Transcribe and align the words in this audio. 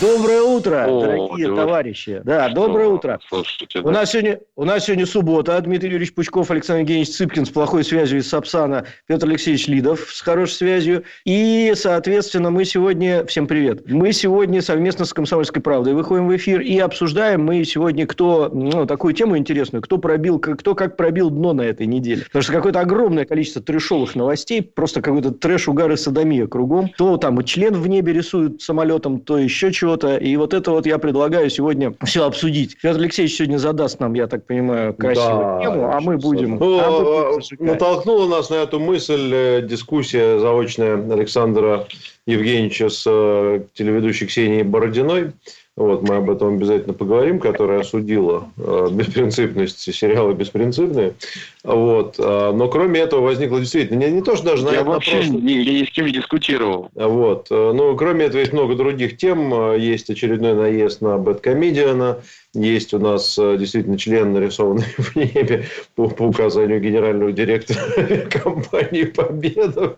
Доброе 0.00 0.42
утро, 0.42 0.84
О, 0.86 1.00
дорогие 1.00 1.48
добрый. 1.48 1.56
товарищи. 1.56 2.20
Да, 2.22 2.46
что? 2.50 2.54
доброе 2.54 2.86
утро. 2.86 3.18
Слушайте, 3.28 3.80
у, 3.80 3.90
нас 3.90 4.12
сегодня, 4.12 4.38
у 4.54 4.64
нас 4.64 4.84
сегодня 4.84 5.06
суббота. 5.06 5.60
Дмитрий 5.60 5.88
Юрьевич 5.88 6.14
Пучков, 6.14 6.52
Александр 6.52 6.82
Евгеньевич 6.82 7.16
Цыпкин 7.16 7.46
с 7.46 7.50
плохой 7.50 7.82
связью 7.82 8.20
из 8.20 8.28
Сапсана, 8.28 8.84
Петр 9.08 9.26
Алексеевич 9.26 9.66
Лидов 9.66 10.08
с 10.12 10.20
хорошей 10.20 10.52
связью. 10.52 11.02
И, 11.24 11.72
соответственно, 11.74 12.50
мы 12.50 12.64
сегодня... 12.64 13.26
Всем 13.26 13.48
привет. 13.48 13.90
Мы 13.90 14.12
сегодня 14.12 14.62
совместно 14.62 15.04
с 15.04 15.12
«Комсомольской 15.12 15.60
правдой» 15.60 15.94
выходим 15.94 16.28
в 16.28 16.36
эфир 16.36 16.60
и 16.60 16.78
обсуждаем 16.78 17.44
мы 17.44 17.64
сегодня, 17.64 18.06
кто... 18.06 18.50
Ну, 18.52 18.86
такую 18.86 19.14
тему 19.14 19.36
интересную. 19.36 19.82
Кто 19.82 19.98
пробил... 19.98 20.38
Кто 20.38 20.76
как 20.76 20.96
пробил 20.96 21.28
дно 21.30 21.54
на 21.54 21.62
этой 21.62 21.86
неделе. 21.86 22.22
Потому 22.26 22.44
что 22.44 22.52
какое-то 22.52 22.78
огромное 22.78 23.24
количество 23.24 23.60
трешовых 23.62 24.14
новостей. 24.14 24.62
Просто 24.62 25.02
какой-то 25.02 25.32
трэш, 25.32 25.66
угар 25.66 25.90
и 25.90 25.96
садомия 25.96 26.46
кругом. 26.46 26.88
То 26.96 27.16
там 27.16 27.42
член 27.42 27.74
в 27.74 27.88
небе 27.88 28.12
рисуют 28.12 28.62
самолетом, 28.62 29.18
то 29.18 29.38
еще 29.38 29.72
чего 29.72 29.87
чего-то. 29.88 30.16
И 30.16 30.36
вот 30.36 30.54
это 30.54 30.70
вот 30.70 30.86
я 30.86 30.98
предлагаю 30.98 31.48
сегодня 31.50 31.94
все 32.04 32.26
обсудить. 32.26 32.76
Петр 32.80 32.98
Алексеевич 32.98 33.36
сегодня 33.36 33.58
задаст 33.58 34.00
нам, 34.00 34.14
я 34.14 34.26
так 34.26 34.46
понимаю, 34.46 34.94
красивую 34.94 35.40
да, 35.40 35.60
тему, 35.62 35.90
а 35.92 36.00
мы 36.00 36.18
будем... 36.18 36.56
Ну, 36.56 36.78
а 36.78 36.90
мы 36.90 37.38
будем 37.38 37.66
натолкнула 37.66 38.28
нас 38.28 38.50
на 38.50 38.56
эту 38.56 38.78
мысль 38.78 39.30
э, 39.32 39.62
дискуссия 39.62 40.38
заочная 40.38 40.96
Александра 41.12 41.86
Евгеньевича 42.26 42.88
с 42.90 43.04
э, 43.06 43.62
телеведущей 43.74 44.26
Ксенией 44.26 44.62
Бородиной. 44.62 45.32
Вот, 45.78 46.02
мы 46.02 46.16
об 46.16 46.28
этом 46.28 46.56
обязательно 46.56 46.92
поговорим, 46.92 47.38
которая 47.38 47.82
осудила 47.82 48.48
э, 48.56 48.88
беспринципность 48.90 49.78
сериала 49.94 50.32
«Беспринципные». 50.32 51.14
Вот. 51.62 52.16
Э, 52.18 52.50
но 52.52 52.66
кроме 52.66 52.98
этого 52.98 53.20
возникло 53.20 53.60
действительно... 53.60 54.00
Не, 54.00 54.10
не 54.10 54.22
то, 54.22 54.34
что 54.34 54.46
даже... 54.46 54.66
Я 54.66 54.82
вообще 54.82 55.18
прошлом... 55.18 55.46
ни, 55.46 55.52
ни 55.52 55.84
с 55.84 55.90
кем 55.92 56.06
не 56.06 56.12
дискутировал. 56.14 56.90
Вот. 56.94 57.46
Э, 57.50 57.70
но 57.72 57.94
кроме 57.94 58.24
этого 58.24 58.40
есть 58.40 58.52
много 58.52 58.74
других 58.74 59.18
тем. 59.18 59.54
Э, 59.54 59.78
есть 59.78 60.10
очередной 60.10 60.54
наезд 60.54 61.00
на 61.00 61.16
Бэткомедиана. 61.16 62.22
Есть 62.54 62.92
у 62.92 62.98
нас 62.98 63.38
э, 63.38 63.56
действительно 63.56 63.96
член, 63.96 64.32
нарисованный 64.32 64.86
в 64.98 65.14
небе 65.14 65.66
по, 65.94 66.08
по 66.08 66.24
указанию 66.24 66.80
генерального 66.80 67.30
директора 67.30 67.78
компании 68.32 69.04
«Победа». 69.04 69.96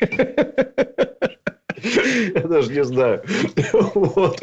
Я 2.34 2.42
даже 2.42 2.72
не 2.72 2.84
знаю. 2.84 3.22
Вот. 3.94 4.40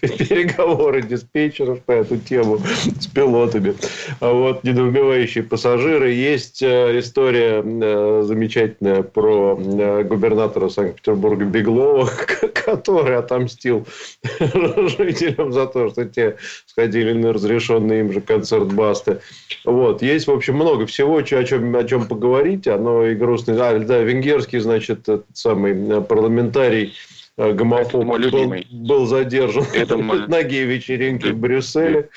Переговоры 0.00 1.02
диспетчеров 1.02 1.80
по 1.82 1.92
эту 1.92 2.16
тему 2.18 2.60
с 3.00 3.06
пилотами. 3.06 3.74
А 4.20 4.32
вот 4.32 4.64
недоумевающие 4.64 5.44
пассажиры. 5.44 6.12
Есть 6.12 6.62
э, 6.62 6.98
история 6.98 7.62
э, 7.64 8.22
замечательная 8.24 9.02
про 9.02 9.58
э, 9.58 10.02
губернатора 10.04 10.68
Санкт-Петербурга 10.68 11.44
Беглова, 11.44 12.10
который 12.54 13.16
отомстил 13.16 13.86
жителям 14.40 15.52
за 15.52 15.66
то, 15.66 15.90
что 15.90 16.04
те 16.04 16.36
сходили 16.66 17.12
на 17.12 17.32
разрешенный 17.32 18.00
им 18.00 18.12
же 18.12 18.20
концерт 18.20 18.72
Басты. 18.72 19.20
Вот. 19.64 20.02
Есть, 20.02 20.26
в 20.26 20.32
общем, 20.32 20.56
много 20.56 20.86
всего, 20.86 21.16
о 21.16 21.22
чем, 21.22 21.74
о 21.74 21.84
чем 21.84 22.06
поговорить. 22.06 22.66
Оно 22.66 23.06
и 23.06 23.14
грустное. 23.14 23.56
А, 23.60 23.78
да, 23.78 23.98
венгерский, 24.00 24.58
значит, 24.58 25.06
самый 25.32 26.02
парламент 26.02 26.25
парламентарий 26.26 26.92
э, 27.36 27.52
гомофоб 27.52 28.04
был, 28.04 28.54
был 28.72 29.06
задержан 29.06 29.64
это 29.74 29.96
на 30.28 30.42
гей-вечеринке 30.42 31.32
в 31.32 31.38
Брюсселе. 31.38 32.08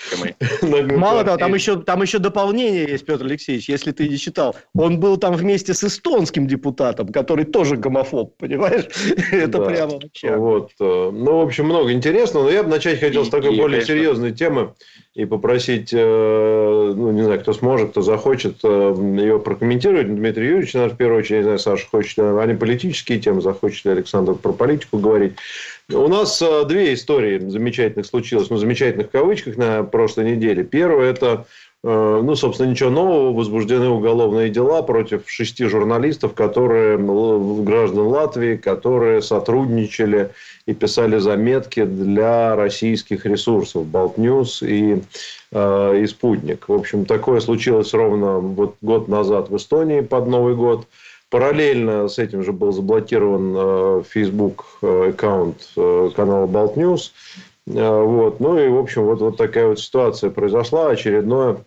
Мало 0.61 1.23
того, 1.23 1.37
там 1.37 1.53
еще, 1.53 1.79
там 1.81 2.01
еще 2.01 2.19
дополнение 2.19 2.87
есть, 2.89 3.05
Петр 3.05 3.25
Алексеевич, 3.25 3.69
если 3.69 3.91
ты 3.91 4.07
не 4.07 4.17
читал. 4.17 4.55
Он 4.73 4.99
был 4.99 5.17
там 5.17 5.35
вместе 5.35 5.73
с 5.73 5.83
эстонским 5.83 6.47
депутатом, 6.47 7.09
который 7.09 7.45
тоже 7.45 7.75
гомофоб, 7.75 8.35
понимаешь? 8.37 8.85
Это 9.31 9.61
прямо 9.61 9.93
вообще. 9.93 10.35
Вот. 10.35 10.71
Э, 10.79 11.11
ну, 11.13 11.37
в 11.37 11.41
общем, 11.41 11.65
много 11.65 11.91
интересного. 11.91 12.45
Но 12.45 12.49
я 12.49 12.63
бы 12.63 12.69
начать 12.69 12.99
хотел 12.99 13.25
с 13.25 13.29
такой 13.29 13.55
более 13.55 13.83
серьезной 13.83 14.31
темы 14.31 14.73
и 15.19 15.25
попросить, 15.25 15.89
э, 15.91 16.93
ну, 16.95 17.11
не 17.11 17.23
знаю, 17.23 17.41
кто 17.41 17.51
сможет, 17.51 17.91
кто 17.91 18.01
захочет 18.01 18.59
э, 18.63 18.95
ее 19.17 19.37
прокомментировать. 19.39 20.15
Дмитрий 20.15 20.47
Юрьевич, 20.47 20.73
наверное, 20.73 20.95
в 20.95 20.97
первую 20.97 21.19
очередь, 21.19 21.39
не 21.39 21.43
знаю, 21.43 21.59
Саша 21.59 21.85
хочет, 21.89 22.19
они 22.19 22.53
политические 22.53 23.19
темы, 23.19 23.41
захочет 23.41 23.83
ли 23.83 23.91
Александр 23.91 24.35
про 24.35 24.53
политику 24.53 24.97
говорить. 24.97 25.33
У 25.91 26.07
нас 26.07 26.41
э, 26.41 26.63
две 26.65 26.93
истории 26.93 27.37
замечательных 27.39 28.05
случилось, 28.05 28.49
ну, 28.49 28.55
замечательных 28.55 29.07
в 29.07 29.11
кавычках 29.11 29.57
на 29.57 29.83
прошлой 29.83 30.31
неделе. 30.31 30.63
Первое– 30.63 31.09
это 31.11 31.45
ну, 31.81 32.35
собственно, 32.35 32.69
ничего 32.69 32.89
нового. 32.89 33.33
Возбуждены 33.33 33.87
уголовные 33.87 34.49
дела 34.49 34.81
против 34.81 35.29
шести 35.29 35.65
журналистов, 35.65 36.33
которые, 36.33 36.97
граждан 36.97 38.07
Латвии, 38.07 38.57
которые 38.57 39.21
сотрудничали 39.21 40.31
и 40.69 40.73
писали 40.73 41.17
заметки 41.17 41.83
для 41.83 42.55
российских 42.55 43.25
ресурсов 43.25 43.87
Болтньюз 43.87 44.61
и, 44.61 45.01
э, 45.51 46.01
и 46.03 46.05
Спутник. 46.05 46.69
В 46.69 46.73
общем, 46.73 47.05
такое 47.05 47.39
случилось 47.39 47.91
ровно 47.93 48.37
вот 48.37 48.75
год 48.81 49.07
назад 49.07 49.49
в 49.49 49.57
Эстонии 49.57 50.01
под 50.01 50.27
Новый 50.27 50.55
год. 50.55 50.85
Параллельно 51.31 52.07
с 52.07 52.19
этим 52.19 52.43
же 52.43 52.53
был 52.53 52.71
заблокирован 52.71 53.55
э, 53.55 54.03
Facebook 54.07 54.65
э, 54.83 55.09
аккаунт 55.09 55.57
э, 55.75 56.09
канала 56.15 56.45
Болтньюз. 56.45 57.13
Э, 57.65 58.03
вот. 58.03 58.39
Ну 58.39 58.59
и, 58.59 58.67
в 58.67 58.77
общем, 58.77 59.05
вот, 59.05 59.21
вот 59.21 59.37
такая 59.37 59.67
вот 59.67 59.79
ситуация 59.79 60.29
произошла. 60.29 60.89
Очередное 60.89 61.57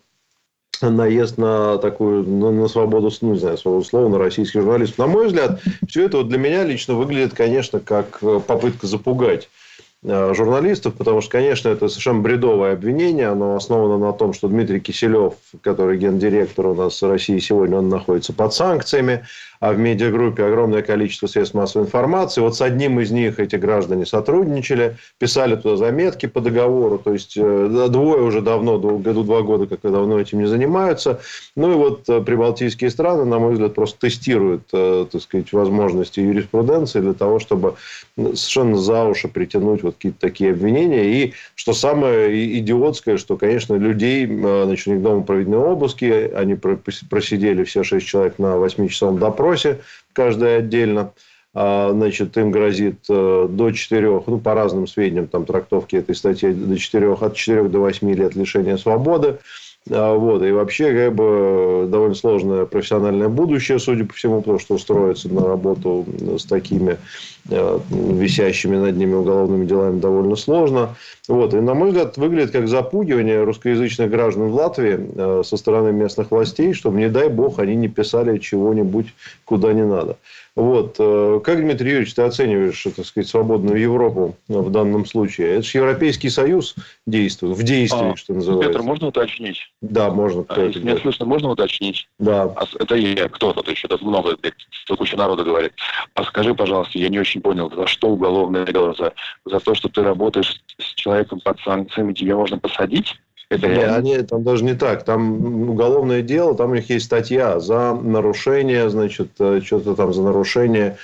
наезд 0.89 1.37
на 1.37 1.77
такую, 1.77 2.23
на, 2.27 2.51
на 2.51 2.67
свободу, 2.67 3.11
ну, 3.21 3.33
не 3.33 3.39
знаю, 3.39 3.57
свободу 3.57 3.83
слова, 3.83 4.09
на 4.09 4.17
российских 4.17 4.61
журналистов. 4.61 4.97
На 4.99 5.07
мой 5.07 5.27
взгляд, 5.27 5.61
все 5.87 6.05
это 6.05 6.17
вот 6.17 6.29
для 6.29 6.37
меня 6.37 6.63
лично 6.63 6.93
выглядит, 6.95 7.33
конечно, 7.33 7.79
как 7.79 8.19
э, 8.21 8.39
попытка 8.45 8.87
запугать 8.87 9.49
э, 10.03 10.33
журналистов, 10.33 10.95
потому 10.95 11.21
что, 11.21 11.31
конечно, 11.31 11.69
это 11.69 11.87
совершенно 11.87 12.21
бредовое 12.21 12.73
обвинение. 12.73 13.27
Оно 13.27 13.55
основано 13.55 13.97
на 13.97 14.13
том, 14.13 14.33
что 14.33 14.47
Дмитрий 14.47 14.79
Киселев, 14.79 15.33
который 15.61 15.97
гендиректор 15.97 16.67
у 16.67 16.75
нас 16.75 17.01
в 17.01 17.09
России 17.09 17.39
сегодня, 17.39 17.77
он 17.77 17.89
находится 17.89 18.33
под 18.33 18.53
санкциями 18.53 19.25
а 19.63 19.71
в 19.71 19.79
медиагруппе 19.79 20.43
огромное 20.43 20.81
количество 20.81 21.27
средств 21.27 21.55
массовой 21.55 21.85
информации. 21.85 22.41
Вот 22.41 22.53
с 22.53 22.61
одним 22.61 22.99
из 22.99 23.11
них 23.11 23.39
эти 23.39 23.55
граждане 23.55 24.05
сотрудничали, 24.05 24.97
писали 25.19 25.55
туда 25.55 25.77
заметки 25.77 26.25
по 26.25 26.41
договору. 26.41 26.97
То 26.97 27.13
есть, 27.13 27.37
э, 27.37 27.87
двое 27.89 28.23
уже 28.23 28.41
давно, 28.41 28.77
году 28.77 29.23
два 29.23 29.41
года, 29.41 29.65
как 29.65 29.79
давно 29.89 30.19
этим 30.19 30.39
не 30.39 30.47
занимаются. 30.47 31.21
Ну 31.55 31.71
и 31.71 31.75
вот 31.75 32.09
э, 32.09 32.19
прибалтийские 32.19 32.89
страны, 32.89 33.23
на 33.23 33.39
мой 33.39 33.53
взгляд, 33.53 33.73
просто 33.73 34.01
тестируют, 34.01 34.63
э, 34.73 35.05
так 35.09 35.21
сказать, 35.21 35.53
возможности 35.53 36.19
юриспруденции 36.19 36.99
для 36.99 37.13
того, 37.13 37.39
чтобы 37.39 37.75
совершенно 38.17 38.75
за 38.75 39.05
уши 39.05 39.29
притянуть 39.29 39.81
вот 39.81 39.95
какие-то 39.95 40.19
такие 40.19 40.51
обвинения. 40.51 41.05
И 41.05 41.33
что 41.55 41.71
самое 41.71 42.59
идиотское, 42.59 43.15
что, 43.15 43.37
конечно, 43.37 43.75
людей, 43.75 44.27
значит, 44.27 44.87
у 44.87 44.91
них 44.91 45.01
дома 45.01 45.23
проведены 45.23 45.55
обыски, 45.55 46.29
они 46.35 46.55
просидели 46.55 47.63
все 47.63 47.83
шесть 47.83 48.07
человек 48.07 48.39
на 48.39 48.57
восьмичасовом 48.57 49.19
допросе, 49.19 49.52
допросе, 49.53 49.81
каждая 50.13 50.59
отдельно. 50.59 51.13
А, 51.55 51.91
значит, 51.91 52.35
им 52.37 52.49
грозит 52.49 53.05
э, 53.09 53.47
до 53.47 53.71
4, 53.71 54.23
ну, 54.25 54.39
по 54.39 54.55
разным 54.55 54.87
сведениям, 54.87 55.27
там, 55.27 55.45
трактовки 55.45 55.95
этой 55.95 56.15
статьи, 56.15 56.51
до 56.51 56.77
4, 56.77 57.13
от 57.13 57.35
4 57.35 57.69
до 57.69 57.79
8 57.79 58.11
лет 58.11 58.35
лишения 58.35 58.77
свободы. 58.77 59.37
А, 59.91 60.15
вот. 60.15 60.43
И 60.43 60.51
вообще, 60.51 60.91
как 60.93 61.13
бы, 61.13 61.87
довольно 61.87 62.15
сложное 62.15 62.65
профессиональное 62.65 63.29
будущее, 63.29 63.77
судя 63.77 64.05
по 64.05 64.13
всему, 64.13 64.39
потому 64.39 64.57
что 64.57 64.73
устроиться 64.73 65.31
на 65.31 65.45
работу 65.45 66.05
с 66.39 66.45
такими 66.45 66.97
висящими 67.45 68.77
над 68.77 68.95
ними 68.95 69.15
уголовными 69.15 69.65
делами 69.65 69.99
довольно 69.99 70.35
сложно. 70.35 70.95
Вот. 71.27 71.53
И, 71.53 71.57
на 71.59 71.73
мой 71.73 71.89
взгляд, 71.89 72.17
выглядит 72.17 72.51
как 72.51 72.67
запугивание 72.67 73.43
русскоязычных 73.43 74.09
граждан 74.09 74.49
в 74.49 74.55
Латвии 74.55 74.99
э, 75.15 75.43
со 75.43 75.57
стороны 75.57 75.91
местных 75.91 76.31
властей, 76.31 76.73
чтобы, 76.73 76.99
не 76.99 77.09
дай 77.09 77.29
бог, 77.29 77.59
они 77.59 77.75
не 77.75 77.87
писали 77.87 78.37
чего-нибудь 78.37 79.07
куда 79.45 79.73
не 79.73 79.85
надо. 79.85 80.17
Вот. 80.55 80.97
Э, 80.99 81.39
как, 81.43 81.61
Дмитрий 81.61 81.89
Юрьевич, 81.89 82.13
ты 82.13 82.21
оцениваешь, 82.21 82.85
так 82.95 83.05
сказать, 83.05 83.27
свободную 83.27 83.79
Европу 83.79 84.35
в 84.47 84.69
данном 84.69 85.05
случае? 85.05 85.55
Это 85.55 85.63
же 85.63 85.77
Европейский 85.79 86.29
Союз 86.29 86.75
действует, 87.07 87.57
в 87.57 87.63
действии, 87.63 88.11
а, 88.11 88.15
что 88.15 88.33
называется. 88.33 88.69
Петр, 88.69 88.83
можно 88.83 89.07
уточнить? 89.07 89.71
Да, 89.81 90.11
можно. 90.11 90.45
А, 90.49 90.61
если 90.61 90.81
меня 90.81 90.97
слышно, 90.97 91.25
можно 91.25 91.49
уточнить? 91.49 92.07
Да. 92.19 92.43
А, 92.55 92.65
это 92.79 92.95
я, 92.95 93.29
кто 93.29 93.53
тут 93.53 93.67
еще? 93.67 93.87
Тут 93.87 94.03
много, 94.03 94.37
тут 94.85 94.97
куча 94.97 95.17
народа 95.17 95.43
говорит. 95.43 95.73
А 96.13 96.23
скажи, 96.23 96.53
пожалуйста, 96.53 96.99
я 96.99 97.09
не 97.09 97.19
очень 97.19 97.32
понял, 97.39 97.71
за 97.75 97.87
что 97.87 98.09
уголовное 98.09 98.65
дело? 98.65 98.93
За, 98.97 99.13
за 99.45 99.59
то, 99.59 99.75
что 99.75 99.89
ты 99.89 100.03
работаешь 100.03 100.61
с 100.77 100.93
человеком 100.95 101.39
под 101.43 101.59
санкциями, 101.61 102.13
тебе 102.13 102.35
можно 102.35 102.57
посадить? 102.57 103.15
Это 103.49 103.67
Нет, 103.67 103.91
они, 103.91 104.17
там 104.19 104.43
даже 104.43 104.63
не 104.63 104.73
так. 104.73 105.03
Там 105.03 105.69
уголовное 105.69 106.21
дело, 106.21 106.55
там 106.55 106.71
у 106.71 106.75
них 106.75 106.89
есть 106.89 107.05
статья 107.05 107.59
за 107.59 107.93
нарушение, 107.93 108.89
значит, 108.89 109.31
э, 109.39 109.61
что-то 109.63 109.95
там 109.95 110.13
за 110.13 110.23
нарушение 110.23 110.97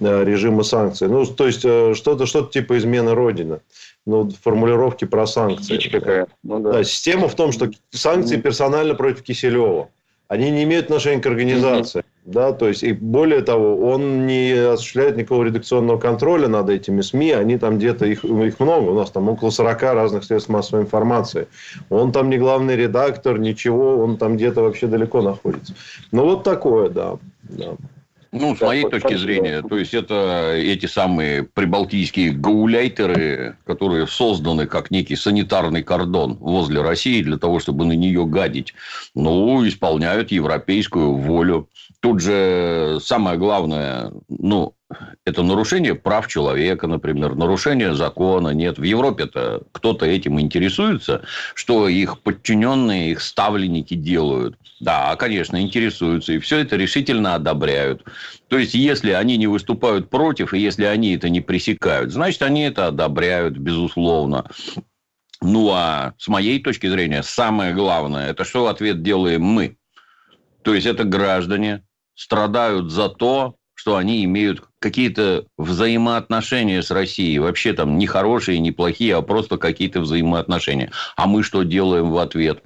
э, 0.00 0.24
режима 0.24 0.64
санкций. 0.64 1.08
Ну, 1.08 1.24
то 1.24 1.46
есть, 1.46 1.64
э, 1.64 1.94
что-то 1.94 2.26
что 2.26 2.42
типа 2.42 2.76
измены 2.78 3.14
Родины. 3.14 3.60
Ну, 4.06 4.28
формулировки 4.42 5.06
про 5.06 5.26
санкции. 5.26 5.78
Какая. 5.88 6.26
Ну, 6.42 6.60
да. 6.60 6.72
Да, 6.72 6.84
система 6.84 7.28
в 7.28 7.34
том, 7.34 7.52
что 7.52 7.70
санкции 7.90 8.36
персонально 8.36 8.94
против 8.94 9.22
Киселева 9.22 9.88
они 10.28 10.50
не 10.50 10.64
имеют 10.64 10.86
отношения 10.86 11.22
к 11.22 11.26
организации. 11.26 12.00
Mm-hmm. 12.00 12.13
Да, 12.24 12.54
то 12.54 12.68
есть, 12.68 12.82
и 12.82 12.92
более 12.94 13.42
того, 13.42 13.86
он 13.86 14.26
не 14.26 14.52
осуществляет 14.52 15.18
никакого 15.18 15.44
редакционного 15.44 15.98
контроля 15.98 16.48
над 16.48 16.70
этими 16.70 17.02
СМИ. 17.02 17.32
Они 17.32 17.58
там 17.58 17.76
где-то, 17.76 18.06
их, 18.06 18.24
их 18.24 18.60
много, 18.60 18.90
у 18.90 18.94
нас 18.94 19.10
там 19.10 19.28
около 19.28 19.50
40 19.50 19.82
разных 19.82 20.24
средств 20.24 20.48
массовой 20.48 20.84
информации. 20.84 21.48
Он 21.90 22.12
там 22.12 22.30
не 22.30 22.38
главный 22.38 22.76
редактор, 22.76 23.38
ничего, 23.38 23.98
он 23.98 24.16
там 24.16 24.36
где-то 24.36 24.62
вообще 24.62 24.86
далеко 24.86 25.20
находится. 25.20 25.74
Ну, 26.12 26.24
вот 26.24 26.44
такое, 26.44 26.88
да. 26.88 27.18
да. 27.42 27.76
Ну, 28.36 28.56
с 28.56 28.60
моей 28.60 28.82
точки 28.88 29.16
зрения, 29.16 29.62
то 29.62 29.78
есть 29.78 29.94
это 29.94 30.54
эти 30.56 30.86
самые 30.86 31.44
прибалтийские 31.44 32.32
гауляйтеры, 32.32 33.56
которые 33.64 34.08
созданы 34.08 34.66
как 34.66 34.90
некий 34.90 35.14
санитарный 35.14 35.84
кордон 35.84 36.34
возле 36.40 36.82
России 36.82 37.22
для 37.22 37.38
того, 37.38 37.60
чтобы 37.60 37.84
на 37.84 37.92
нее 37.92 38.26
гадить, 38.26 38.74
ну, 39.14 39.66
исполняют 39.68 40.32
европейскую 40.32 41.14
волю. 41.14 41.68
Тут 42.00 42.20
же 42.20 42.98
самое 43.00 43.38
главное, 43.38 44.10
ну, 44.28 44.74
это 45.24 45.42
нарушение 45.42 45.94
прав 45.94 46.26
человека, 46.28 46.86
например, 46.86 47.34
нарушение 47.34 47.94
закона. 47.94 48.50
Нет, 48.50 48.78
в 48.78 48.82
Европе-то 48.82 49.62
кто-то 49.72 50.06
этим 50.06 50.40
интересуется, 50.40 51.22
что 51.54 51.88
их 51.88 52.20
подчиненные, 52.20 53.12
их 53.12 53.20
ставленники 53.20 53.94
делают. 53.94 54.56
Да, 54.80 55.16
конечно, 55.16 55.60
интересуются. 55.60 56.32
И 56.32 56.38
все 56.38 56.58
это 56.58 56.76
решительно 56.76 57.34
одобряют. 57.34 58.04
То 58.48 58.58
есть, 58.58 58.74
если 58.74 59.12
они 59.12 59.36
не 59.36 59.46
выступают 59.46 60.10
против, 60.10 60.52
и 60.52 60.58
если 60.58 60.84
они 60.84 61.16
это 61.16 61.28
не 61.28 61.40
пресекают, 61.40 62.12
значит, 62.12 62.42
они 62.42 62.62
это 62.62 62.88
одобряют, 62.88 63.56
безусловно. 63.56 64.50
Ну, 65.40 65.70
а 65.72 66.14
с 66.18 66.28
моей 66.28 66.62
точки 66.62 66.88
зрения, 66.88 67.22
самое 67.22 67.74
главное, 67.74 68.30
это 68.30 68.44
что 68.44 68.64
в 68.64 68.66
ответ 68.66 69.02
делаем 69.02 69.42
мы. 69.42 69.76
То 70.62 70.74
есть, 70.74 70.86
это 70.86 71.04
граждане 71.04 71.82
страдают 72.14 72.90
за 72.90 73.08
то, 73.08 73.56
что 73.84 73.96
они 73.96 74.24
имеют 74.24 74.62
какие-то 74.78 75.44
взаимоотношения 75.58 76.82
с 76.82 76.90
Россией. 76.90 77.38
Вообще 77.38 77.74
там 77.74 77.98
не 77.98 78.06
хорошие, 78.06 78.58
не 78.58 78.72
плохие, 78.72 79.14
а 79.14 79.20
просто 79.20 79.58
какие-то 79.58 80.00
взаимоотношения. 80.00 80.90
А 81.16 81.26
мы 81.26 81.42
что 81.42 81.64
делаем 81.64 82.10
в 82.10 82.16
ответ? 82.16 82.62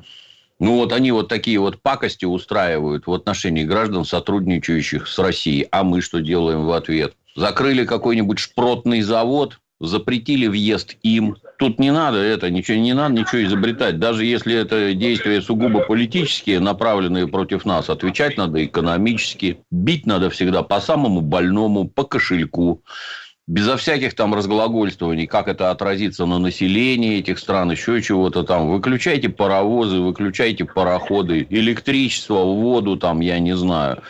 Ну, 0.61 0.77
вот 0.77 0.93
они 0.93 1.11
вот 1.11 1.27
такие 1.27 1.59
вот 1.59 1.83
пакости 1.83 2.25
устраивают 2.25 3.09
в 3.09 3.13
отношении 3.13 3.65
граждан, 3.65 4.05
сотрудничающих 4.05 5.09
с 5.09 5.19
Россией. 5.19 5.67
А 5.73 5.83
мы 5.83 6.03
что 6.03 6.21
делаем 6.21 6.67
в 6.67 6.71
ответ? 6.71 7.15
Закрыли 7.35 7.85
какой-нибудь 7.85 8.39
шпротный 8.39 9.01
завод, 9.01 9.59
запретили 9.81 10.47
въезд 10.47 10.97
им. 11.03 11.37
Тут 11.59 11.79
не 11.79 11.93
надо 11.93 12.19
это, 12.19 12.51
ничего 12.51 12.79
не 12.79 12.95
надо 12.95 13.15
ничего 13.15 13.43
изобретать. 13.45 13.99
Даже 13.99 14.25
если 14.25 14.55
это 14.55 14.95
действия 14.95 15.41
сугубо 15.41 15.81
политические, 15.81 16.61
направленные 16.61 17.29
против 17.29 17.65
нас, 17.65 17.91
отвечать 17.91 18.37
надо 18.37 18.65
экономически. 18.65 19.61
Бить 19.71 20.07
надо 20.07 20.31
всегда 20.31 20.63
по 20.63 20.81
самому 20.81 21.21
больному, 21.21 21.89
по 21.89 22.05
кошельку 22.05 22.83
безо 23.49 23.79
всяких 23.79 24.15
там 24.15 24.35
разглагольствований, 24.35 25.27
как 25.27 25.49
это 25.49 25.71
отразится 25.71 26.27
на 26.27 26.39
населении 26.39 27.19
этих 27.19 27.39
стран, 27.39 27.71
еще 27.71 28.01
чего-то 28.03 28.45
там. 28.45 28.69
Выключайте 28.69 29.31
паровозы, 29.31 30.01
выключайте 30.01 30.67
пароходы, 30.67 31.47
электричество, 31.49 32.45
воду 32.45 32.97
там, 32.97 33.21
я 33.21 33.39
не 33.39 33.57
знаю. 33.57 34.03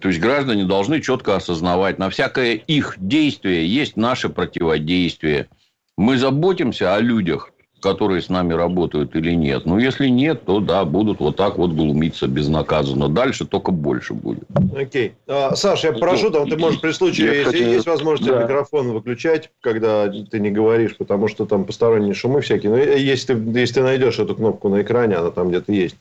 То 0.00 0.08
есть, 0.08 0.20
граждане 0.20 0.64
должны 0.64 1.00
четко 1.00 1.36
осознавать, 1.36 1.98
на 1.98 2.10
всякое 2.10 2.54
их 2.54 2.96
действие 2.98 3.66
есть 3.66 3.96
наше 3.96 4.28
противодействие. 4.28 5.48
Мы 5.96 6.18
заботимся 6.18 6.94
о 6.94 7.00
людях, 7.00 7.50
которые 7.86 8.20
с 8.20 8.28
нами 8.28 8.52
работают 8.52 9.14
или 9.14 9.32
нет. 9.32 9.64
Ну, 9.64 9.78
если 9.78 10.08
нет, 10.08 10.44
то 10.44 10.58
да, 10.58 10.84
будут 10.84 11.20
вот 11.20 11.36
так 11.36 11.56
вот 11.56 11.70
глумиться 11.70 12.26
безнаказанно. 12.26 13.08
Дальше 13.08 13.46
только 13.46 13.70
больше 13.70 14.12
будет. 14.12 14.42
Окей. 14.76 15.12
А, 15.28 15.54
Саша, 15.54 15.88
я 15.88 15.92
прошу, 15.92 16.30
там 16.30 16.50
ты 16.50 16.56
можешь 16.56 16.80
при 16.80 16.90
случае, 16.90 17.26
я 17.26 17.32
если 17.34 17.50
хочу... 17.52 17.64
есть 17.64 17.86
возможность 17.86 18.32
да. 18.32 18.42
микрофон 18.42 18.90
выключать, 18.90 19.50
когда 19.60 20.08
ты 20.08 20.40
не 20.40 20.50
говоришь, 20.50 20.96
потому 20.96 21.28
что 21.28 21.46
там 21.46 21.64
посторонние 21.64 22.14
шумы 22.14 22.40
всякие. 22.40 22.72
Но 22.72 22.76
если 22.76 23.34
ты, 23.34 23.58
если 23.60 23.74
ты 23.74 23.82
найдешь 23.82 24.18
эту 24.18 24.34
кнопку 24.34 24.68
на 24.68 24.82
экране, 24.82 25.14
она 25.14 25.30
там 25.30 25.50
где-то 25.50 25.72
есть. 25.72 25.96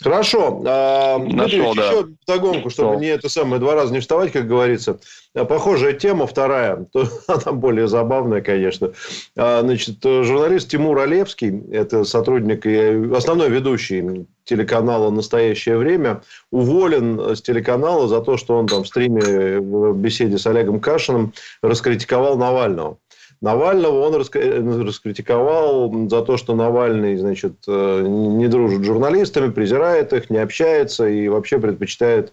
Хорошо. 0.00 0.62
А, 0.66 1.18
Нашел, 1.18 1.74
да. 1.76 1.86
еще 1.86 2.08
догонку, 2.26 2.70
чтобы 2.70 2.88
Нашел. 2.90 3.02
не 3.02 3.08
это 3.08 3.28
самое 3.28 3.60
два 3.60 3.74
раза 3.76 3.92
не 3.92 4.00
вставать, 4.00 4.32
как 4.32 4.48
говорится. 4.48 4.98
А, 5.34 5.44
похожая 5.44 5.92
тема, 5.92 6.26
вторая, 6.26 6.86
то, 6.92 7.06
она 7.28 7.52
более 7.52 7.88
забавная, 7.88 8.40
конечно. 8.40 8.92
А, 9.36 9.60
значит, 9.62 10.02
журналист 10.02 10.70
Тимур 10.70 10.98
Олевский, 10.98 11.62
это 11.70 12.04
сотрудник 12.04 12.66
и 12.66 13.14
основной 13.14 13.48
ведущий 13.48 14.26
телеканала 14.44 15.10
«Настоящее 15.10 15.76
время», 15.76 16.22
уволен 16.50 17.36
с 17.36 17.42
телеканала 17.42 18.08
за 18.08 18.20
то, 18.20 18.36
что 18.36 18.56
он 18.56 18.66
там 18.66 18.82
в 18.82 18.88
стриме 18.88 19.60
в 19.60 19.96
беседе 19.96 20.38
с 20.38 20.46
Олегом 20.46 20.80
Кашиным 20.80 21.32
раскритиковал 21.62 22.36
Навального. 22.36 22.98
Навального 23.40 24.00
он 24.00 24.16
раскритиковал 24.16 26.08
за 26.10 26.22
то, 26.22 26.36
что 26.36 26.54
Навальный, 26.54 27.16
значит, 27.16 27.54
э, 27.66 28.02
не 28.06 28.48
дружит 28.48 28.82
с 28.82 28.86
журналистами, 28.86 29.50
презирает 29.50 30.12
их, 30.12 30.28
не 30.28 30.38
общается 30.38 31.08
и 31.08 31.28
вообще 31.28 31.58
предпочитает 31.58 32.32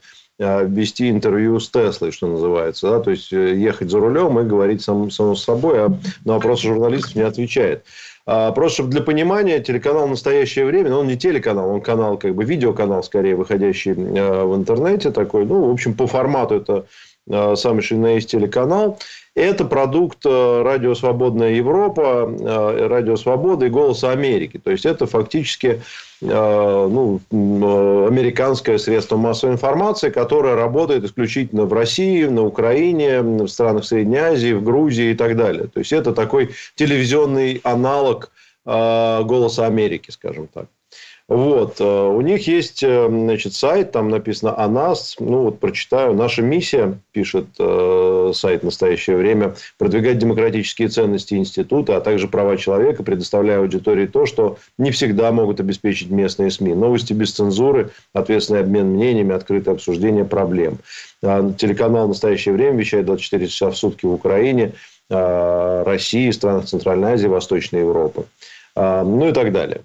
вести 0.64 1.10
интервью 1.10 1.60
с 1.60 1.70
Теслой, 1.70 2.12
что 2.12 2.28
называется. 2.28 2.90
Да? 2.90 3.00
То 3.00 3.12
есть, 3.12 3.34
э, 3.34 3.56
ехать 3.56 3.90
за 3.90 4.00
рулем 4.00 4.40
и 4.40 4.44
говорить 4.44 4.82
сам, 4.82 5.10
само 5.10 5.36
собой, 5.36 5.86
а 5.86 5.90
на 6.26 6.34
вопросы 6.34 6.68
журналистов 6.68 7.16
не 7.16 7.24
отвечает. 7.24 7.84
А 8.26 8.52
просто 8.52 8.78
чтобы 8.78 8.92
для 8.92 9.02
понимания, 9.02 9.60
телеканал 9.62 10.08
«Настоящее 10.08 10.66
время», 10.66 10.90
но 10.90 11.00
он 11.00 11.08
не 11.08 11.18
телеканал, 11.18 11.70
он 11.70 11.82
канал, 11.82 12.18
как 12.18 12.36
бы 12.36 12.44
видеоканал, 12.44 13.02
скорее, 13.02 13.36
выходящий 13.36 13.92
э, 13.92 14.44
в 14.44 14.56
интернете 14.56 15.12
такой. 15.12 15.46
Ну, 15.46 15.70
в 15.70 15.72
общем, 15.72 15.94
по 15.94 16.08
формату 16.08 16.56
это 16.56 16.86
самый 17.58 17.82
что 17.82 17.98
телеканал. 18.26 19.00
Это 19.38 19.66
продукт 19.66 20.26
Радио 20.26 20.96
Свободная 20.96 21.52
Европа, 21.52 22.26
Радио 22.90 23.16
Свобода 23.18 23.68
и 23.68 23.70
Голоса 23.70 24.12
Америки. 24.12 24.60
То 24.64 24.72
есть, 24.72 24.86
это 24.86 25.06
фактически 25.06 25.82
Э, 26.20 26.88
ну, 26.90 27.22
э, 27.32 28.08
американское 28.08 28.80
средство 28.80 29.18
массовой 29.18 29.54
информации, 29.54 30.10
которое 30.10 30.56
работает 30.56 31.04
исключительно 31.04 31.66
в 31.66 31.74
России, 31.74 32.26
на 32.26 32.44
Украине, 32.44 33.22
в 33.22 33.48
странах 33.48 33.86
Средней 33.86 34.18
Азии, 34.18 34.54
в 34.54 34.64
Грузии 34.64 35.12
и 35.12 35.16
так 35.16 35.38
далее. 35.38 35.68
То 35.68 35.80
есть, 35.80 35.94
это 35.94 36.14
такой 36.14 36.56
телевизионный 36.76 37.62
аналог 37.64 38.32
э, 38.66 39.24
«Голоса 39.24 39.68
Америки», 39.68 40.10
скажем 40.10 40.48
так. 40.48 40.66
Вот. 41.28 41.82
Э, 41.82 42.08
у 42.08 42.22
них 42.22 42.48
есть 42.48 42.82
э, 42.84 43.08
значит, 43.10 43.54
сайт, 43.54 43.92
там 43.92 44.10
написано 44.10 44.58
о 44.58 44.70
нас. 44.70 45.18
Ну, 45.20 45.44
вот 45.44 45.60
прочитаю. 45.60 46.14
Наша 46.14 46.42
миссия, 46.42 47.00
пишет 47.12 47.48
э, 47.60 48.32
сайт 48.34 48.62
в 48.62 48.66
настоящее 48.66 49.18
время, 49.18 49.56
продвигать 49.78 50.20
демократические 50.20 50.88
ценности 50.88 51.34
института, 51.34 51.98
а 51.98 52.02
также 52.02 52.30
права 52.30 52.56
человека, 52.56 53.04
предоставляя 53.04 53.60
аудитории 53.60 54.08
то, 54.08 54.26
что 54.26 54.58
не 54.78 54.92
всегда 54.92 55.34
могут 55.34 55.60
обеспечить 55.60 56.10
местные 56.10 56.50
СМИ. 56.50 56.74
Новости 56.76 57.12
без 57.12 57.34
цензуры, 57.34 57.90
ответственный 58.14 58.62
обмен 58.62 58.88
мнениями, 58.88 59.36
открытое 59.36 59.72
обсуждение 59.72 60.24
проблем. 60.24 60.78
А, 61.22 61.52
телеканал 61.58 62.06
в 62.06 62.10
настоящее 62.10 62.54
время 62.54 62.78
вещает 62.78 63.06
24 63.06 63.48
часа 63.48 63.72
в 63.72 63.78
сутки 63.78 64.06
в 64.06 64.14
Украине, 64.14 64.74
а, 65.10 65.84
России, 65.84 66.32
странах 66.32 66.66
Центральной 66.68 67.14
Азии, 67.14 67.28
Восточной 67.28 67.80
Европы. 67.80 68.26
А, 68.76 69.04
ну 69.04 69.28
и 69.28 69.34
так 69.34 69.52
далее. 69.52 69.82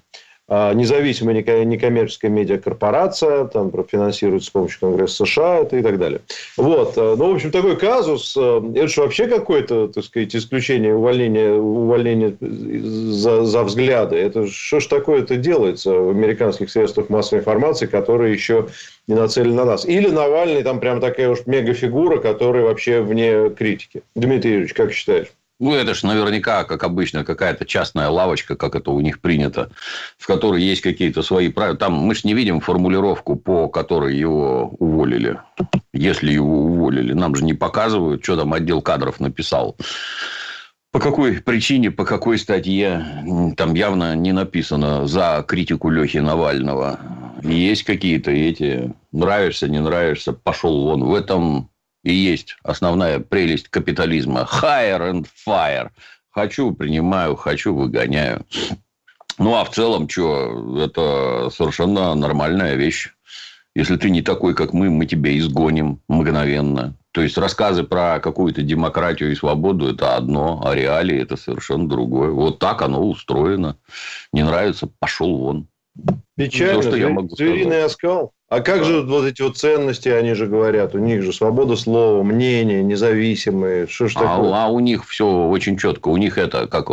А, 0.55 0.75
независимая 0.75 1.37
некоммерческая 1.65 2.31
медиакорпорация, 2.31 3.47
там 3.47 3.71
профинансируется 3.71 4.49
с 4.49 4.51
помощью 4.51 4.81
Конгресса 4.81 5.25
США 5.25 5.61
это 5.61 5.79
и 5.79 5.83
так 5.83 5.99
далее. 5.99 6.21
Вот. 6.59 6.93
Э, 6.99 7.15
ну, 7.17 7.33
в 7.33 7.37
общем, 7.37 7.51
такой 7.51 7.79
казус. 7.79 8.37
Э, 8.37 8.61
это 8.75 8.87
же 8.87 9.01
вообще 9.01 9.29
какое-то, 9.29 9.89
так 9.89 10.05
сказать, 10.05 10.37
исключение 10.37 10.95
увольнения, 10.95 11.53
увольнения 11.55 12.37
за, 12.39 13.47
за 13.47 13.63
взгляды. 13.63 14.17
Это 14.17 14.47
что 14.47 14.81
ж 14.81 14.89
такое-то 14.89 15.37
делается 15.37 15.91
в 15.91 16.11
американских 16.11 16.71
средствах 16.71 17.09
массовой 17.09 17.41
информации, 17.41 17.87
которые 17.87 18.35
еще 18.35 18.69
не 19.07 19.15
нацелены 19.15 19.55
на 19.55 19.65
нас. 19.65 19.87
Или 19.87 20.11
Навальный 20.11 20.63
там 20.63 20.81
прям 20.81 21.01
такая 21.01 21.31
уж 21.31 21.47
мегафигура, 21.47 22.19
которая 22.19 22.65
вообще 22.65 23.01
вне 23.01 23.49
критики. 23.49 24.03
Дмитрий 24.15 24.51
Юрьевич, 24.51 24.75
как 24.75 24.93
считаешь? 24.93 25.29
Ну, 25.63 25.77
это 25.77 25.95
же 25.95 26.09
наверняка, 26.09 26.65
как 26.65 26.83
обычно, 26.83 27.25
какая-то 27.25 27.65
частная 27.65 28.09
лавочка, 28.09 28.57
как 28.57 28.75
это 28.75 28.91
у 28.91 28.99
них 28.99 29.21
принято, 29.21 29.71
в 30.19 30.27
которой 30.27 30.61
есть 30.61 30.81
какие-то 30.81 31.23
свои 31.23 31.51
правила. 31.51 31.77
Там 31.77 31.93
мы 31.93 32.17
же 32.17 32.23
не 32.25 32.35
видим 32.35 32.59
формулировку, 32.59 33.37
по 33.37 33.69
которой 33.69 34.17
его 34.17 34.75
уволили. 34.81 35.39
Если 35.93 36.33
его 36.33 36.65
уволили. 36.65 37.13
Нам 37.13 37.37
же 37.37 37.45
не 37.45 37.55
показывают, 37.55 38.25
что 38.25 38.37
там 38.37 38.53
отдел 38.53 38.83
кадров 38.83 39.21
написал. 39.21 39.77
По 40.91 40.99
какой 40.99 41.41
причине, 41.41 41.93
по 41.93 42.05
какой 42.05 42.41
статье, 42.41 43.07
там 43.57 43.75
явно 43.75 44.17
не 44.17 44.33
написано 44.33 45.07
за 45.07 45.45
критику 45.47 45.91
Лехи 45.91 46.19
Навального. 46.19 46.99
Есть 47.45 47.85
какие-то 47.85 48.33
эти, 48.33 48.93
нравишься, 49.13 49.69
не 49.69 49.79
нравишься, 49.79 50.33
пошел 50.33 50.87
вон. 50.87 51.05
В 51.05 51.15
этом 51.15 51.71
и 52.03 52.13
есть 52.13 52.57
основная 52.63 53.21
прелесть 53.21 53.69
капитализма. 53.69 54.49
Hire 54.51 55.13
and 55.13 55.27
fire. 55.47 55.91
Хочу, 56.31 56.73
принимаю, 56.73 57.37
хочу, 57.37 57.75
выгоняю. 57.75 58.47
Ну, 59.39 59.55
а 59.55 59.65
в 59.65 59.71
целом, 59.71 60.09
что, 60.09 60.83
это 60.83 61.51
совершенно 61.51 62.15
нормальная 62.15 62.75
вещь. 62.75 63.11
Если 63.75 63.97
ты 63.97 64.11
не 64.11 64.21
такой, 64.23 64.55
как 64.55 64.73
мы, 64.73 64.91
мы 64.91 65.07
тебя 65.07 65.37
изгоним 65.37 66.01
мгновенно. 66.09 66.95
То 67.13 67.23
есть, 67.23 67.39
рассказы 67.39 67.83
про 67.83 68.21
какую-то 68.21 68.63
демократию 68.63 69.33
и 69.33 69.35
свободу– 69.35 69.89
это 69.95 70.17
одно, 70.17 70.63
а 70.65 70.75
реалии– 70.75 71.19
это 71.23 71.37
совершенно 71.37 71.89
другое. 71.89 72.31
Вот 72.31 72.59
так 72.59 72.83
оно 72.83 73.07
устроено. 73.07 73.77
Не 74.33 74.43
нравится– 74.43 74.89
пошел 74.99 75.37
вон. 75.37 75.69
Печально. 76.37 76.83
То, 76.83 76.89
что 76.89 76.97
я 76.97 77.09
могу 77.09 77.35
Звериный 77.35 77.65
сказать. 77.65 77.85
оскал. 77.87 78.33
А 78.53 78.61
как 78.61 78.81
да. 78.81 78.85
же 78.85 79.01
вот 79.01 79.25
эти 79.25 79.41
вот 79.41 79.57
ценности, 79.57 80.11
они 80.11 80.35
же 80.35 80.47
говорят, 80.47 80.95
у 80.95 80.99
них 80.99 81.23
же 81.23 81.33
свобода 81.33 81.75
слова, 81.75 82.23
мнение, 82.23 82.83
независимые, 82.83 83.87
что 83.87 84.09
ж 84.09 84.13
такое? 84.13 84.53
А, 84.53 84.67
а 84.67 84.69
у 84.69 84.79
них 84.79 85.09
все 85.09 85.27
очень 85.27 85.79
четко, 85.79 86.09
у 86.09 86.19
них 86.19 86.37
это, 86.37 86.67
как 86.67 86.91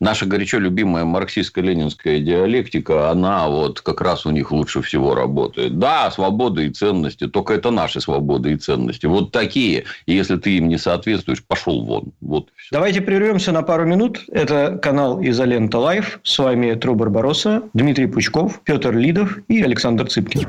наша 0.00 0.26
горячо 0.26 0.58
любимая 0.58 1.04
марксистско-ленинская 1.04 2.18
диалектика, 2.18 3.08
она 3.08 3.46
вот 3.46 3.82
как 3.82 4.00
раз 4.00 4.26
у 4.26 4.32
них 4.32 4.50
лучше 4.50 4.82
всего 4.82 5.14
работает. 5.14 5.78
Да, 5.78 6.10
свобода 6.10 6.62
и 6.62 6.70
ценности, 6.70 7.28
только 7.28 7.54
это 7.54 7.70
наши 7.70 8.00
свободы 8.00 8.54
и 8.54 8.56
ценности. 8.56 9.06
Вот 9.06 9.30
такие, 9.30 9.84
и 10.06 10.12
если 10.12 10.34
ты 10.34 10.56
им 10.56 10.66
не 10.66 10.76
соответствуешь, 10.76 11.44
пошел 11.44 11.84
вон. 11.84 12.14
Вот 12.20 12.48
все. 12.56 12.70
Давайте 12.72 13.00
прервемся 13.00 13.52
на 13.52 13.62
пару 13.62 13.86
минут. 13.86 14.24
Это 14.26 14.76
канал 14.82 15.22
Изолента 15.22 15.78
Live. 15.78 16.18
С 16.24 16.36
вами 16.36 16.74
Тру 16.74 16.96
Барбаросса, 16.96 17.62
Дмитрий 17.74 18.08
Пучков, 18.08 18.60
Петр 18.64 18.92
Лидов 18.92 19.38
и 19.46 19.62
Александр 19.62 20.08
Цыпкин. 20.08 20.48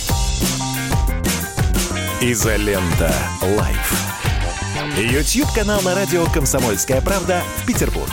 Изолента. 2.23 3.11
Live. 3.57 3.93
YouTube-канал 4.95 5.81
на 5.81 5.95
радио 5.95 6.23
«Комсомольская 6.27 7.01
правда» 7.01 7.41
в 7.57 7.65
Петербурге. 7.65 8.11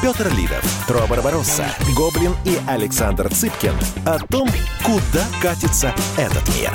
Петр 0.00 0.32
Лидов, 0.34 0.64
Тру 0.88 1.06
Барбаросса, 1.06 1.66
Гоблин 1.94 2.34
и 2.46 2.58
Александр 2.66 3.28
Цыпкин 3.28 3.74
о 4.06 4.18
том, 4.18 4.48
куда 4.82 5.26
катится 5.42 5.94
этот 6.16 6.48
мир. 6.56 6.72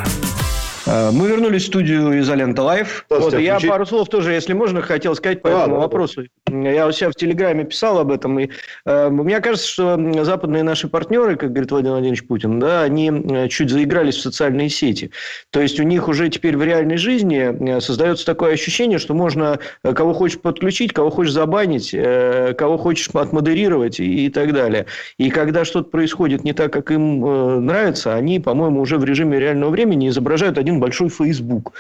Э, 0.85 1.11
мы 1.11 1.27
вернулись 1.27 1.63
в 1.63 1.67
студию 1.67 2.19
«Изолента 2.19 2.61
Live». 2.61 3.05
Вот, 3.09 3.37
я 3.39 3.59
пару 3.59 3.85
слов 3.85 4.09
тоже, 4.09 4.33
если 4.33 4.53
можно, 4.53 4.81
хотел 4.81 5.15
сказать 5.15 5.41
по 5.41 5.49
а, 5.49 5.61
этому 5.61 5.75
да, 5.75 5.81
вопросу. 5.81 6.23
Да. 6.45 6.69
Я 6.69 6.87
у 6.87 6.91
себя 6.91 7.09
в 7.09 7.15
Телеграме 7.15 7.65
писал 7.65 7.99
об 7.99 8.11
этом. 8.11 8.39
И, 8.39 8.49
э, 8.85 9.09
мне 9.09 9.39
кажется, 9.39 9.67
что 9.67 10.23
западные 10.23 10.63
наши 10.63 10.87
партнеры, 10.87 11.35
как 11.35 11.51
говорит 11.51 11.71
Владимир 11.71 11.93
Владимирович 11.93 12.27
Путин, 12.27 12.59
да, 12.59 12.83
они 12.83 13.09
э, 13.11 13.47
чуть 13.47 13.69
заигрались 13.69 14.17
в 14.17 14.21
социальные 14.21 14.69
сети. 14.69 15.11
То 15.49 15.59
есть, 15.61 15.79
у 15.79 15.83
них 15.83 16.07
уже 16.07 16.29
теперь 16.29 16.55
в 16.55 16.63
реальной 16.63 16.97
жизни 16.97 17.77
э, 17.77 17.81
создается 17.81 18.25
такое 18.25 18.53
ощущение, 18.53 18.99
что 18.99 19.13
можно 19.13 19.59
кого 19.81 20.13
хочешь 20.13 20.39
подключить, 20.39 20.93
кого 20.93 21.09
хочешь 21.09 21.33
забанить, 21.33 21.91
э, 21.93 22.53
кого 22.57 22.77
хочешь 22.77 23.09
отмодерировать 23.13 23.99
и, 23.99 24.25
и 24.25 24.29
так 24.29 24.53
далее. 24.53 24.85
И 25.17 25.29
когда 25.29 25.65
что-то 25.65 25.89
происходит 25.89 26.43
не 26.43 26.53
так, 26.53 26.71
как 26.71 26.91
им 26.91 27.25
э, 27.25 27.59
нравится, 27.59 28.13
они, 28.13 28.39
по-моему, 28.39 28.81
уже 28.81 28.97
в 28.97 29.03
режиме 29.03 29.39
реального 29.39 29.71
времени 29.71 30.09
изображают 30.09 30.57
один 30.57 30.74
один 30.75 30.79
большой 30.79 31.09
Facebook. 31.09 31.73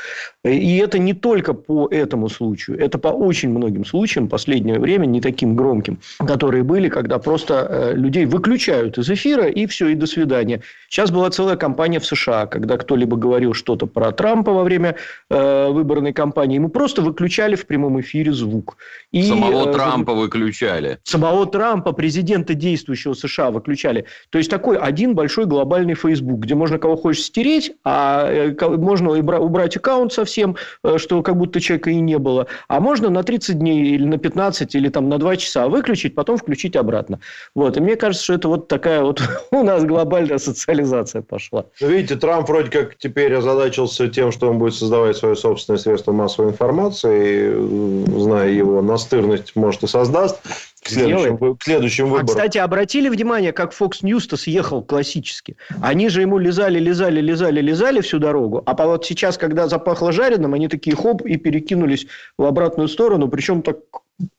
И 0.43 0.77
это 0.77 0.99
не 0.99 1.13
только 1.13 1.53
по 1.53 1.87
этому 1.91 2.29
случаю, 2.29 2.79
это 2.79 2.97
по 2.97 3.09
очень 3.09 3.49
многим 3.49 3.85
случаям 3.85 4.27
последнее 4.27 4.79
время, 4.79 5.05
не 5.05 5.21
таким 5.21 5.55
громким, 5.55 5.97
которые 6.19 6.63
были, 6.63 6.89
когда 6.89 7.17
просто 7.19 7.53
э, 7.53 7.93
людей 7.95 8.25
выключают 8.25 8.97
из 8.97 9.09
эфира, 9.09 9.47
и 9.47 9.65
все, 9.65 9.87
и 9.89 9.95
до 9.95 10.05
свидания. 10.05 10.61
Сейчас 10.89 11.11
была 11.11 11.29
целая 11.29 11.57
кампания 11.57 11.99
в 11.99 12.05
США, 12.05 12.45
когда 12.45 12.77
кто-либо 12.77 13.17
говорил 13.17 13.53
что-то 13.53 13.87
про 13.87 14.11
Трампа 14.11 14.53
во 14.53 14.63
время 14.63 14.95
э, 15.29 15.69
выборной 15.71 16.13
кампании, 16.13 16.55
ему 16.55 16.69
просто 16.69 17.01
выключали 17.01 17.55
в 17.55 17.65
прямом 17.65 17.99
эфире 17.99 18.31
звук. 18.31 18.77
И, 19.11 19.23
самого 19.23 19.69
э, 19.69 19.73
Трампа 19.73 20.13
выключали. 20.13 20.97
Самого 21.03 21.45
Трампа, 21.45 21.93
президента 21.93 22.53
действующего 22.53 23.13
США 23.13 23.51
выключали. 23.51 24.05
То 24.29 24.37
есть, 24.37 24.49
такой 24.49 24.77
один 24.77 25.15
большой 25.15 25.45
глобальный 25.45 25.95
Facebook, 25.95 26.39
где 26.39 26.55
можно 26.55 26.77
кого 26.77 26.95
хочешь 26.95 27.23
стереть, 27.23 27.73
а 27.83 28.27
э, 28.29 28.51
можно 28.85 29.11
убрать 29.11 29.75
аккаунт 29.75 30.13
совсем, 30.13 30.55
э, 30.83 30.97
что 30.97 31.21
как 31.21 31.35
будто 31.35 31.59
человека 31.59 31.89
и 31.89 31.95
не 31.95 32.17
было. 32.17 32.47
А 32.67 32.79
можно 32.79 33.09
на 33.09 33.23
30 33.23 33.59
дней 33.59 33.95
или 33.95 34.05
на 34.05 34.17
15 34.17 34.75
или 34.75 34.89
там 34.89 35.09
на 35.09 35.17
2 35.17 35.35
часа 35.37 35.67
выключить, 35.67 36.15
потом 36.15 36.37
включить 36.37 36.75
обратно. 36.75 37.19
Вот. 37.55 37.77
И 37.77 37.81
мне 37.81 37.95
кажется, 37.95 38.23
что 38.23 38.33
это 38.33 38.47
вот 38.47 38.67
такая 38.67 39.01
вот 39.01 39.21
у 39.51 39.63
нас 39.63 39.83
глобальная 39.83 40.37
социализация 40.37 41.21
пошла. 41.21 41.65
Ну, 41.81 41.87
видите, 41.87 42.15
Трамп 42.15 42.47
вроде 42.47 42.69
как 42.69 42.97
теперь 42.97 43.33
озадачился 43.33 44.07
тем, 44.07 44.31
что 44.31 44.49
он 44.49 44.59
будет 44.59 44.75
создавать 44.75 45.17
свое 45.17 45.35
собственное 45.35 45.79
средство 45.79 46.11
массовой 46.11 46.51
информации. 46.51 47.25
И, 47.25 48.19
зная 48.19 48.49
его 48.49 48.81
настырность, 48.81 49.55
может 49.55 49.83
и 49.83 49.87
создаст 49.87 50.39
к 50.85 50.89
следующим, 50.89 51.57
к 51.57 51.63
следующим 51.63 52.05
а, 52.05 52.07
выборам. 52.09 52.25
А, 52.25 52.27
кстати, 52.27 52.59
обратили 52.59 53.09
внимание, 53.09 53.51
как 53.51 53.73
Fox 53.73 54.03
News-то 54.03 54.37
съехал 54.37 54.83
классически. 54.83 55.57
Они 55.81 56.09
же 56.09 56.21
ему 56.21 56.37
лизали, 56.37 56.77
лизали, 56.77 57.21
лизали, 57.21 57.59
лизали 57.59 58.01
всю 58.01 58.19
дорогу. 58.19 58.61
А 58.67 58.85
вот 58.85 59.03
сейчас, 59.03 59.39
когда 59.39 59.67
запахло 59.67 60.11
жареным, 60.11 60.53
они 60.53 60.67
такие 60.67 60.95
хоп 60.95 61.23
и 61.23 61.37
перекинулись 61.37 62.05
в 62.37 62.43
обратную 62.43 62.87
сторону. 62.87 63.27
Причем 63.29 63.63
так 63.63 63.77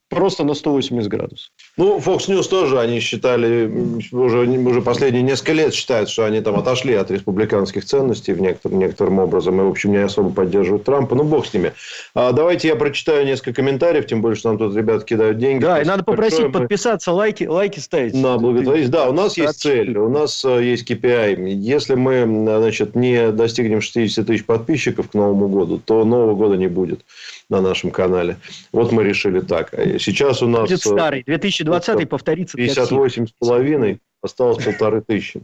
Просто 0.09 0.45
на 0.45 0.55
180 0.55 1.09
градусов. 1.09 1.51
Ну, 1.77 1.99
Fox 1.99 2.29
News 2.29 2.49
тоже 2.49 2.79
они 2.79 3.01
считали, 3.01 3.67
уже, 4.13 4.43
уже 4.43 4.81
последние 4.81 5.25
несколько 5.25 5.53
лет 5.53 5.75
считают, 5.75 6.09
что 6.09 6.25
они 6.25 6.41
там 6.41 6.57
отошли 6.57 6.95
от 6.95 7.11
республиканских 7.11 7.85
ценностей 7.85 8.33
в 8.33 8.41
некотором, 8.41 8.79
некоторым 8.79 9.19
образом. 9.19 9.61
И, 9.61 9.65
в 9.65 9.69
общем, 9.69 9.91
не 9.91 9.99
особо 9.99 10.31
поддерживают 10.31 10.85
Трампа. 10.85 11.17
Ну, 11.17 11.25
бог 11.25 11.45
с 11.47 11.53
ними. 11.53 11.73
А, 12.15 12.31
давайте 12.31 12.69
я 12.69 12.77
прочитаю 12.77 13.27
несколько 13.27 13.55
комментариев, 13.55 14.07
тем 14.07 14.23
более, 14.23 14.37
что 14.37 14.51
нам 14.51 14.59
тут 14.59 14.77
ребята 14.77 15.05
кидают 15.05 15.39
деньги. 15.39 15.65
Да, 15.65 15.83
и 15.83 15.85
надо 15.85 16.05
попросить 16.05 16.41
большое. 16.41 16.53
подписаться, 16.53 17.11
лайки, 17.11 17.43
лайки 17.43 17.81
ставить. 17.81 18.15
На 18.15 18.39
благотворительность. 18.39 18.93
Да, 18.93 19.11
у 19.11 19.13
нас 19.13 19.37
есть 19.37 19.61
цель, 19.61 19.99
у 19.99 20.09
нас 20.09 20.45
э, 20.45 20.63
есть 20.63 20.89
KPI. 20.89 21.51
Если 21.51 21.97
мы, 21.97 22.25
значит, 22.45 22.95
не 22.95 23.33
достигнем 23.33 23.81
60 23.81 24.25
тысяч 24.25 24.47
подписчиков 24.47 25.11
к 25.11 25.15
Новому 25.15 25.49
году, 25.49 25.81
то 25.85 26.05
Нового 26.05 26.37
года 26.37 26.57
не 26.57 26.69
будет 26.69 27.01
на 27.49 27.61
нашем 27.61 27.91
канале. 27.91 28.39
Вот 28.73 28.93
мы 28.93 29.05
решили 29.05 29.41
так. 29.41 29.73
А 29.73 29.99
сейчас 29.99 30.43
у 30.43 30.49
нас... 30.49 30.63
Будет 30.63 30.85
э, 30.85 30.89
старый. 30.89 31.23
2020 31.25 32.09
повторится. 32.09 32.57
58 32.57 33.27
с 33.27 33.33
половиной. 33.39 34.01
Осталось 34.23 34.63
полторы 34.63 35.03
тысячи. 35.03 35.43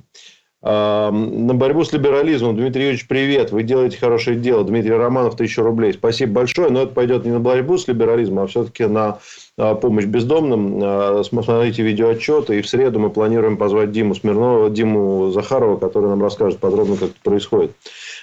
На 0.63 1.55
борьбу 1.55 1.83
с 1.85 1.93
либерализмом. 1.93 2.57
Дмитрий 2.57 2.83
Юрьевич, 2.83 3.09
привет. 3.09 3.51
Вы 3.51 3.65
делаете 3.65 3.99
хорошее 3.99 4.37
дело. 4.37 4.63
Дмитрий 4.63 4.93
Романов, 4.93 5.37
тысячу 5.37 5.63
рублей. 5.63 5.93
Спасибо 5.93 6.35
большое. 6.35 6.71
Но 6.71 6.83
это 6.83 6.93
пойдет 6.93 7.25
не 7.25 7.33
на 7.33 7.41
борьбу 7.41 7.79
с 7.79 7.89
либерализмом, 7.89 8.45
а 8.45 8.47
все-таки 8.47 8.85
на 8.85 9.19
а, 9.59 9.75
помощь 9.75 10.05
бездомным. 10.05 10.79
А, 10.81 11.23
смотрите 11.25 11.83
видеоотчеты. 11.83 12.61
И 12.61 12.63
в 12.63 12.69
среду 12.69 13.01
мы 13.01 13.11
планируем 13.11 13.57
позвать 13.57 13.91
Диму 13.91 14.15
Смирнова, 14.15 14.71
Диму 14.71 15.33
Захарова, 15.33 15.79
который 15.79 16.09
нам 16.09 16.23
расскажет 16.23 16.61
подробно, 16.61 16.97
как 16.97 17.11
это 17.11 17.19
происходит. 17.25 17.73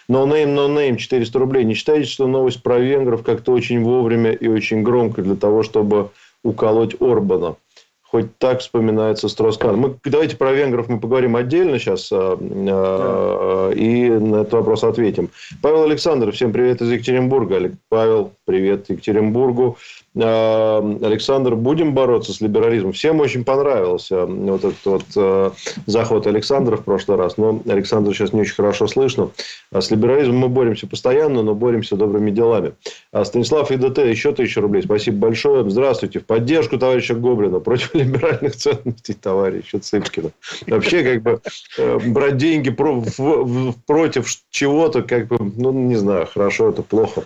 No 0.10 0.26
name, 0.26 0.98
400 0.98 1.40
рублей. 1.40 1.64
Не 1.64 1.76
считаете, 1.76 2.10
что 2.10 2.26
новость 2.26 2.64
про 2.64 2.80
венгров 2.80 3.24
как-то 3.24 3.52
очень 3.52 3.84
вовремя 3.84 4.32
и 4.32 4.48
очень 4.48 4.82
громко 4.82 5.22
для 5.22 5.36
того, 5.36 5.62
чтобы 5.62 6.10
уколоть 6.44 7.00
Орбана? 7.00 7.56
Хоть 8.02 8.36
так 8.40 8.62
вспоминается 8.62 9.30
Строскан. 9.30 9.78
Мы, 9.78 9.96
давайте 10.04 10.36
про 10.36 10.52
венгров 10.52 10.90
мы 10.90 11.00
поговорим 11.00 11.36
отдельно 11.36 11.78
сейчас 11.78 12.10
а, 12.12 12.40
а, 12.42 13.70
и 13.70 14.10
на 14.10 14.38
этот 14.38 14.54
вопрос 14.54 14.84
ответим. 14.84 15.30
Павел 15.62 15.84
Александров, 15.84 16.34
всем 16.34 16.52
привет 16.52 16.82
из 16.82 16.90
Екатеринбурга. 16.92 17.72
Павел, 17.88 18.32
привет 18.46 18.90
Екатеринбургу. 18.90 19.78
Э, 20.16 20.98
Александр, 21.04 21.56
будем 21.56 21.94
бороться 21.94 22.34
с 22.34 22.42
либерализмом. 22.42 22.94
Всем 22.94 23.20
очень 23.20 23.44
понравился 23.44 24.26
вот 24.26 24.66
этот 24.66 24.86
вот 24.86 25.04
э, 25.16 25.52
заход 25.86 26.26
Александра 26.26 26.78
в 26.78 26.84
прошлый 26.84 27.18
раз. 27.18 27.38
Но 27.38 27.62
Александр 27.68 28.14
сейчас 28.14 28.34
не 28.34 28.42
очень 28.42 28.56
хорошо 28.56 28.88
слышно. 28.88 29.30
А 29.72 29.82
с 29.82 29.92
либерализмом 29.92 30.38
мы 30.38 30.50
боремся 30.50 30.88
постоянно, 30.88 31.44
но 31.44 31.54
боремся 31.54 31.96
добрыми 31.96 32.32
делами. 32.32 32.74
А 33.12 33.24
Станислав 33.24 33.72
ИДТ, 33.72 34.00
еще 34.00 34.34
тысячу 34.34 34.62
рублей. 34.62 34.82
Спасибо 34.84 35.18
большое. 35.18 35.70
Здравствуйте. 35.70 36.20
В 36.20 36.26
поддержку 36.26 36.78
товарища 36.78 37.14
Гоблина 37.14 37.60
против 37.60 37.94
либеральных 37.94 38.56
ценностей 38.56 39.14
товарища 39.14 39.80
Цыпкина. 39.80 40.32
Вообще, 40.68 41.04
как 41.04 41.22
бы, 41.22 41.42
э, 41.78 42.00
брать 42.08 42.38
деньги 42.38 42.72
против 42.72 44.28
чего-то, 44.50 45.04
как 45.04 45.28
бы, 45.28 45.38
ну, 45.56 45.72
не 45.72 45.96
знаю, 45.96 46.28
хорошо 46.32 46.70
это 46.70 46.82
плохо. 46.82 47.26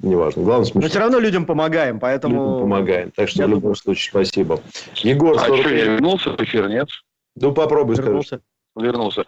Неважно. 0.00 0.42
Главное, 0.42 0.64
смешно. 0.64 0.80
Но 0.82 0.88
все 0.88 0.98
равно 0.98 1.18
людям 1.18 1.46
помогаем, 1.46 1.98
поэтому... 1.98 2.34
Людям 2.34 2.60
помогаем. 2.60 3.10
Так 3.12 3.28
что, 3.28 3.40
Я 3.40 3.46
в 3.46 3.48
любом 3.48 3.60
думаю... 3.62 3.76
случае, 3.76 4.10
спасибо. 4.10 4.60
Егор, 4.96 5.36
а 5.36 5.44
что, 5.44 5.68
я 5.68 5.84
вернулся 5.86 6.30
в 6.30 6.40
эфир, 6.40 6.68
нет? 6.68 6.88
Ну, 7.34 7.52
попробуй, 7.52 7.96
вернулся. 7.96 8.40
скажи. 8.74 8.88
Вернулся. 8.88 9.24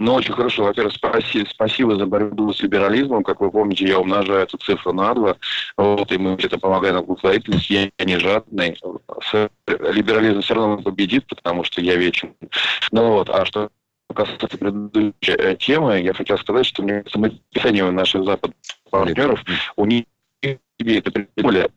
Ну, 0.00 0.14
очень 0.14 0.34
хорошо. 0.34 0.64
Во-первых, 0.64 0.94
спасибо, 0.94 1.48
спасибо 1.48 1.96
за 1.96 2.06
борьбу 2.06 2.52
с 2.52 2.60
либерализмом. 2.60 3.22
Как 3.22 3.40
вы 3.40 3.50
помните, 3.50 3.86
я 3.86 4.00
умножаю 4.00 4.42
эту 4.42 4.56
цифру 4.58 4.92
на 4.92 5.14
два. 5.14 5.36
Вот, 5.76 6.10
и 6.10 6.18
мы 6.18 6.32
это 6.32 6.58
помогаем 6.58 6.96
на 6.96 7.02
благотворительность. 7.02 7.70
Я 7.70 7.90
не 8.04 8.18
жадный. 8.18 8.76
Либерализм 9.66 10.40
все 10.40 10.54
равно 10.54 10.82
победит, 10.82 11.26
потому 11.28 11.64
что 11.64 11.80
я 11.80 11.94
вечен. 11.96 12.34
Ну 12.90 13.12
вот, 13.12 13.30
а 13.30 13.44
что 13.46 13.70
касается 14.12 14.58
предыдущей 14.58 15.32
э, 15.32 15.56
темы, 15.56 16.00
я 16.00 16.12
хотел 16.12 16.38
сказать, 16.38 16.66
что 16.66 16.82
мне 16.82 17.04
самописание 17.10 17.90
наших 17.90 18.24
западных 18.24 18.56
партнеров, 18.90 19.42
у 19.76 19.86
них 19.86 20.04
себе 20.42 20.98
это 20.98 21.10
придумали, 21.10 21.70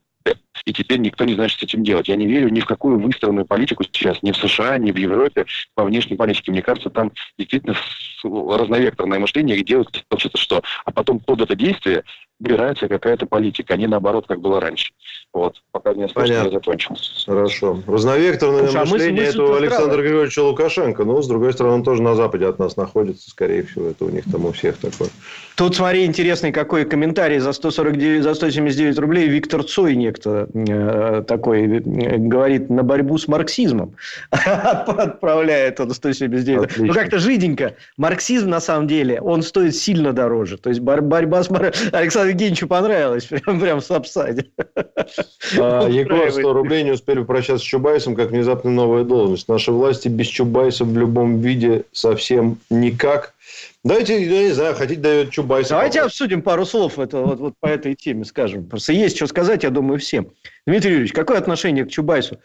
и 0.66 0.74
теперь 0.74 1.00
никто 1.00 1.24
не 1.24 1.36
знает, 1.36 1.52
что 1.52 1.62
с 1.62 1.64
этим 1.64 1.84
делать. 1.84 2.08
Я 2.08 2.16
не 2.16 2.28
верю 2.28 2.50
ни 2.50 2.60
в 2.60 2.66
какую 2.66 3.00
выстроенную 3.00 3.46
политику 3.46 3.84
сейчас, 3.84 4.22
ни 4.24 4.32
в 4.32 4.38
США, 4.38 4.78
ни 4.78 4.92
в 4.92 4.98
Европе 4.98 5.46
по 5.76 5.86
внешней 5.86 6.18
политике. 6.18 6.52
Мне 6.52 6.62
кажется, 6.62 6.90
там 6.90 7.12
действительно 7.38 7.76
разновекторное 8.24 9.20
мышление, 9.20 9.56
где 9.56 9.64
делают 9.64 10.06
что-то 10.18 10.38
что. 10.38 10.64
А 10.86 10.92
потом 10.92 11.20
под 11.20 11.42
это 11.42 11.56
действие 11.56 12.04
убирается 12.40 12.88
какая-то 12.88 13.26
политика, 13.26 13.74
а 13.74 13.78
не 13.78 13.88
наоборот, 13.88 14.26
как 14.28 14.40
было 14.42 14.60
раньше. 14.60 14.92
Вот, 15.34 15.62
пока 15.72 15.92
я 15.92 16.08
закончил. 16.08 16.96
Хорошо. 17.26 17.82
Разновекторное 17.88 18.68
Слушай, 18.68 18.92
мышление 18.92 19.26
а 19.26 19.30
это 19.30 19.44
у 19.44 19.54
Александра 19.54 20.02
Григорьевича 20.02 20.44
Лукашенко, 20.44 21.04
но, 21.04 21.22
с 21.22 21.28
другой 21.28 21.54
стороны, 21.54 21.76
он 21.76 21.84
тоже 21.84 22.02
на 22.02 22.16
Западе 22.16 22.46
от 22.46 22.60
нас 22.60 22.78
находится, 22.78 23.30
скорее 23.30 23.64
всего, 23.64 23.88
это 23.88 24.06
у 24.06 24.10
них 24.10 24.24
там 24.32 24.46
у 24.46 24.52
всех 24.52 24.78
такое. 24.78 25.10
Тут, 25.56 25.76
смотри, 25.76 26.06
интересный 26.06 26.52
какой 26.52 26.86
комментарий 26.86 27.40
за 27.40 27.52
149, 27.52 28.24
за 28.24 28.36
179 28.36 29.00
рублей 29.00 29.28
Виктор 29.28 29.64
Цой 29.64 29.96
некто 29.96 30.48
э, 30.54 31.24
такой 31.28 31.62
э, 31.64 31.80
говорит 32.18 32.70
на 32.70 32.84
борьбу 32.84 33.18
с 33.18 33.28
марксизмом. 33.28 33.96
Отправляет 34.30 35.80
он 35.80 35.92
179. 35.92 36.64
Отлично. 36.64 36.86
Ну, 36.86 36.94
как-то 36.94 37.18
жиденько. 37.18 37.76
Марксизм, 37.98 38.50
на 38.50 38.60
самом 38.60 38.88
деле, 38.88 39.20
он 39.20 39.42
стоит 39.42 39.76
сильно 39.76 40.14
дороже. 40.14 40.58
То 40.58 40.70
есть, 40.70 40.82
борьба 40.82 41.44
с... 41.44 41.50
Александру 42.28 42.30
Евгеньевичу 42.30 42.68
понравилось. 42.68 43.26
Прям, 43.30 43.60
прям 43.60 43.80
в 43.80 43.86
Сапсаде. 43.86 44.48
А, 45.58 45.88
Егор, 45.88 46.32
100 46.32 46.54
рублей 46.54 46.84
не 46.84 46.92
успели 46.92 47.20
попрощаться 47.20 47.64
с 47.64 47.68
Чубайсом, 47.68 48.16
как 48.16 48.32
внезапно 48.32 48.72
новая 48.72 49.04
должность. 49.04 49.48
Наши 49.48 49.72
власти 49.72 50.08
без 50.08 50.28
Чубайса 50.28 50.84
в 50.84 50.98
любом 50.98 51.40
виде 51.40 51.86
совсем 51.92 52.60
никак. 52.70 53.34
Давайте, 53.84 54.22
я 54.22 54.44
не 54.44 54.52
знаю, 54.52 54.76
хотите 54.76 55.00
дает 55.00 55.32
Чубайса. 55.32 55.72
Давайте 55.72 56.00
попасть. 56.00 56.16
обсудим 56.16 56.42
пару 56.42 56.66
слов 56.66 57.00
это, 57.00 57.22
вот, 57.22 57.40
вот 57.40 57.54
по 57.60 57.68
этой 57.68 57.96
теме, 57.96 58.26
скажем. 58.26 58.66
Просто 58.66 58.92
есть 58.94 59.16
что 59.16 59.28
сказать, 59.28 59.64
я 59.64 59.70
думаю, 59.70 60.00
всем. 60.00 60.30
Дмитрий 60.66 60.92
Юрьевич, 60.92 61.14
какое 61.14 61.38
отношение 61.38 61.86
к 61.86 61.90
Чубайсу? 61.90 62.40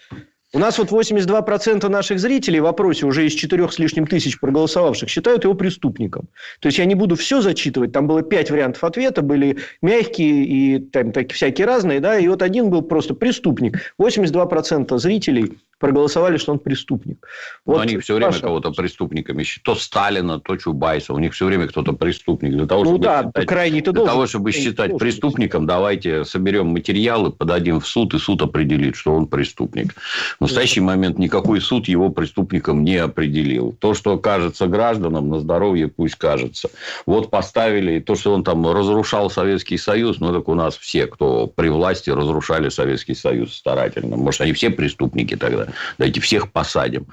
У 0.55 0.59
нас 0.59 0.79
вот 0.79 0.91
82% 0.91 1.89
наших 1.89 2.21
зрителей 2.21 2.61
в 2.61 2.67
опросе 2.67 3.07
уже 3.07 3.27
из 3.27 3.33
4 3.33 3.71
с 3.71 3.79
лишним 3.79 4.07
тысяч 4.07 4.39
проголосовавших 4.39 5.09
считают 5.09 5.45
его 5.45 5.55
преступником. 5.55 6.29
То 6.61 6.67
есть, 6.67 6.79
я 6.79 6.85
не 6.85 6.95
буду 6.95 7.17
все 7.17 7.41
зачитывать. 7.41 7.93
Там 7.93 8.07
было 8.07 8.23
5 8.23 8.51
вариантов 8.51 8.85
ответа, 8.85 9.23
были 9.23 9.57
мягкие 9.81 10.45
и 10.45 10.79
там 10.79 11.13
так, 11.13 11.33
всякие 11.33 11.67
разные. 11.67 12.01
Да? 12.01 12.19
И 12.19 12.29
вот 12.29 12.43
один 12.43 12.69
был 12.69 12.83
просто 12.83 13.15
преступник. 13.15 13.95
82% 13.99 14.99
зрителей 14.99 15.59
проголосовали, 15.83 16.37
что 16.37 16.53
он 16.53 16.61
преступник. 16.61 17.27
Вот 17.67 17.81
они 17.81 17.99
все 17.99 18.15
время 18.15 18.31
Паша... 18.31 18.43
кого-то 18.43 18.71
преступниками 18.71 19.43
считают. 19.43 19.65
То 19.65 19.75
Сталина, 19.75 20.39
то 20.39 20.57
Чубайса. 20.57 21.13
У 21.13 21.19
них 21.19 21.35
все 21.35 21.45
время 21.45 21.67
кто-то 21.67 21.93
преступник. 21.93 22.53
Для 22.53 22.67
того, 22.67 22.85
ну 22.85 22.91
чтобы 22.91 23.05
да, 23.05 23.25
считать, 23.25 23.47
крайне 23.47 23.81
для 23.81 23.93
должен... 23.93 24.13
того, 24.13 24.27
чтобы 24.29 24.53
считать 24.53 24.97
преступником, 24.97 25.67
давайте 25.67 26.25
соберем 26.25 26.69
материалы, 26.69 27.33
подадим 27.33 27.81
в 27.81 27.87
суд, 27.89 28.15
и 28.15 28.19
суд 28.19 28.43
определит, 28.43 28.95
что 28.95 29.13
он 29.13 29.27
преступник. 29.27 29.95
В 30.39 30.43
настоящий 30.43 30.81
момент 30.81 31.19
никакой 31.19 31.61
суд 31.61 31.89
его 31.89 32.11
преступником 32.11 32.85
не 32.85 32.99
определил. 32.99 33.77
То, 33.81 33.95
что 33.95 34.17
кажется 34.19 34.69
гражданам, 34.69 35.31
на 35.31 35.41
здоровье 35.41 35.89
пусть 35.89 36.15
кажется. 36.15 36.71
Вот 37.07 37.29
поставили 37.31 37.99
то, 37.99 38.15
что 38.15 38.33
он 38.33 38.45
там 38.45 38.65
разрушал 38.73 39.31
Советский 39.31 39.79
Союз, 39.79 40.21
ну, 40.21 40.33
так 40.33 40.49
у 40.49 40.55
нас 40.55 40.77
все, 40.77 41.09
кто 41.09 41.49
при 41.49 41.71
власти, 41.71 42.11
разрушали 42.11 42.69
Советский 42.69 43.17
Союз 43.17 43.53
старательно. 43.53 44.17
Может, 44.17 44.43
они 44.43 44.53
все 44.53 44.71
преступники 44.71 45.35
тогда. 45.35 45.72
Давайте 45.99 46.21
всех 46.21 46.53
посадим. 46.53 47.07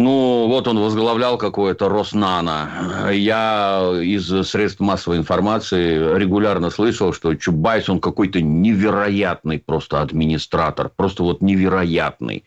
Ну, 0.00 0.46
вот 0.48 0.66
он 0.66 0.78
возглавлял 0.78 1.36
какое-то 1.36 1.90
Роснано. 1.90 3.10
Я 3.12 3.92
из 4.02 4.26
средств 4.48 4.80
массовой 4.80 5.18
информации 5.18 6.16
регулярно 6.16 6.70
слышал, 6.70 7.12
что 7.12 7.34
Чубайс, 7.34 7.86
он 7.90 8.00
какой-то 8.00 8.40
невероятный 8.40 9.58
просто 9.58 10.00
администратор. 10.00 10.90
Просто 10.96 11.22
вот 11.22 11.42
невероятный. 11.42 12.44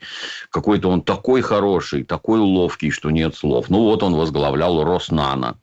Какой-то 0.50 0.88
он 0.88 1.02
такой 1.02 1.42
хороший, 1.42 2.02
такой 2.02 2.40
ловкий, 2.40 2.90
что 2.90 3.10
нет 3.12 3.36
слов. 3.36 3.70
Ну, 3.70 3.84
вот 3.84 4.02
он 4.02 4.16
возглавлял 4.16 4.82
Роснано. 4.82 5.56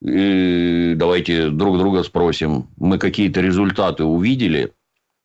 И 0.00 0.94
давайте 0.96 1.50
друг 1.50 1.78
друга 1.78 2.02
спросим, 2.02 2.66
мы 2.76 2.98
какие-то 2.98 3.40
результаты 3.40 4.02
увидели– 4.02 4.72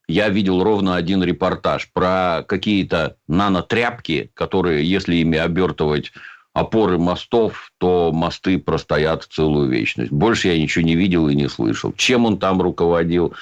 я 0.08 0.30
видел 0.30 0.64
ровно 0.64 0.96
один 0.96 1.24
репортаж 1.24 1.90
про 1.94 2.44
какие-то 2.48 3.18
нанотряпки, 3.28 4.32
которые, 4.34 4.90
если 4.90 5.16
ими 5.16 5.38
обертывать 5.38 6.14
опоры 6.54 6.98
мостов, 6.98 7.72
то 7.78 8.12
мосты 8.12 8.58
простоят 8.58 9.28
целую 9.30 9.70
вечность. 9.70 10.12
Больше 10.12 10.48
я 10.48 10.60
ничего 10.60 10.84
не 10.84 10.96
видел 10.96 11.28
и 11.28 11.36
не 11.36 11.50
слышал. 11.50 11.94
Чем 11.96 12.26
он 12.26 12.40
там 12.40 12.62
руководил, 12.62 13.34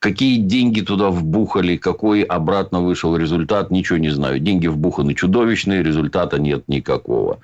какие 0.00 0.38
деньги 0.38 0.80
туда 0.80 1.10
вбухали, 1.10 1.76
какой 1.76 2.22
обратно 2.22 2.80
вышел 2.80 3.16
результат, 3.16 3.70
ничего 3.70 3.98
не 3.98 4.10
знаю. 4.10 4.40
Деньги 4.40 4.66
вбуханы 4.66 5.14
чудовищные, 5.14 5.82
результата 5.82 6.40
нет 6.40 6.64
никакого. 6.66 7.38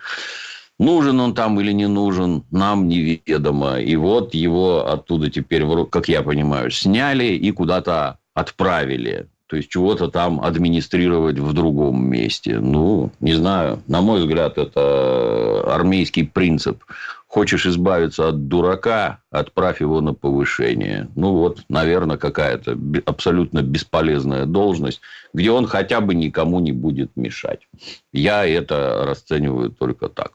Нужен 0.78 1.20
он 1.20 1.34
там 1.34 1.60
или 1.60 1.72
не 1.72 1.86
нужен, 1.86 2.42
нам 2.50 2.88
неведомо. 2.88 3.78
И 3.78 3.94
вот 3.96 4.34
его 4.34 4.90
оттуда 4.90 5.30
теперь, 5.30 5.64
как 5.90 6.08
я 6.08 6.22
понимаю, 6.22 6.70
сняли 6.70 7.26
и 7.26 7.50
куда-то 7.52 8.18
отправили. 8.40 9.26
То 9.46 9.56
есть, 9.56 9.68
чего-то 9.68 10.08
там 10.08 10.40
администрировать 10.40 11.38
в 11.38 11.52
другом 11.52 12.08
месте. 12.08 12.60
Ну, 12.60 13.10
не 13.18 13.34
знаю. 13.34 13.82
На 13.88 14.00
мой 14.00 14.20
взгляд, 14.20 14.58
это 14.58 15.62
армейский 15.66 16.24
принцип. 16.24 16.84
Хочешь 17.26 17.66
избавиться 17.66 18.28
от 18.28 18.48
дурака, 18.48 19.18
отправь 19.30 19.80
его 19.80 20.00
на 20.00 20.14
повышение. 20.14 21.08
Ну, 21.16 21.32
вот, 21.32 21.62
наверное, 21.68 22.16
какая-то 22.16 22.78
абсолютно 23.06 23.62
бесполезная 23.62 24.46
должность, 24.46 25.00
где 25.32 25.50
он 25.50 25.66
хотя 25.66 26.00
бы 26.00 26.14
никому 26.14 26.60
не 26.60 26.72
будет 26.72 27.16
мешать. 27.16 27.68
Я 28.12 28.46
это 28.46 29.04
расцениваю 29.06 29.70
только 29.70 30.08
так. 30.08 30.32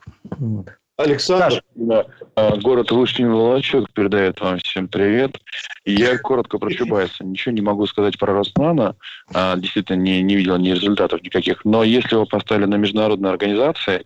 Александр. 0.98 1.62
Да. 1.76 2.06
А, 2.36 2.56
город 2.56 2.90
Лушнин 2.92 3.30
Волочок 3.30 3.92
передает 3.92 4.40
вам 4.40 4.60
всем 4.60 4.88
привет. 4.88 5.38
Я 5.84 6.18
коротко 6.18 6.58
про 6.58 6.72
Чубайса. 6.72 7.26
Ничего 7.26 7.54
не 7.54 7.62
могу 7.62 7.86
сказать 7.86 8.18
про 8.18 8.34
Роснана. 8.34 8.96
А, 9.34 9.58
действительно, 9.58 9.98
не, 9.98 10.22
не 10.22 10.38
видел 10.38 10.58
ни 10.58 10.70
результатов 10.70 11.22
никаких. 11.22 11.66
Но 11.66 11.84
если 11.84 12.16
его 12.16 12.26
поставили 12.26 12.66
на 12.66 12.76
международной 12.76 13.30
организации, 13.30 14.06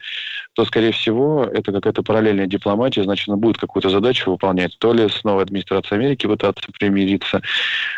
то, 0.54 0.65
скорее 0.65 0.91
всего, 0.91 1.43
это 1.43 1.71
какая-то 1.71 2.02
параллельная 2.02 2.47
дипломатия. 2.47 3.04
Значит, 3.04 3.30
он 3.30 3.39
будет 3.39 3.60
какую-то 3.60 3.89
задачу 3.89 4.32
выполнять. 4.32 4.75
То 4.80 4.91
ли 4.91 5.08
с 5.10 5.23
новой 5.23 5.43
администрацией 5.43 5.99
Америки 5.99 6.25
пытаться 6.25 6.71
примириться, 6.80 7.43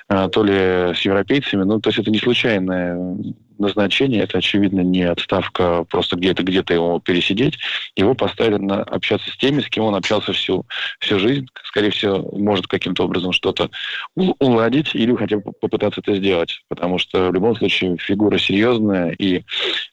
а, 0.09 0.27
то 0.27 0.43
ли 0.43 0.93
с 0.93 0.99
европейцами. 1.01 1.63
Ну, 1.63 1.79
то 1.79 1.89
есть, 1.89 1.99
это 1.99 2.11
не 2.11 2.19
случайная 2.19 3.15
назначение, 3.61 4.23
это, 4.23 4.39
очевидно, 4.39 4.81
не 4.81 5.03
отставка 5.03 5.85
просто 5.89 6.15
где-то 6.17 6.43
где-то 6.43 6.73
его 6.73 6.99
пересидеть. 6.99 7.57
Его 7.95 8.13
поставили 8.13 8.57
на 8.57 8.83
общаться 8.83 9.31
с 9.31 9.37
теми, 9.37 9.61
с 9.61 9.69
кем 9.69 9.85
он 9.85 9.95
общался 9.95 10.33
всю, 10.33 10.65
всю 10.99 11.19
жизнь. 11.19 11.47
Скорее 11.63 11.91
всего, 11.91 12.29
может 12.37 12.67
каким-то 12.67 13.05
образом 13.05 13.31
что-то 13.31 13.69
уладить 14.15 14.93
или 14.95 15.15
хотя 15.15 15.37
бы 15.37 15.53
попытаться 15.53 16.01
это 16.01 16.15
сделать. 16.15 16.61
Потому 16.67 16.97
что 16.97 17.29
в 17.29 17.33
любом 17.33 17.55
случае 17.55 17.97
фигура 17.97 18.37
серьезная 18.37 19.11
и 19.11 19.43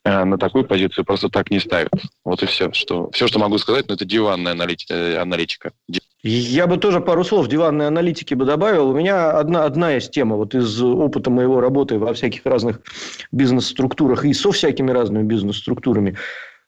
э, 0.05 0.25
на 0.25 0.39
такую 0.39 0.65
позицию 0.65 1.05
просто 1.05 1.29
так 1.29 1.51
не 1.51 1.61
ставят. 1.61 1.93
Вот 2.25 2.43
и 2.43 2.47
все. 2.47 2.73
Что, 2.73 3.11
все, 3.13 3.29
что 3.29 3.39
могу 3.39 3.59
сказать, 3.59 3.89
но 3.89 3.95
это 3.95 4.05
диванная 4.05 4.53
аналитика. 4.53 5.21
аналитика. 5.21 5.73
Я 6.25 6.67
бы 6.67 6.79
тоже 6.79 7.01
пару 7.01 7.23
слов 7.23 7.47
диванной 7.47 7.87
аналитики 7.87 8.35
бы 8.35 8.45
добавил. 8.45 8.91
У 8.91 8.95
меня 8.95 9.31
одна, 9.31 9.65
одна 9.65 9.93
есть 9.93 10.11
тема 10.11 10.35
вот 10.35 10.53
из 10.53 10.83
опыта 10.83 11.31
моего 11.31 11.61
работы 11.61 11.97
во 11.97 12.13
всяких 12.13 12.45
разных 12.45 12.81
бизнес-структурах 13.59 14.25
и 14.25 14.33
со 14.33 14.51
всякими 14.51 14.91
разными 14.91 15.25
бизнес-структурами. 15.25 16.17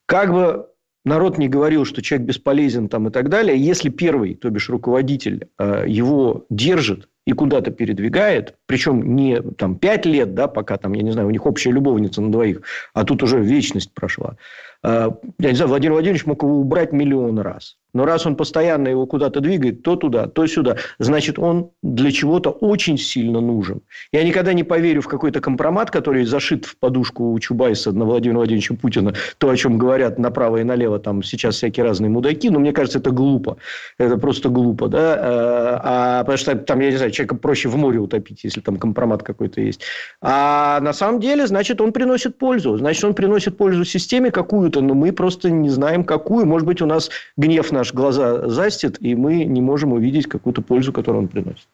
Как 0.07 0.33
бы 0.33 0.66
народ 1.05 1.38
не 1.38 1.48
говорил, 1.48 1.85
что 1.85 2.03
человек 2.03 2.29
бесполезен 2.29 2.88
там 2.88 3.09
и 3.09 3.11
так 3.11 3.29
далее, 3.29 3.57
если 3.57 3.90
первый, 3.90 4.35
то 4.35 4.50
бишь 4.50 4.68
руководитель, 4.68 5.48
э, 5.59 5.85
его 5.87 6.44
держит 6.50 7.09
и 7.26 7.33
куда-то 7.33 7.70
передвигает, 7.70 8.55
причем 8.66 9.14
не 9.14 9.40
там 9.40 9.76
пять 9.76 10.07
лет, 10.07 10.35
да, 10.35 10.48
пока 10.48 10.76
там, 10.76 10.94
я 10.94 11.03
не 11.03 11.12
знаю, 11.12 11.29
у 11.29 11.31
них 11.31 11.46
общая 11.46 11.70
любовница 11.70 12.20
на 12.20 12.33
двоих, 12.33 12.62
а 12.94 13.05
тут 13.05 13.22
уже 13.22 13.38
вечность 13.38 13.92
прошла. 13.94 14.37
Э, 14.83 15.11
я 15.38 15.51
не 15.51 15.57
знаю, 15.57 15.69
Владимир 15.69 15.93
Владимирович 15.95 16.27
мог 16.27 16.43
его 16.43 16.61
убрать 16.61 16.93
миллион 16.93 17.38
раз. 17.38 17.77
Но 17.93 18.05
раз 18.05 18.27
он 18.27 18.37
постоянно 18.37 18.88
его 18.88 19.07
куда-то 19.07 19.40
двигает, 19.40 19.83
то 19.83 19.97
туда, 19.97 20.27
то 20.27 20.47
сюда, 20.47 20.77
значит, 20.99 21.38
он 21.38 21.71
для 21.83 22.12
чего-то 22.12 22.51
очень 22.51 22.99
сильно 22.99 23.40
нужен. 23.40 23.83
Я 24.12 24.23
никогда 24.23 24.53
не 24.53 24.62
поверю 24.62 25.03
в 25.03 25.09
какой-то 25.09 25.40
компромат, 25.40 25.90
который 25.90 26.25
зашит 26.25 26.66
в 26.66 26.77
подушку 26.77 27.33
у 27.33 27.38
Чубайса 27.38 27.93
на 27.93 28.05
Владимира 28.05 28.38
Владимировича 28.38 28.75
Путина, 28.75 29.14
то, 29.38 29.51
о 29.51 29.57
чем 29.57 29.79
говорят 29.79 30.19
направо 30.19 30.59
и 30.59 30.62
налево 30.62 30.99
там 30.99 31.23
сейчас 31.23 31.57
всякие 31.57 31.85
разные 31.85 32.11
мудаки, 32.11 32.49
но 32.49 32.61
мне 32.61 32.73
кажется, 32.73 32.99
это 32.99 33.11
глупо. 33.11 33.57
Это 33.99 34.16
просто 34.19 34.49
глупо, 34.49 34.88
да? 34.88 35.16
Э, 35.16 35.81
а, 35.83 36.21
потому 36.21 36.38
что 36.38 36.55
там, 36.57 36.81
я 36.81 36.90
не 36.90 36.97
знаю, 36.97 37.11
человека 37.11 37.35
проще 37.37 37.69
в 37.69 37.77
море 37.77 37.99
утопить, 37.99 38.45
если 38.45 38.61
там 38.61 38.77
компромат 38.77 39.23
какой-то 39.23 39.61
есть. 39.61 39.83
А 40.21 40.81
на 40.81 40.93
самом 40.93 41.21
деле, 41.21 41.47
значит, 41.47 41.81
он 41.81 41.93
приносит 41.93 42.38
пользу. 42.38 42.77
Значит, 42.79 43.05
он 43.05 43.14
приносит 43.14 43.57
пользу 43.57 43.85
системе 43.85 44.31
какую-то, 44.70 44.80
но 44.80 44.94
мы 44.94 45.12
просто 45.12 45.50
не 45.50 45.68
знаем, 45.68 46.04
какую. 46.04 46.46
Может 46.46 46.66
быть, 46.66 46.83
у 46.83 46.87
нас 46.87 47.11
гнев 47.37 47.70
на 47.72 47.78
наши 47.78 47.94
глаза 47.94 48.48
застит, 48.48 48.96
и 49.00 49.14
мы 49.14 49.44
не 49.44 49.61
можем 49.61 49.92
увидеть 49.92 50.28
какую-то 50.28 50.62
пользу, 50.62 50.92
которую 50.92 51.22
он 51.22 51.28
приносит. 51.28 51.66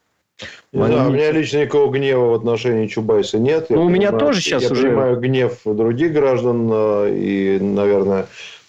Знаю, 0.73 1.09
у 1.09 1.13
меня 1.13 1.33
лично 1.33 1.63
никакого 1.63 1.91
гнева 1.91 2.27
в 2.27 2.35
отношении 2.35 2.87
Чубайса 2.87 3.39
нет. 3.39 3.71
Ну, 3.71 3.87
у 3.87 3.89
меня 3.89 4.13
тоже 4.13 4.41
сейчас 4.43 4.65
я 4.65 4.71
уже... 4.71 4.83
Я 4.83 4.89
понимаю 4.89 5.21
гнев 5.21 5.61
других 5.65 6.13
граждан 6.13 6.69
э, 6.71 7.15
и, 7.17 7.59
наверное, 7.59 8.27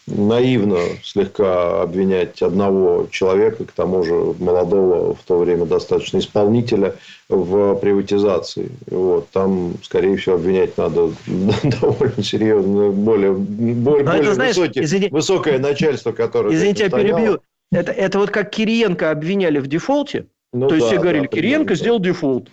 наивно 0.08 0.80
слегка 1.04 1.82
обвинять 1.82 2.42
одного 2.42 3.08
человека, 3.12 3.66
к 3.66 3.72
тому 3.72 4.04
же 4.04 4.14
молодого, 4.40 5.14
в 5.14 5.24
то 5.24 5.38
время 5.38 5.66
достаточно 5.66 6.20
исполнителя 6.20 6.96
в 7.30 7.76
приватизации. 7.76 8.72
Вот. 8.90 9.30
Там, 9.32 9.74
скорее 9.84 10.16
всего, 10.18 10.36
обвинять 10.36 10.78
надо 10.78 11.12
довольно 11.82 12.24
серьезно, 12.24 12.90
более, 12.92 13.34
более, 13.34 14.06
Но 14.06 14.12
более 14.12 14.34
знаешь, 14.34 14.56
высокий, 14.56 14.84
извини... 14.84 15.10
высокое 15.10 15.60
начальство, 15.60 16.12
которое... 16.14 16.56
Извините, 16.56 16.86
я 16.86 16.90
перебью. 16.90 17.40
Это, 17.72 17.92
это 17.92 18.18
вот 18.18 18.32
как 18.32 18.50
Кириенко 18.50 19.12
обвиняли 19.12 19.60
в 19.60 19.68
дефолте. 19.68 20.26
Ну, 20.54 20.68
То 20.68 20.70
да, 20.70 20.76
есть, 20.76 20.88
все 20.88 21.00
говорили, 21.00 21.24
да, 21.24 21.28
Кириенко 21.28 21.76
сделал 21.76 22.00
дефолт. 22.00 22.50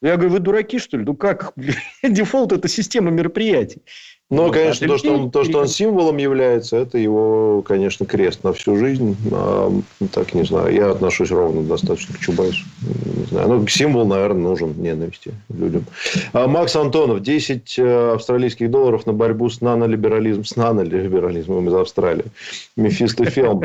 Я 0.00 0.16
говорю, 0.16 0.30
вы 0.30 0.38
дураки, 0.40 0.78
что 0.78 0.96
ли? 0.96 1.04
Ну 1.04 1.14
как? 1.14 1.52
Дефолт– 2.02 2.52
это 2.52 2.68
система 2.68 3.10
мероприятий. 3.10 3.82
Но, 4.30 4.46
ну, 4.46 4.52
конечно, 4.52 4.88
то 4.88 4.96
что, 4.96 5.14
он, 5.14 5.30
то, 5.30 5.44
что 5.44 5.58
он 5.58 5.68
символом 5.68 6.16
является, 6.16 6.78
это 6.78 6.96
его, 6.96 7.62
конечно, 7.62 8.06
крест 8.06 8.42
на 8.42 8.54
всю 8.54 8.76
жизнь. 8.76 9.16
А, 9.30 9.70
так, 10.12 10.32
не 10.32 10.44
знаю, 10.44 10.74
я 10.74 10.90
отношусь 10.90 11.30
ровно 11.30 11.62
достаточно 11.62 12.14
к 12.14 12.20
Чубайсу. 12.20 12.64
Не 13.16 13.26
знаю. 13.26 13.48
Ну, 13.48 13.66
символ, 13.66 14.06
наверное, 14.06 14.42
нужен 14.42 14.74
ненависти 14.80 15.34
людям. 15.50 15.84
А, 16.32 16.46
Макс 16.46 16.74
Антонов, 16.74 17.20
10 17.20 17.78
э, 17.78 18.12
австралийских 18.14 18.70
долларов 18.70 19.04
на 19.04 19.12
борьбу 19.12 19.50
с 19.50 19.60
нанолиберализмом. 19.60 20.46
С 20.46 20.56
нанолиберализмом 20.56 21.68
из 21.68 21.74
Австралии. 21.74 22.24
Мефистофилм. 22.76 23.64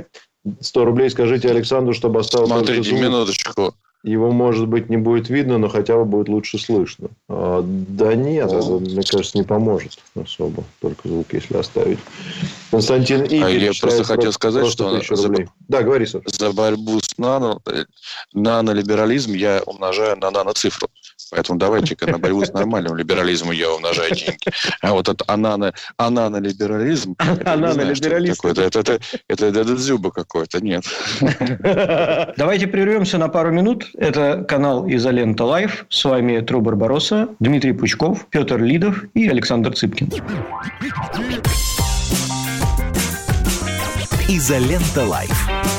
100 0.59 0.85
рублей 0.85 1.09
скажите 1.09 1.49
Александру, 1.49 1.93
чтобы 1.93 2.19
оставил... 2.19 2.47
Смотрите, 2.47 2.93
минуточку. 2.93 3.73
Его, 4.03 4.31
может 4.31 4.67
быть, 4.67 4.89
не 4.89 4.95
будет 4.95 5.29
видно, 5.29 5.57
но 5.57 5.67
хотя 5.67 5.97
бы 5.97 6.05
будет 6.05 6.29
лучше 6.29 6.57
слышно. 6.57 7.09
А, 7.27 7.61
да 7.63 8.15
нет, 8.15 8.51
это, 8.51 8.71
мне 8.79 9.03
кажется, 9.03 9.37
не 9.37 9.43
поможет 9.43 9.99
особо. 10.15 10.63
Только 10.79 11.09
звук, 11.09 11.33
если 11.33 11.57
оставить. 11.57 11.99
Константин 12.71 13.23
Игорь. 13.23 13.43
А 13.43 13.49
я 13.49 13.71
просто 13.79 14.05
хотел 14.05 14.31
сказать, 14.31 14.67
что 14.67 15.01
за, 15.15 15.29
да, 15.67 15.83
говори, 15.83 16.05
Саша. 16.05 16.23
за 16.27 16.53
борьбу 16.53 16.99
с 17.01 17.17
нано, 17.17 17.59
э, 17.65 17.83
нанолиберализм 18.33 19.33
я 19.33 19.61
умножаю 19.65 20.17
на 20.17 20.31
наноцифру. 20.31 20.87
Поэтому 21.31 21.59
давайте-ка 21.59 22.07
на 22.07 22.17
борьбу 22.17 22.43
с 22.43 22.53
нормальным 22.53 22.95
либерализмом 22.95 23.51
я 23.51 23.71
умножаю 23.71 24.15
деньги. 24.15 24.51
А 24.81 24.91
вот 24.91 25.09
это 25.09 25.23
анано, 25.27 25.73
ананолиберализм... 25.97 27.15
Ананолиберализм. 27.45 28.47
Это, 28.47 28.61
это, 28.63 28.79
это, 28.79 28.99
это, 29.27 29.45
это, 29.45 29.59
это 29.59 29.75
зюба 29.77 30.11
какой-то, 30.11 30.63
нет. 30.63 30.83
Давайте 32.37 32.67
прервемся 32.67 33.17
на 33.17 33.29
пару 33.29 33.51
минут. 33.51 33.85
Это 33.97 34.43
канал 34.47 34.89
«Изолента 34.89 35.43
Live». 35.45 35.85
С 35.89 36.03
вами 36.05 36.39
Тру 36.41 36.61
Барбаросса, 36.61 37.29
Дмитрий 37.39 37.73
Пучков, 37.73 38.27
Петр 38.29 38.61
Лидов 38.61 39.03
и 39.13 39.27
Александр 39.27 39.73
Цыпкин. 39.73 40.11
«Изолента 44.27 45.05
Live». 45.05 45.78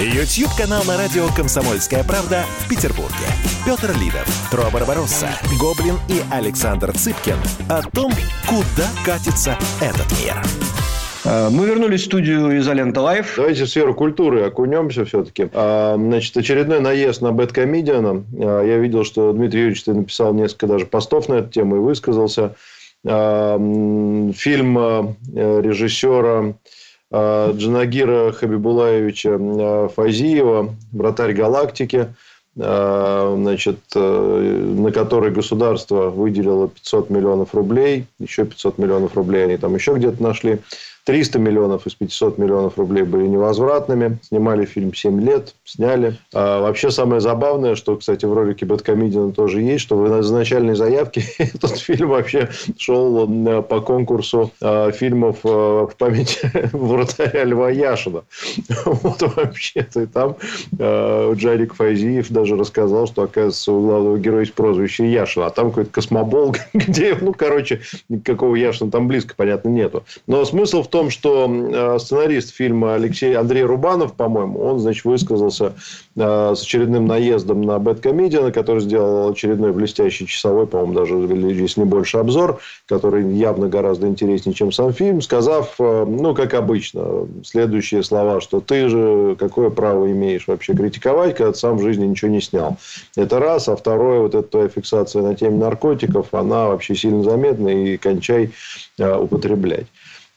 YouTube-канал 0.00 0.82
на 0.84 0.96
радио 0.96 1.28
«Комсомольская 1.36 2.02
правда» 2.02 2.44
в 2.58 2.68
Петербурге. 2.68 3.14
Петр 3.64 3.96
Лидов, 3.96 4.26
True 4.50 4.68
Barbarossa, 4.72 5.28
Гоблин 5.60 5.94
и 6.08 6.20
Александр 6.32 6.92
Цыпкин 6.92 7.36
о 7.68 7.80
том, 7.82 8.12
куда 8.48 8.88
катится 9.04 9.56
этот 9.80 10.10
мир. 10.20 10.34
А, 11.24 11.48
мы 11.48 11.66
вернулись 11.66 12.02
в 12.02 12.06
студию 12.06 12.58
«Изолента 12.58 13.02
Live». 13.02 13.34
Давайте 13.36 13.66
в 13.66 13.68
сферу 13.68 13.94
культуры 13.94 14.42
окунемся 14.42 15.04
все-таки. 15.04 15.48
А, 15.52 15.94
значит, 15.96 16.36
очередной 16.36 16.80
наезд 16.80 17.22
на 17.22 17.30
BadComedian 17.30 18.10
а. 18.10 18.24
Я 18.32 18.78
видел, 18.78 19.04
что 19.04 19.32
Дмитрий 19.32 19.60
Юрьевич 19.60 19.84
ты 19.84 19.94
написал 19.94 20.34
несколько 20.34 20.66
даже 20.66 20.86
постов 20.86 21.28
на 21.28 21.34
эту 21.34 21.50
тему 21.50 21.76
и 21.76 21.78
высказался. 21.78 22.56
Фильм 23.04 24.78
э, 24.78 25.14
режиссера 25.62 26.54
Джанагира 27.12 28.32
Хабибулаевича 28.32 29.88
Фазиева 29.94 30.74
«Вратарь 30.92 31.32
галактики», 31.32 32.08
значит, 32.56 33.80
э, 33.96 34.74
на 34.76 34.92
который 34.92 35.32
государство 35.32 36.10
выделило 36.10 36.68
500 36.68 37.10
миллионов 37.10 37.54
рублей, 37.54 38.06
еще 38.20 38.44
500 38.44 38.78
миллионов 38.78 39.16
рублей 39.16 39.44
они 39.44 39.56
там 39.56 39.74
еще 39.74 39.94
где-то 39.94 40.22
нашли. 40.22 40.60
300 41.04 41.38
миллионов 41.38 41.86
из 41.86 41.94
500 41.94 42.38
миллионов 42.38 42.78
рублей 42.78 43.02
были 43.02 43.26
невозвратными. 43.26 44.18
Снимали 44.22 44.64
фильм 44.64 44.94
7 44.94 45.20
лет, 45.20 45.54
сняли. 45.64 46.18
А 46.32 46.62
вообще 46.62 46.90
самое 46.90 47.20
забавное, 47.20 47.74
что, 47.74 47.96
кстати, 47.96 48.24
в 48.24 48.32
ролике 48.32 48.64
Бэткомедиана 48.64 49.32
тоже 49.32 49.60
есть, 49.60 49.82
что 49.82 49.96
в 49.96 50.20
изначальной 50.20 50.74
заявке 50.74 51.22
этот 51.38 51.76
фильм 51.76 52.08
вообще 52.08 52.48
шел 52.78 53.28
э, 53.28 53.62
по 53.62 53.80
конкурсу 53.80 54.50
э, 54.62 54.92
фильмов 54.92 55.40
э, 55.44 55.48
в 55.48 55.92
память 55.98 56.40
вратаря 56.72 57.44
Льва 57.44 57.70
Яшина. 57.70 58.24
Вот 58.84 59.20
вообще-то. 59.22 60.02
И 60.02 60.06
там 60.06 60.36
Джарик 60.78 61.74
Файзиев 61.74 62.30
даже 62.30 62.56
рассказал, 62.56 63.06
что, 63.06 63.22
оказывается, 63.22 63.72
у 63.72 63.80
главного 63.80 64.18
героя 64.18 64.40
есть 64.40 64.54
прозвище 64.54 65.10
Яшина. 65.10 65.46
А 65.46 65.50
там 65.50 65.68
какой-то 65.68 65.90
космобол, 65.90 66.54
где, 66.72 67.16
ну, 67.20 67.32
короче, 67.32 67.80
никакого 68.08 68.54
Яшина 68.54 68.90
там 68.90 69.08
близко, 69.08 69.34
понятно, 69.36 69.68
нету. 69.68 70.04
Но 70.26 70.44
смысл 70.44 70.82
в 70.82 70.88
том, 70.94 71.10
что 71.10 71.50
э, 71.50 71.98
сценарист 71.98 72.54
фильма 72.54 72.94
Алексей 72.94 73.34
Андрей 73.34 73.64
Рубанов, 73.64 74.14
по-моему, 74.14 74.60
он, 74.60 74.78
значит, 74.78 75.04
высказался 75.04 75.72
э, 76.14 76.54
с 76.54 76.62
очередным 76.62 77.08
наездом 77.08 77.62
на 77.62 77.80
Бэткомедиана, 77.80 78.52
который 78.52 78.80
сделал 78.80 79.28
очередной 79.28 79.72
блестящий 79.72 80.24
часовой, 80.24 80.68
по-моему, 80.68 80.94
даже, 80.94 81.14
если 81.60 81.80
не 81.80 81.86
больше, 81.86 82.18
обзор, 82.18 82.60
который 82.86 83.28
явно 83.34 83.66
гораздо 83.66 84.06
интереснее, 84.06 84.54
чем 84.54 84.70
сам 84.70 84.92
фильм, 84.92 85.20
сказав, 85.20 85.74
э, 85.80 86.04
ну, 86.06 86.32
как 86.32 86.54
обычно, 86.54 87.26
следующие 87.42 88.04
слова, 88.04 88.40
что 88.40 88.60
ты 88.60 88.88
же 88.88 89.34
какое 89.36 89.70
право 89.70 90.08
имеешь 90.12 90.46
вообще 90.46 90.74
критиковать, 90.74 91.34
когда 91.34 91.50
ты 91.50 91.58
сам 91.58 91.76
в 91.76 91.82
жизни 91.82 92.06
ничего 92.06 92.30
не 92.30 92.40
снял. 92.40 92.76
Это 93.16 93.40
раз. 93.40 93.68
А 93.68 93.74
второе, 93.74 94.20
вот 94.20 94.36
эта 94.36 94.46
твоя 94.46 94.68
фиксация 94.68 95.22
на 95.22 95.34
теме 95.34 95.58
наркотиков, 95.58 96.32
она 96.32 96.68
вообще 96.68 96.94
сильно 96.94 97.24
заметна 97.24 97.68
и 97.68 97.96
кончай 97.96 98.52
употреблять. 98.96 99.86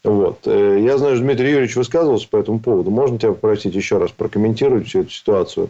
Вот. 0.08 0.48
Э, 0.48 0.80
я 0.82 0.98
знаю, 0.98 1.18
что 1.18 1.26
Дмитрий 1.26 1.50
Юрьевич 1.52 1.76
высказывался 1.76 2.30
по 2.30 2.38
этому 2.38 2.60
поводу. 2.60 2.90
Можно 2.90 3.20
тебя 3.20 3.34
попросить 3.34 3.76
еще 3.76 3.98
раз 3.98 4.12
прокомментировать 4.12 4.88
всю 4.88 5.02
эту 5.02 5.10
ситуацию 5.10 5.70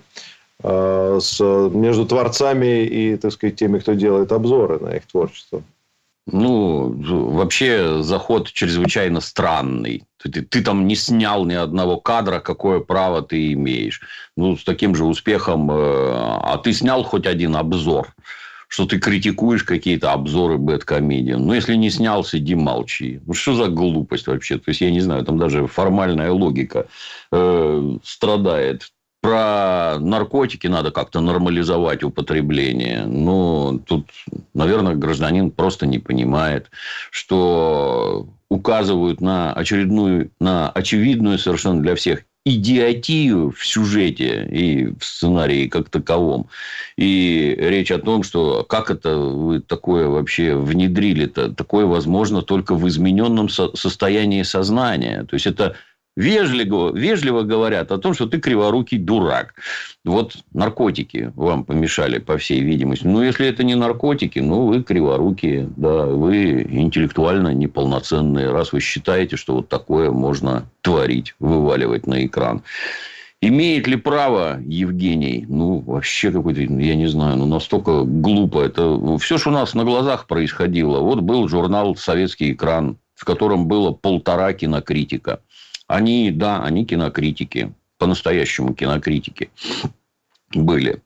э, 0.61 1.19
с, 1.19 1.41
между 1.41 2.05
творцами 2.05 2.85
и, 2.85 3.17
так 3.17 3.31
сказать, 3.31 3.55
теми, 3.55 3.79
кто 3.79 3.93
делает 3.93 4.31
обзоры 4.31 4.77
на 4.79 4.89
их 4.89 5.07
творчество? 5.07 5.63
Ну, 6.27 6.93
вообще 7.33 8.03
заход 8.03 8.51
чрезвычайно 8.51 9.21
странный. 9.21 10.03
Ты, 10.17 10.43
ты, 10.43 10.61
там 10.61 10.85
не 10.85 10.95
снял 10.95 11.45
ни 11.45 11.55
одного 11.55 11.97
кадра, 11.97 12.39
какое 12.39 12.79
право 12.79 13.23
ты 13.23 13.53
имеешь. 13.53 14.01
Ну, 14.35 14.55
с 14.55 14.63
таким 14.63 14.93
же 14.93 15.05
успехом. 15.05 15.71
Э, 15.71 15.75
а 16.43 16.59
ты 16.63 16.73
снял 16.73 17.03
хоть 17.03 17.25
один 17.25 17.55
обзор 17.55 18.13
что 18.67 18.85
ты 18.85 18.99
критикуешь 18.99 19.63
какие-то 19.63 20.11
обзоры 20.11 20.57
бэткомедиан. 20.57 21.45
Ну, 21.45 21.53
если 21.53 21.75
не 21.75 21.89
снял, 21.89 22.23
сиди 22.23 22.55
молчи. 22.55 23.21
Ну, 23.25 23.33
что 23.33 23.53
за 23.53 23.67
глупость 23.67 24.27
вообще? 24.27 24.57
То 24.57 24.69
есть, 24.69 24.81
я 24.81 24.91
не 24.91 24.99
знаю, 24.99 25.23
там 25.23 25.37
даже 25.37 25.67
формальная 25.67 26.31
логика 26.31 26.87
э, 27.31 27.97
страдает. 28.03 28.91
Про 29.21 29.97
наркотики 29.99 30.67
надо 30.67 30.91
как-то 30.91 31.21
нормализовать 31.21 32.03
употребление. 32.03 33.05
Но 33.05 33.79
тут, 33.85 34.09
наверное, 34.53 34.95
гражданин 34.95 35.49
просто 35.49 35.87
не 35.87 35.99
понимает, 35.99 36.69
что 37.09 38.27
указывают 38.49 39.21
на 39.21 39.53
очередную, 39.53 40.31
на 40.39 40.69
очевидную 40.69 41.39
совершенно 41.39 41.81
для 41.81 41.95
всех 41.95 42.23
идиотию 42.47 43.51
в 43.51 43.65
сюжете 43.65 44.47
и 44.49 44.87
в 44.87 45.03
сценарии 45.03 45.67
как 45.67 45.89
таковом. 45.89 46.47
И 46.97 47.55
речь 47.57 47.91
о 47.91 47.99
том, 47.99 48.23
что 48.23 48.63
как 48.63 48.89
это 48.89 49.17
вы 49.17 49.59
такое 49.59 50.07
вообще 50.07 50.55
внедрили-то? 50.55 51.53
Такое 51.53 51.85
возможно 51.85 52.41
только 52.41 52.75
в 52.75 52.87
измененном 52.87 53.49
состоянии 53.49 54.43
сознания. 54.43 55.23
То 55.23 55.35
есть, 55.35 55.47
это 55.47 55.75
вежливо, 56.17 56.91
вежливо 56.91 57.43
говорят 57.43 57.91
о 57.91 57.97
том, 57.99 58.13
что 58.13 58.25
ты 58.25 58.39
криворукий 58.39 58.97
дурак. 58.97 59.53
Вот 60.03 60.37
наркотики 60.51 61.31
вам 61.35 61.63
помешали, 61.63 62.17
по 62.17 62.37
всей 62.37 62.61
видимости. 62.61 63.05
Ну, 63.05 63.21
если 63.21 63.47
это 63.47 63.63
не 63.63 63.75
наркотики, 63.75 64.39
ну, 64.39 64.65
вы 64.65 64.83
криворукие, 64.83 65.69
да, 65.77 66.05
вы 66.05 66.63
интеллектуально 66.63 67.53
неполноценные, 67.53 68.51
раз 68.51 68.73
вы 68.73 68.79
считаете, 68.79 69.37
что 69.37 69.55
вот 69.55 69.69
такое 69.69 70.11
можно 70.11 70.63
творить, 70.81 71.35
вываливать 71.39 72.07
на 72.07 72.25
экран. 72.25 72.63
Имеет 73.39 73.85
ли 73.85 73.95
право 73.95 74.59
Евгений? 74.65 75.45
Ну, 75.47 75.81
вообще 75.81 76.31
какой-то, 76.31 76.61
я 76.61 76.95
не 76.95 77.05
знаю, 77.05 77.37
ну, 77.37 77.45
настолько 77.45 78.01
глупо. 78.03 78.61
Это 78.61 79.17
все, 79.19 79.37
что 79.37 79.51
у 79.51 79.53
нас 79.53 79.75
на 79.75 79.83
глазах 79.83 80.25
происходило. 80.25 80.99
Вот 81.01 81.19
был 81.19 81.47
журнал 81.47 81.95
«Советский 81.95 82.53
экран», 82.53 82.97
в 83.13 83.25
котором 83.25 83.67
было 83.67 83.91
полтора 83.91 84.53
кинокритика. 84.53 85.41
Они, 85.87 86.31
да, 86.31 86.63
они 86.63 86.85
кинокритики, 86.85 87.73
по-настоящему 87.97 88.73
кинокритики 88.73 89.49
были. 90.51 91.01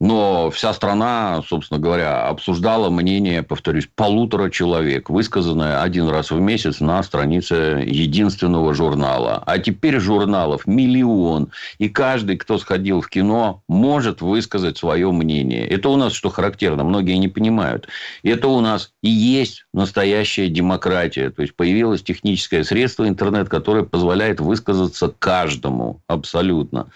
Но 0.00 0.50
вся 0.50 0.72
страна, 0.74 1.42
собственно 1.48 1.80
говоря, 1.80 2.28
обсуждала 2.28 2.88
мнение, 2.88 3.42
повторюсь, 3.42 3.88
полутора 3.92 4.48
человек, 4.48 5.10
высказанное 5.10 5.82
один 5.82 6.08
раз 6.08 6.30
в 6.30 6.38
месяц 6.38 6.78
на 6.78 7.02
странице 7.02 7.84
единственного 7.84 8.74
журнала. 8.74 9.42
А 9.44 9.58
теперь 9.58 9.98
журналов 9.98 10.68
миллион. 10.68 11.50
И 11.78 11.88
каждый, 11.88 12.36
кто 12.36 12.58
сходил 12.58 13.00
в 13.00 13.08
кино, 13.08 13.62
может 13.68 14.20
высказать 14.20 14.78
свое 14.78 15.10
мнение. 15.10 15.66
Это 15.66 15.88
у 15.88 15.96
нас, 15.96 16.12
что 16.12 16.28
характерно, 16.30 16.84
многие 16.84 17.16
не 17.16 17.28
понимают. 17.28 17.88
Это 18.22 18.46
у 18.46 18.60
нас 18.60 18.92
и 19.02 19.10
есть 19.10 19.66
настоящая 19.74 20.48
демократия. 20.48 21.30
То 21.30 21.42
есть, 21.42 21.56
появилось 21.56 22.04
техническое 22.04 22.62
средство, 22.62 23.08
интернет, 23.08 23.48
которое 23.48 23.82
позволяет 23.82 24.38
высказаться 24.38 25.12
каждому 25.18 26.02
абсолютно. 26.06 26.86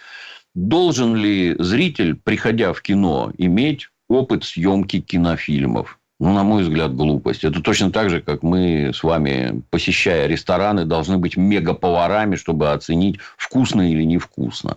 Должен 0.55 1.17
ли 1.17 1.57
зритель, 1.59 2.15
приходя 2.15 2.73
в 2.73 2.83
кино, 2.83 3.33
иметь 3.39 3.89
опыт 4.09 4.45
съемки 4.45 5.01
кинофильмов? 5.01 5.99
Ну, 6.21 6.33
на 6.33 6.45
мой 6.45 6.63
взгляд, 6.63 6.95
глупость. 6.95 7.43
Это 7.43 7.61
точно 7.61 7.91
так 7.91 8.11
же, 8.11 8.21
как 8.21 8.43
мы 8.43 8.93
с 8.95 9.03
вами, 9.03 9.63
посещая 9.71 10.29
рестораны, 10.29 10.85
должны 10.85 11.19
быть 11.19 11.37
мегаповарами, 11.37 12.37
чтобы 12.37 12.71
оценить, 12.71 13.19
вкусно 13.37 13.91
или 13.91 14.05
невкусно. 14.05 14.77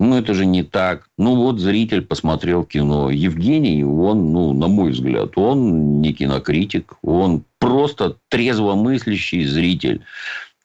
Ну, 0.00 0.16
это 0.16 0.32
же 0.32 0.46
не 0.46 0.62
так. 0.62 1.08
Ну, 1.18 1.36
вот 1.36 1.60
зритель 1.60 2.02
посмотрел 2.02 2.64
кино. 2.64 3.10
Евгений, 3.10 3.84
он, 3.84 4.32
ну, 4.32 4.52
на 4.52 4.68
мой 4.68 4.92
взгляд, 4.92 5.36
он 5.36 6.00
не 6.00 6.12
кинокритик. 6.12 6.94
Он 7.02 7.44
просто 7.58 8.16
трезвомыслящий 8.28 9.44
зритель 9.44 10.02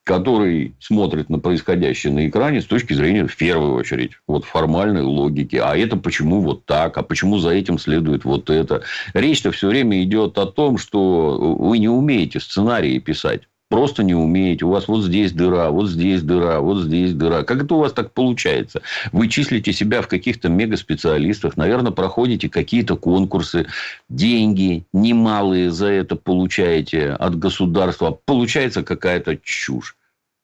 который 0.10 0.74
смотрит 0.80 1.30
на 1.30 1.38
происходящее 1.38 2.12
на 2.12 2.28
экране 2.28 2.62
с 2.62 2.65
точки 2.65 2.93
зрения, 2.93 3.28
в 3.28 3.38
первую 3.38 3.76
очередь, 3.76 4.13
вот 4.26 4.43
формальной 4.43 5.04
логики. 5.04 5.58
А 5.58 5.78
это 5.78 5.98
почему 5.98 6.41
вот 6.41 6.65
так? 6.65 6.98
А 6.98 7.04
почему 7.04 7.38
за 7.38 7.52
этим 7.52 7.78
следует 7.78 8.26
вот 8.26 8.50
это? 8.50 8.82
Речь-то 9.13 9.52
все 9.52 9.67
время 9.67 10.02
идет 10.02 10.39
о 10.39 10.48
том, 10.48 10.80
что 10.80 11.56
вы 11.60 11.78
не 11.78 11.89
умеете 11.89 12.39
сценарии 12.39 12.98
писать. 12.98 13.43
Просто 13.69 14.02
не 14.02 14.15
умеете. 14.15 14.65
У 14.65 14.72
вас 14.72 14.88
вот 14.88 15.04
здесь 15.04 15.32
дыра, 15.32 15.69
вот 15.69 15.89
здесь 15.89 16.24
дыра, 16.24 16.60
вот 16.60 16.80
здесь 16.80 17.13
дыра. 17.13 17.43
Как 17.43 17.63
это 17.63 17.76
у 17.76 17.80
вас 17.80 17.93
так 17.93 18.12
получается? 18.12 18.82
Вы 19.12 19.28
числите 19.28 19.74
себя 19.74 20.02
в 20.02 20.08
каких-то 20.08 20.50
мегаспециалистах, 20.50 21.56
наверное, 21.56 21.91
проходите 21.91 22.50
какие-то 22.50 22.95
конкурсы, 22.95 23.67
деньги 24.10 24.86
немалые 24.91 25.69
за 25.69 25.86
это 25.86 26.15
получаете 26.15 27.12
от 27.12 27.38
государства. 27.38 28.19
Получается 28.26 28.82
какая-то 28.82 29.38
чушь. 29.38 29.95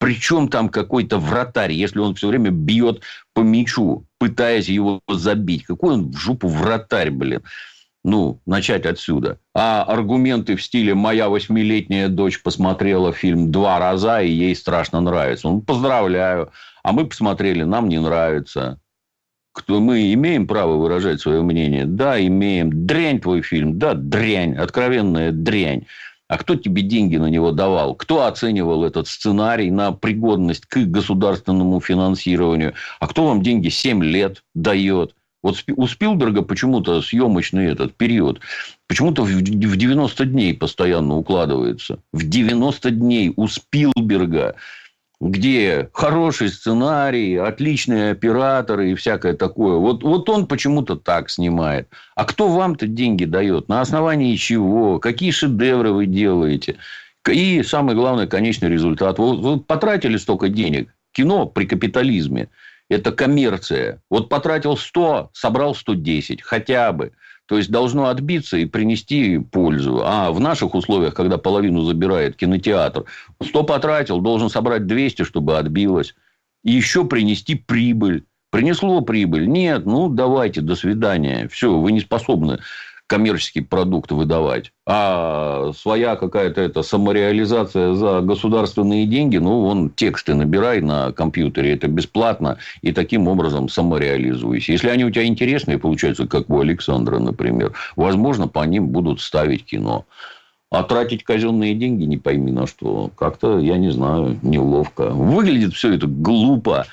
Причем 0.05 0.49
там 0.49 0.69
какой-то 0.69 1.17
вратарь, 1.17 1.71
если 1.71 1.97
он 1.97 2.13
все 2.13 2.27
время 2.27 2.51
бьет 2.51 3.01
по 3.33 3.39
мячу, 3.39 4.05
пытаясь 4.19 4.69
его 4.69 5.01
забить. 5.09 5.63
Какой 5.63 5.95
он 5.95 6.11
в 6.11 6.15
жопу 6.15 6.47
вратарь, 6.47 7.09
блин. 7.09 7.41
Ну, 8.03 8.39
начать 8.45 8.85
отсюда. 8.85 9.39
А 9.55 9.81
аргументы 9.81 10.57
в 10.57 10.61
стиле 10.61 10.93
«моя 10.93 11.27
восьмилетняя 11.27 12.07
дочь 12.07 12.43
посмотрела 12.43 13.13
фильм 13.13 13.51
два 13.51 13.79
раза, 13.79 14.21
и 14.21 14.29
ей 14.29 14.55
страшно 14.55 15.01
нравится». 15.01 15.49
Ну, 15.49 15.61
поздравляю. 15.61 16.51
А 16.83 16.91
мы 16.91 17.07
посмотрели, 17.07 17.63
нам 17.63 17.89
не 17.89 17.99
нравится. 17.99 18.79
Кто 19.53 19.79
мы 19.79 20.13
имеем 20.13 20.45
право 20.45 20.75
выражать 20.75 21.19
свое 21.19 21.41
мнение? 21.41 21.87
Да, 21.87 22.23
имеем. 22.23 22.85
Дрянь 22.85 23.19
твой 23.21 23.41
фильм. 23.41 23.79
Да, 23.79 23.95
дрянь. 23.95 24.55
Откровенная 24.55 25.31
дрянь. 25.31 25.87
А 26.27 26.38
кто 26.38 26.55
тебе 26.55 26.81
деньги 26.81 27.17
на 27.17 27.27
него 27.27 27.51
давал? 27.51 27.93
Кто 27.95 28.25
оценивал 28.25 28.83
этот 28.83 29.07
сценарий 29.07 29.69
на 29.69 29.91
пригодность 29.91 30.65
к 30.65 30.79
государственному 30.79 31.79
финансированию? 31.79 32.73
А 32.99 33.07
кто 33.07 33.27
вам 33.27 33.43
деньги 33.43 33.69
7 33.69 34.03
лет 34.03 34.43
дает? 34.55 35.15
Вот 35.43 35.63
у 35.75 35.85
Спилберга 35.85 36.41
почему-то 36.41 37.03
съемочный 37.03 37.67
этот 37.67 37.93
период 37.93 38.39
почему-то 38.88 39.23
в 39.23 39.41
90 39.41 40.25
дней 40.25 40.55
постоянно 40.55 41.17
укладывается. 41.17 41.99
В 42.11 42.27
90 42.27 42.89
дней 42.89 43.31
у 43.35 43.47
Спилберга 43.47 44.55
где 45.19 45.89
хороший 45.93 46.49
сценарий, 46.49 47.36
отличные 47.36 48.12
операторы 48.12 48.91
и 48.91 48.95
всякое 48.95 49.34
такое. 49.34 49.78
Вот, 49.78 50.04
вот 50.04 50.30
он 50.30 50.47
почему-то 50.47 50.95
так 50.95 51.30
снимает. 51.30 51.88
А 52.15 52.25
кто 52.25 52.49
вам-то 52.49 52.88
деньги 52.88 53.25
дает? 53.25 53.69
На 53.69 53.82
основании 53.82 54.36
чего? 54.36 54.99
Какие 54.99 55.32
шедевры 55.32 55.91
вы 55.91 56.06
делаете? 56.06 56.78
И 57.30 57.63
самый 57.63 57.95
главный 57.95 58.28
конечный 58.28 58.69
результат. 58.69 59.17
Вы, 59.17 59.38
вы 59.38 59.60
потратили 59.60 60.17
столько 60.17 60.49
денег. 60.49 60.93
Кино 61.12 61.45
при 61.45 61.65
капитализме– 61.65 62.49
это 62.89 63.12
коммерция. 63.12 64.01
Вот 64.10 64.30
потратил 64.30 64.78
100, 64.78 65.32
собрал 65.34 65.73
110 65.73 66.41
хотя 66.41 66.91
бы. 66.91 67.13
То 67.47 67.58
есть 67.58 67.69
должно 67.69 68.08
отбиться 68.08 68.58
и 68.58 68.65
принести 68.65 69.38
пользу. 69.38 70.01
А 70.03 70.31
в 70.31 70.39
наших 70.39 70.73
условиях, 70.73 71.13
когда 71.13 71.38
половину 71.38 71.81
забирает 71.81 72.36
кинотеатр, 72.36 73.05
100 73.41 73.63
потратил, 73.63 74.19
должен 74.19 74.49
собрать 74.49 74.88
200, 74.88 75.23
чтобы 75.23 75.58
отбилось. 75.58 76.15
И 76.63 76.71
еще 76.71 77.05
принести 77.05 77.55
прибыль. 77.55 78.25
Принесло 78.49 79.01
прибыль? 79.01 79.47
Нет, 79.47 79.86
ну 79.86 80.10
давайте, 80.10 80.62
до 80.62 80.75
свидания. 80.75 81.47
Все, 81.49 81.77
вы 81.77 81.91
не 81.91 81.99
способны 81.99 82.60
коммерческий 83.07 83.61
продукт 83.61 84.11
выдавать. 84.11 84.71
А 84.87 85.71
своя 85.77 86.15
какая-то 86.15 86.61
это 86.61 86.81
самореализация 86.81 87.93
за 87.93 88.21
государственные 88.21 89.05
деньги, 89.05 89.37
ну, 89.37 89.61
вон 89.61 89.89
тексты 89.89 90.33
набирай 90.33 90.81
на 90.81 91.11
компьютере, 91.11 91.73
это 91.73 91.87
бесплатно, 91.87 92.57
и 92.81 92.91
таким 92.91 93.27
образом 93.27 93.69
самореализуйся. 93.69 94.71
Если 94.71 94.89
они 94.89 95.05
у 95.05 95.11
тебя 95.11 95.25
интересные, 95.25 95.77
получаются, 95.77 96.27
как 96.27 96.49
у 96.49 96.59
Александра, 96.59 97.19
например, 97.19 97.73
возможно, 97.95 98.47
по 98.47 98.63
ним 98.65 98.87
будут 98.87 99.21
ставить 99.21 99.65
кино. 99.65 100.05
А 100.71 100.83
тратить 100.83 101.23
казенные 101.23 101.75
деньги 101.75 102.03
не 102.03 102.17
пойми 102.17 102.51
на 102.51 102.67
что. 102.67 103.11
Как-то, 103.15 103.59
я 103.59 103.77
не 103.77 103.91
знаю, 103.91 104.37
неловко. 104.41 105.09
Выглядит 105.09 105.73
все 105.73 105.93
это 105.93 106.07
глупо. 106.07 106.85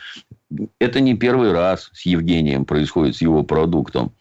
Это 0.79 1.01
не 1.01 1.15
первый 1.15 1.53
раз 1.53 1.91
с 1.95 2.05
Евгением 2.05 2.67
происходит, 2.67 3.17
с 3.17 3.23
его 3.23 3.43
продуктом. 3.43 4.13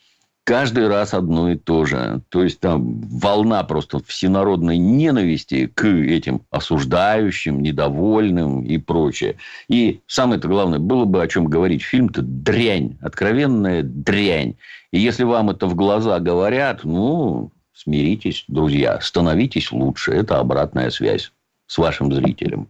Каждый 0.43 0.87
раз 0.87 1.13
одно 1.13 1.51
и 1.51 1.55
то 1.55 1.85
же. 1.85 2.21
То 2.29 2.43
есть, 2.43 2.59
там 2.59 3.01
волна 3.01 3.63
просто 3.63 3.99
всенародной 4.03 4.77
ненависти 4.77 5.67
к 5.67 5.85
этим 5.85 6.41
осуждающим, 6.49 7.61
недовольным 7.61 8.63
и 8.63 8.77
прочее. 8.79 9.37
И 9.67 10.01
самое-то 10.07 10.47
главное, 10.47 10.79
было 10.79 11.05
бы 11.05 11.21
о 11.21 11.27
чем 11.27 11.45
говорить. 11.45 11.83
Фильм-то 11.83 12.21
дрянь, 12.23 12.97
откровенная 13.01 13.83
дрянь. 13.83 14.55
И 14.91 14.99
если 14.99 15.23
вам 15.23 15.51
это 15.51 15.67
в 15.67 15.75
глаза 15.75 16.19
говорят, 16.19 16.83
ну, 16.83 17.51
смиритесь, 17.73 18.43
друзья, 18.47 18.99
становитесь 18.99 19.71
лучше. 19.71 20.11
Это 20.11 20.39
обратная 20.39 20.89
связь 20.89 21.31
с 21.67 21.77
вашим 21.77 22.11
зрителем. 22.13 22.67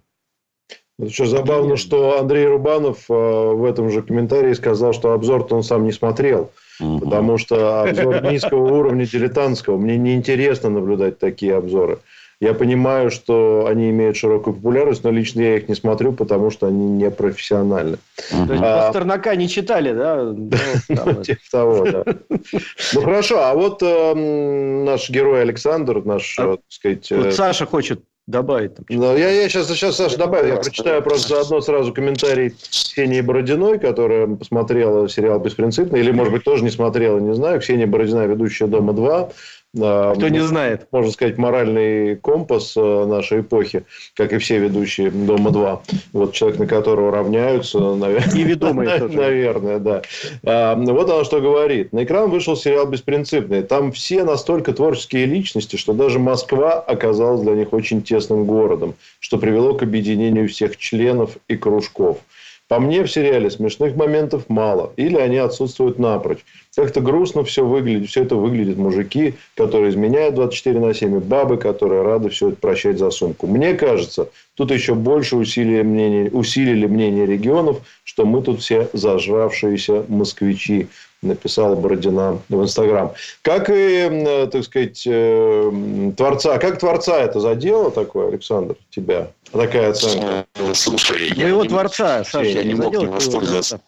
Это 0.99 1.09
что, 1.09 1.25
забавно, 1.25 1.77
что 1.77 2.19
Андрей 2.19 2.45
Рубанов 2.45 3.09
э, 3.09 3.13
в 3.13 3.65
этом 3.65 3.89
же 3.89 4.03
комментарии 4.03 4.53
сказал, 4.53 4.93
что 4.93 5.13
обзор-то 5.13 5.55
он 5.55 5.63
сам 5.63 5.85
не 5.85 5.91
смотрел. 5.91 6.51
Угу. 6.81 6.99
Потому 6.99 7.37
что 7.37 7.83
обзор 7.83 8.23
низкого 8.23 8.73
уровня 8.73 9.05
дилетантского. 9.05 9.77
Мне 9.77 9.97
неинтересно 9.97 10.69
наблюдать 10.69 11.19
такие 11.19 11.55
обзоры. 11.55 11.99
Я 12.41 12.55
понимаю, 12.55 13.11
что 13.11 13.67
они 13.69 13.91
имеют 13.91 14.17
широкую 14.17 14.55
популярность, 14.55 15.03
но 15.03 15.11
лично 15.11 15.41
я 15.41 15.57
их 15.57 15.69
не 15.69 15.75
смотрю, 15.75 16.11
потому 16.11 16.49
что 16.49 16.65
они 16.65 16.87
не 16.89 17.11
профессиональны. 17.11 17.97
То 18.31 18.51
есть, 18.51 18.63
а... 18.65 18.87
Пастернака 18.87 19.35
не 19.35 19.47
читали, 19.47 19.93
да? 19.93 20.23
Ну, 20.23 21.23
типа 21.23 21.41
того, 21.51 21.85
да. 21.85 22.03
Ну, 22.93 23.01
хорошо. 23.01 23.43
А 23.43 23.53
вот 23.53 23.83
эм, 23.83 24.85
наш 24.85 25.07
герой 25.11 25.43
Александр, 25.43 26.03
наш, 26.03 26.35
а 26.39 26.57
так 26.57 26.65
сказать... 26.67 27.11
Вот 27.11 27.27
э, 27.27 27.31
Саша 27.31 27.67
хочет 27.67 28.01
добавить. 28.27 28.75
Там, 28.75 28.85
да, 28.89 29.13
я, 29.13 29.29
я 29.29 29.49
сейчас, 29.49 29.67
сейчас, 29.67 29.95
Саша, 29.95 30.17
добавлю. 30.17 30.49
Я 30.49 30.55
прочитаю 30.57 31.01
просто 31.01 31.29
заодно 31.29 31.61
сразу 31.61 31.93
комментарий 31.93 32.51
Ксении 32.51 33.21
Бородиной, 33.21 33.79
которая 33.79 34.27
посмотрела 34.27 35.09
сериал 35.09 35.39
«Беспринципный», 35.39 35.99
или, 35.99 36.11
может 36.11 36.33
быть, 36.33 36.43
тоже 36.43 36.63
не 36.63 36.71
смотрела, 36.71 37.19
не 37.19 37.33
знаю. 37.33 37.59
Ксения 37.59 37.87
Бородина, 37.87 38.25
ведущая 38.25 38.67
«Дома-2». 38.67 39.33
Кто 39.73 40.27
не 40.27 40.41
знает. 40.41 40.87
Можно 40.91 41.11
сказать, 41.11 41.37
моральный 41.37 42.17
компас 42.17 42.73
э, 42.75 43.05
нашей 43.05 43.39
эпохи, 43.39 43.85
как 44.15 44.33
и 44.33 44.37
все 44.37 44.57
ведущие 44.57 45.11
«Дома-2». 45.11 45.79
Вот 46.11 46.33
человек, 46.33 46.59
на 46.59 46.67
которого 46.67 47.09
равняются, 47.09 47.79
наверное. 47.79 48.35
И 48.35 48.43
ведомые 48.43 48.97
Наверное, 49.07 49.79
да. 49.79 50.01
А, 50.43 50.75
вот 50.75 51.09
она 51.09 51.23
что 51.23 51.39
говорит. 51.39 51.93
На 51.93 52.03
экран 52.03 52.29
вышел 52.29 52.57
сериал 52.57 52.85
«Беспринципный». 52.87 53.63
Там 53.63 53.93
все 53.93 54.25
настолько 54.25 54.73
творческие 54.73 55.25
личности, 55.25 55.77
что 55.77 55.93
даже 55.93 56.19
Москва 56.19 56.73
оказалась 56.73 57.41
для 57.41 57.53
них 57.53 57.71
очень 57.71 58.01
тесным 58.01 58.43
городом, 58.43 58.95
что 59.21 59.37
привело 59.37 59.73
к 59.75 59.83
объединению 59.83 60.49
всех 60.49 60.75
членов 60.75 61.37
и 61.47 61.55
кружков. 61.55 62.17
По 62.71 62.79
мне 62.79 63.03
в 63.03 63.11
сериале 63.11 63.51
смешных 63.51 63.97
моментов 63.97 64.45
мало. 64.47 64.93
Или 64.95 65.17
они 65.17 65.35
отсутствуют 65.35 65.99
напрочь. 65.99 66.39
Как-то 66.73 67.01
грустно 67.01 67.43
все 67.43 67.65
выглядит. 67.65 68.07
Все 68.07 68.23
это 68.23 68.37
выглядит. 68.37 68.77
Мужики, 68.77 69.33
которые 69.57 69.89
изменяют 69.89 70.35
24 70.35 70.79
на 70.79 70.93
7. 70.93 71.17
И 71.17 71.19
бабы, 71.19 71.57
которые 71.57 72.03
рады 72.03 72.29
все 72.29 72.47
это 72.47 72.55
прощать 72.55 72.97
за 72.97 73.11
сумку. 73.11 73.45
Мне 73.45 73.73
кажется, 73.73 74.29
тут 74.55 74.71
еще 74.71 74.95
больше 74.95 75.35
усилили 75.35 75.81
мнение, 75.81 76.31
усилили 76.31 76.85
мнение 76.85 77.25
регионов, 77.25 77.81
что 78.05 78.25
мы 78.25 78.41
тут 78.41 78.61
все 78.61 78.87
зажравшиеся 78.93 80.05
москвичи 80.07 80.87
написала 81.21 81.75
Бородина 81.75 82.39
в 82.47 82.63
Инстаграм. 82.63 83.11
Как 83.41 83.69
и, 83.69 84.47
так 84.49 84.63
сказать, 84.63 85.03
э, 85.05 85.71
Творца. 86.15 86.57
Как 86.57 86.79
Творца 86.79 87.19
это 87.19 87.41
задело 87.41 87.91
такое, 87.91 88.29
Александр, 88.29 88.75
тебя? 88.89 89.29
Такая 89.51 89.91
оценка. 89.91 90.45
Э, 90.55 90.73
слушай, 90.73 91.31
я 91.35 91.49
его 91.49 91.65
Творца, 91.65 92.23
Саша, 92.23 92.47
я 92.47 92.63
не 92.63 92.73
мог 92.73 92.93
не 92.93 93.07
воспользоваться 93.07 93.81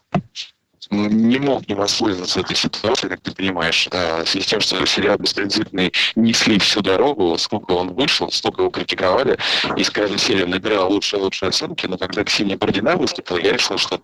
не 0.94 1.40
мог 1.40 1.68
не 1.68 1.76
воспользоваться 1.76 2.42
этой 2.42 2.56
ситуацией, 2.56 3.10
как 3.10 3.22
ты 3.22 3.32
понимаешь, 3.32 3.88
в 3.92 4.26
связи 4.26 4.44
с 4.44 4.48
тем, 4.48 4.62
что 4.62 4.86
сериал 4.86 5.18
«Беспринципный» 5.18 5.94
несли 6.16 6.60
всю 6.60 6.82
дорогу, 6.82 7.38
сколько 7.38 7.72
он 7.72 7.94
вышел, 7.94 8.32
столько 8.32 8.62
его 8.62 8.72
критиковали, 8.72 9.38
и 9.76 9.84
с 9.84 9.90
каждой 9.90 10.20
серии 10.20 10.44
набирал 10.44 10.92
лучшие 10.92 11.20
и 11.20 11.24
лучшие 11.24 11.50
оценки, 11.50 11.86
но 11.88 11.98
когда 11.98 12.24
Ксения 12.24 12.58
Бородина 12.58 12.96
выступила, 12.96 13.38
я 13.38 13.54
решил, 13.54 13.78
что 13.78 14.02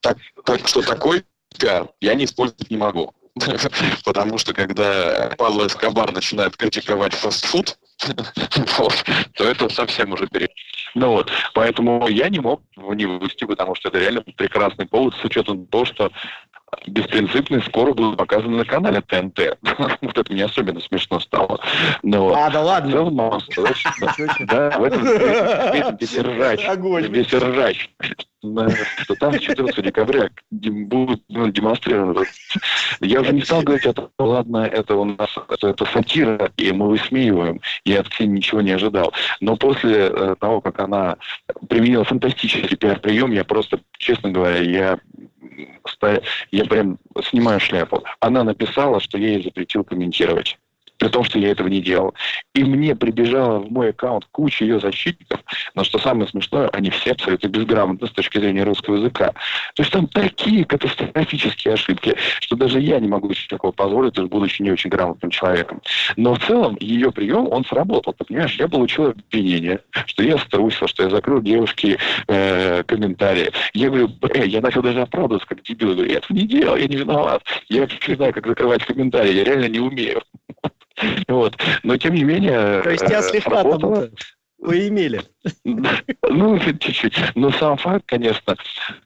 так, 0.00 0.18
так 0.44 0.66
что 0.68 0.82
такой 0.82 1.24
пиар 1.58 1.88
я 2.00 2.14
не 2.14 2.24
использовать 2.24 2.70
не 2.70 2.76
могу. 2.76 3.12
Потому 4.04 4.38
что 4.38 4.52
когда 4.52 5.32
Павло 5.38 5.66
Эскобар 5.66 6.12
начинает 6.12 6.56
критиковать 6.56 7.14
фастфуд, 7.14 7.78
то 9.34 9.44
это 9.44 9.68
совсем 9.68 10.12
уже 10.12 10.26
перед. 10.26 10.50
Ну 10.94 11.08
вот, 11.10 11.30
поэтому 11.54 12.08
я 12.08 12.28
не 12.28 12.40
мог 12.40 12.62
не 12.76 13.06
вывести, 13.06 13.44
потому 13.44 13.74
что 13.74 13.88
это 13.88 13.98
реально 13.98 14.22
прекрасный 14.36 14.86
повод 14.86 15.14
с 15.14 15.24
учетом 15.24 15.66
того, 15.66 15.84
что 15.84 16.10
беспринципный 16.86 17.62
скоро 17.62 17.94
будет 17.94 18.16
показан 18.16 18.56
на 18.56 18.64
канале 18.64 19.00
ТНТ. 19.00 19.58
вот 20.02 20.18
это 20.18 20.32
мне 20.32 20.44
особенно 20.44 20.80
смешно 20.80 21.20
стало. 21.20 21.60
Но, 22.02 22.28
ну 22.28 22.34
а, 22.34 22.50
да 22.50 22.62
ладно. 22.62 22.90
Да, 24.40 24.78
в 24.78 24.84
этом 24.84 25.96
весь 25.98 26.18
ржач. 26.18 26.60
Весь 27.08 27.32
ржач. 27.32 27.90
Что 28.40 29.14
там 29.16 29.36
14 29.36 29.84
декабря 29.84 30.30
будет 30.50 31.22
ну, 31.28 31.48
демонстрировано. 31.50 32.24
Я 33.00 33.20
уже 33.20 33.32
не 33.32 33.42
стал 33.42 33.62
говорить, 33.62 33.84
это 33.84 34.10
ладно, 34.18 34.58
это 34.58 34.94
у 34.94 35.04
нас 35.04 35.28
это, 35.48 35.68
это 35.68 35.84
сатира, 35.86 36.50
и 36.56 36.70
мы 36.70 36.88
высмеиваем. 36.88 37.60
Я 37.84 38.00
от 38.00 38.08
Ксении 38.08 38.36
ничего 38.36 38.60
не 38.60 38.70
ожидал. 38.70 39.12
Но 39.40 39.56
после 39.56 40.06
э, 40.06 40.36
того, 40.38 40.60
как 40.60 40.78
она 40.78 41.16
применила 41.68 42.04
фантастический 42.04 42.76
пиар-прием, 42.76 43.32
я 43.32 43.44
просто, 43.44 43.80
честно 43.98 44.30
говоря, 44.30 44.60
я 44.60 44.98
я 46.50 46.64
прям 46.64 46.98
снимаю 47.24 47.60
шляпу. 47.60 48.04
Она 48.20 48.44
написала, 48.44 49.00
что 49.00 49.18
я 49.18 49.28
ей 49.28 49.42
запретил 49.42 49.84
комментировать 49.84 50.58
при 50.98 51.08
том, 51.08 51.24
что 51.24 51.38
я 51.38 51.50
этого 51.50 51.68
не 51.68 51.80
делал. 51.80 52.14
И 52.54 52.64
мне 52.64 52.94
прибежала 52.94 53.60
в 53.60 53.70
мой 53.70 53.90
аккаунт 53.90 54.26
куча 54.32 54.64
ее 54.64 54.80
защитников, 54.80 55.40
но 55.74 55.84
что 55.84 55.98
самое 55.98 56.28
смешное, 56.28 56.68
они 56.68 56.90
все 56.90 57.12
абсолютно 57.12 57.48
безграмотны 57.48 58.06
с 58.06 58.10
точки 58.10 58.38
зрения 58.38 58.64
русского 58.64 58.96
языка. 58.96 59.32
То 59.74 59.82
есть 59.82 59.92
там 59.92 60.06
такие 60.08 60.64
катастрофические 60.64 61.74
ошибки, 61.74 62.16
что 62.40 62.56
даже 62.56 62.80
я 62.80 62.98
не 62.98 63.08
могу 63.08 63.32
себе 63.32 63.48
такого 63.48 63.72
позволить, 63.72 64.14
даже 64.14 64.28
будучи 64.28 64.62
не 64.62 64.72
очень 64.72 64.90
грамотным 64.90 65.30
человеком. 65.30 65.80
Но 66.16 66.34
в 66.34 66.44
целом 66.44 66.76
ее 66.80 67.12
прием, 67.12 67.48
он 67.50 67.64
сработал. 67.64 68.12
Ты 68.12 68.24
понимаешь, 68.24 68.56
я 68.56 68.68
получил 68.68 69.08
обвинение, 69.10 69.80
что 70.06 70.22
я 70.22 70.36
струсил, 70.38 70.88
что 70.88 71.04
я 71.04 71.10
закрыл 71.10 71.40
девушке 71.40 71.98
э, 72.26 72.82
комментарии. 72.84 73.52
Я 73.72 73.88
говорю, 73.88 74.10
э, 74.34 74.46
я 74.46 74.60
начал 74.60 74.82
даже 74.82 75.00
оправдываться 75.00 75.48
как 75.48 75.62
дебил. 75.62 75.90
Я 75.90 75.94
говорю, 75.94 76.10
я 76.10 76.18
этого 76.18 76.36
не 76.36 76.46
делал, 76.46 76.76
я 76.76 76.86
не 76.86 76.96
виноват. 76.96 77.42
Я 77.68 77.86
не 78.06 78.14
знаю, 78.14 78.32
как 78.32 78.46
закрывать 78.46 78.84
комментарии, 78.84 79.32
я 79.32 79.44
реально 79.44 79.68
не 79.68 79.80
умею. 79.80 80.22
Вот. 81.28 81.56
Но 81.82 81.96
тем 81.96 82.14
не 82.14 82.24
менее... 82.24 82.82
То 82.82 82.90
есть 82.90 83.06
тебя 83.06 83.20
э, 83.20 83.22
слегка 83.22 83.62
там 83.64 84.10
поимели. 84.60 85.22
Ну, 85.64 86.58
чуть-чуть. 86.58 87.16
Но 87.34 87.50
сам 87.52 87.76
факт, 87.76 88.04
конечно, 88.06 88.56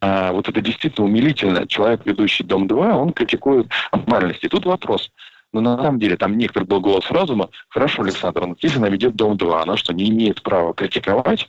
а, 0.01 0.33
вот 0.33 0.49
это 0.49 0.61
действительно 0.61 1.07
умилительно. 1.07 1.67
Человек, 1.67 2.03
ведущий 2.05 2.45
«Дом-2», 2.45 2.93
он 2.93 3.13
критикует 3.13 3.69
моральности. 4.07 4.49
Тут 4.49 4.65
вопрос. 4.65 5.11
Но 5.53 5.61
на 5.61 5.77
самом 5.77 5.99
деле 5.99 6.17
там 6.17 6.39
некоторый 6.39 6.65
был 6.65 6.81
голос 6.81 7.11
разума. 7.11 7.51
Хорошо, 7.69 8.03
Александр, 8.03 8.47
но 8.47 8.57
если 8.61 8.79
она 8.79 8.89
ведет 8.89 9.15
Дом-2, 9.15 9.63
она 9.63 9.77
что, 9.77 9.93
не 9.93 10.09
имеет 10.09 10.43
права 10.43 10.73
критиковать? 10.73 11.47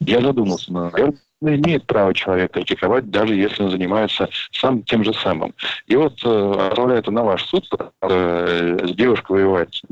Я 0.00 0.20
задумался, 0.20 0.72
наверное, 0.72 1.18
имеет 1.40 1.86
право 1.86 2.14
человек 2.14 2.52
критиковать, 2.52 3.10
даже 3.10 3.34
если 3.34 3.62
он 3.62 3.70
занимается 3.70 4.28
сам 4.52 4.82
тем 4.82 5.04
же 5.04 5.12
самым. 5.14 5.54
И 5.86 5.96
вот 5.96 6.14
э, 6.24 6.52
отправляю 6.68 7.00
это 7.00 7.10
на 7.10 7.22
ваш 7.22 7.44
суд, 7.44 7.66
э, 8.02 8.78
с 8.84 8.94
девушкой 8.94 9.44
воевать 9.44 9.82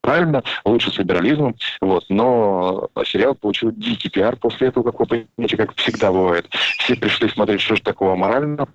правильно, 0.00 0.44
лучше 0.64 0.92
с 0.92 0.98
либерализмом, 0.98 1.56
вот, 1.80 2.04
но 2.08 2.88
сериал 3.04 3.34
получил 3.34 3.72
дикий 3.72 4.08
пиар 4.08 4.36
после 4.36 4.68
этого, 4.68 4.84
как 4.84 5.00
вы 5.00 5.06
понимаете, 5.06 5.56
как 5.56 5.74
всегда 5.74 6.12
бывает. 6.12 6.46
Все 6.78 6.94
пришли 6.94 7.28
смотреть, 7.28 7.60
что 7.60 7.74
же 7.74 7.82
такого 7.82 8.14
морального, 8.14 8.68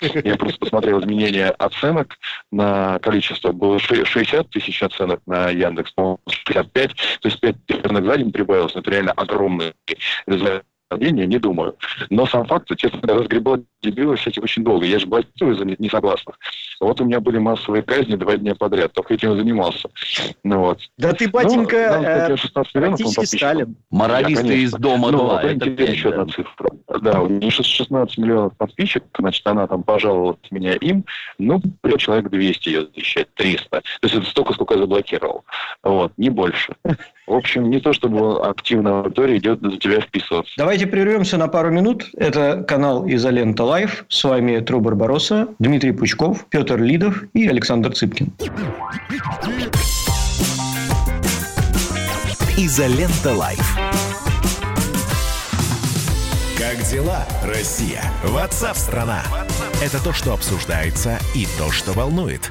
я 0.00 0.36
просто 0.36 0.58
посмотрел 0.58 1.00
изменения 1.00 1.50
оценок 1.50 2.18
на 2.50 2.98
количество. 2.98 3.52
Было 3.52 3.78
60 3.78 4.50
тысяч 4.50 4.82
оценок 4.82 5.20
на 5.26 5.50
Яндекс, 5.50 5.92
по 5.92 6.18
65. 6.28 6.94
То 7.20 7.28
есть 7.28 7.40
5 7.40 7.56
оценок 7.68 8.04
за 8.04 8.18
день 8.18 8.32
прибавилось. 8.32 8.74
Это 8.74 8.90
реально 8.90 9.12
огромный 9.12 9.74
результат 10.26 10.64
не, 10.92 11.26
не 11.26 11.38
думаю. 11.38 11.76
Но 12.10 12.26
сам 12.26 12.46
факт, 12.46 12.68
честно 12.76 13.00
говоря, 13.00 13.20
разгребал 13.20 13.58
дебилов 13.82 14.20
всяких 14.20 14.42
очень 14.42 14.64
долго. 14.64 14.86
Я 14.86 14.98
же 14.98 15.06
баллотирую 15.06 15.56
за 15.56 15.64
несогласных. 15.64 16.38
Вот 16.80 17.00
у 17.00 17.04
меня 17.04 17.20
были 17.20 17.38
массовые 17.38 17.82
казни 17.82 18.16
два 18.16 18.36
дня 18.36 18.54
подряд. 18.54 18.92
Только 18.92 19.14
этим 19.14 19.36
занимался. 19.36 19.88
Ну, 20.42 20.60
вот. 20.60 20.80
Да 20.98 21.12
ты, 21.12 21.28
батенька, 21.28 21.98
ну, 21.98 22.04
э, 22.04 22.36
практически 22.72 23.36
Сталин. 23.36 23.76
Моралисты 23.90 24.62
из 24.62 24.72
Дома 24.72 25.10
ну, 25.10 25.26
2. 25.26 25.42
Это 25.42 25.70
еще 25.70 26.10
одна 26.10 26.26
цифра. 26.26 26.70
Да, 27.00 27.20
у 27.22 27.28
нее 27.28 27.50
16 27.50 28.18
миллионов 28.18 28.56
подписчиков, 28.56 29.08
значит, 29.18 29.46
она 29.46 29.66
там 29.66 29.82
пожаловала 29.82 30.38
меня 30.50 30.74
им, 30.74 31.04
ну, 31.38 31.60
придет 31.80 32.00
человек 32.00 32.30
200 32.30 32.68
ее 32.68 32.86
защищать, 32.94 33.34
300. 33.34 33.68
То 33.70 33.82
есть 34.02 34.14
это 34.14 34.26
столько, 34.26 34.54
сколько 34.54 34.74
я 34.74 34.80
заблокировал. 34.80 35.44
Вот, 35.82 36.12
не 36.16 36.30
больше. 36.30 36.74
В 37.26 37.32
общем, 37.32 37.70
не 37.70 37.80
то, 37.80 37.92
чтобы 37.92 38.44
активная 38.46 39.00
аудитория 39.00 39.38
идет 39.38 39.60
за 39.60 39.76
тебя 39.78 40.00
вписываться. 40.00 40.52
Давайте 40.74 40.90
прервемся 40.90 41.38
на 41.38 41.46
пару 41.46 41.70
минут. 41.70 42.10
Это 42.16 42.64
канал 42.66 43.08
Изолента 43.08 43.62
Live. 43.62 44.06
С 44.08 44.24
вами 44.24 44.58
True 44.58 44.80
Barbarossa, 44.80 45.46
Дмитрий 45.60 45.92
Пучков, 45.92 46.46
Петр 46.48 46.82
Лидов 46.82 47.22
и 47.32 47.46
Александр 47.46 47.92
Цыпкин. 47.92 48.32
Изолента 52.58 53.32
Live. 53.36 53.78
Как 56.58 56.82
дела, 56.90 57.24
Россия? 57.44 58.02
Ватсап-страна! 58.24 59.22
Это 59.80 60.02
то, 60.02 60.12
что 60.12 60.32
обсуждается 60.32 61.20
и 61.36 61.46
то, 61.56 61.70
что 61.70 61.92
волнует. 61.92 62.50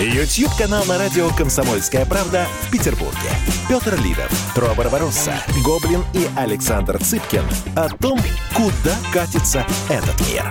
YouTube-канал 0.00 0.84
на 0.86 0.96
радио 0.96 1.28
«Комсомольская 1.36 2.06
правда» 2.06 2.46
в 2.62 2.70
Петербурге. 2.70 3.28
Петр 3.68 3.98
Лидов, 4.02 4.30
True 4.54 4.68
Barbarossa, 4.74 5.34
Гоблин 5.62 6.00
и 6.14 6.26
Александр 6.38 6.98
Цыпкин 6.98 7.42
о 7.76 7.88
том, 7.90 8.18
куда 8.54 8.96
катится 9.12 9.66
этот 9.90 10.18
мир. 10.30 10.50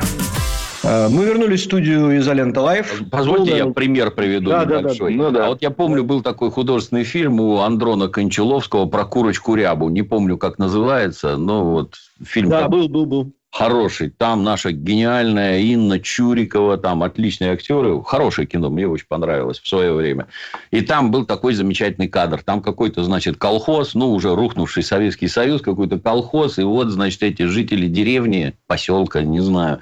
А, 0.84 1.10
мы 1.10 1.26
вернулись 1.26 1.62
в 1.62 1.64
студию 1.64 2.16
«Изолента 2.20 2.62
Live». 2.62 3.02
Позвольте, 3.10 3.58
я 3.58 3.66
пример 3.66 4.12
приведу 4.12 4.52
да, 4.52 4.66
небольшой. 4.66 5.18
Да, 5.18 5.24
да. 5.24 5.30
Ну, 5.30 5.32
да. 5.32 5.46
А 5.46 5.50
вот 5.50 5.62
я 5.64 5.72
помню, 5.72 6.04
был 6.04 6.22
такой 6.22 6.52
художественный 6.52 7.04
фильм 7.04 7.40
у 7.40 7.62
Андрона 7.62 8.08
Кончаловского 8.08 8.86
про 8.86 9.06
курочку 9.06 9.56
рябу. 9.56 9.90
Не 9.90 10.04
помню, 10.04 10.38
как 10.38 10.60
называется, 10.60 11.38
но 11.38 11.66
вот 11.66 11.96
фильм... 12.24 12.50
Да, 12.50 12.68
был, 12.68 12.88
был, 12.88 13.08
был 13.08 13.34
хороший. 13.52 14.10
Там 14.10 14.44
наша 14.44 14.72
гениальная 14.72 15.60
Инна 15.60 16.00
Чурикова, 16.00 16.78
там 16.78 17.04
отличные 17.04 17.52
актеры. 17.52 18.02
Хорошее 18.04 18.48
кино, 18.48 18.70
мне 18.70 18.88
очень 18.88 19.08
понравилось 19.08 19.60
в 19.60 19.68
свое 19.68 19.94
время. 19.94 20.28
И 20.72 20.82
там 20.82 21.12
был 21.12 21.26
такой 21.26 21.54
замечательный 21.54 22.08
кадр. 22.08 22.42
Там 22.44 22.62
какой-то, 22.62 23.04
значит, 23.04 23.38
колхоз, 23.38 23.96
ну, 23.96 24.14
уже 24.14 24.36
рухнувший 24.36 24.84
Советский 24.84 25.28
Союз, 25.28 25.62
какой-то 25.62 26.00
колхоз. 26.00 26.60
И 26.60 26.64
вот, 26.64 26.90
значит, 26.90 27.24
эти 27.24 27.44
жители 27.44 27.88
деревни, 27.88 28.56
поселка, 28.68 29.22
не 29.22 29.42
знаю, 29.42 29.82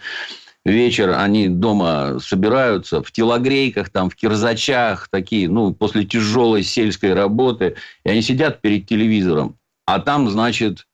вечер 0.66 1.12
они 1.18 1.48
дома 1.48 2.20
собираются 2.20 3.04
в 3.04 3.12
телогрейках, 3.12 3.90
там, 3.90 4.10
в 4.10 4.16
кирзачах, 4.16 5.08
такие, 5.10 5.50
ну, 5.50 5.74
после 5.74 6.06
тяжелой 6.06 6.64
сельской 6.64 7.14
работы. 7.14 7.76
И 8.04 8.10
они 8.10 8.22
сидят 8.22 8.62
перед 8.62 8.88
телевизором. 8.88 9.58
А 9.86 10.00
там, 10.00 10.30
значит, 10.30 10.86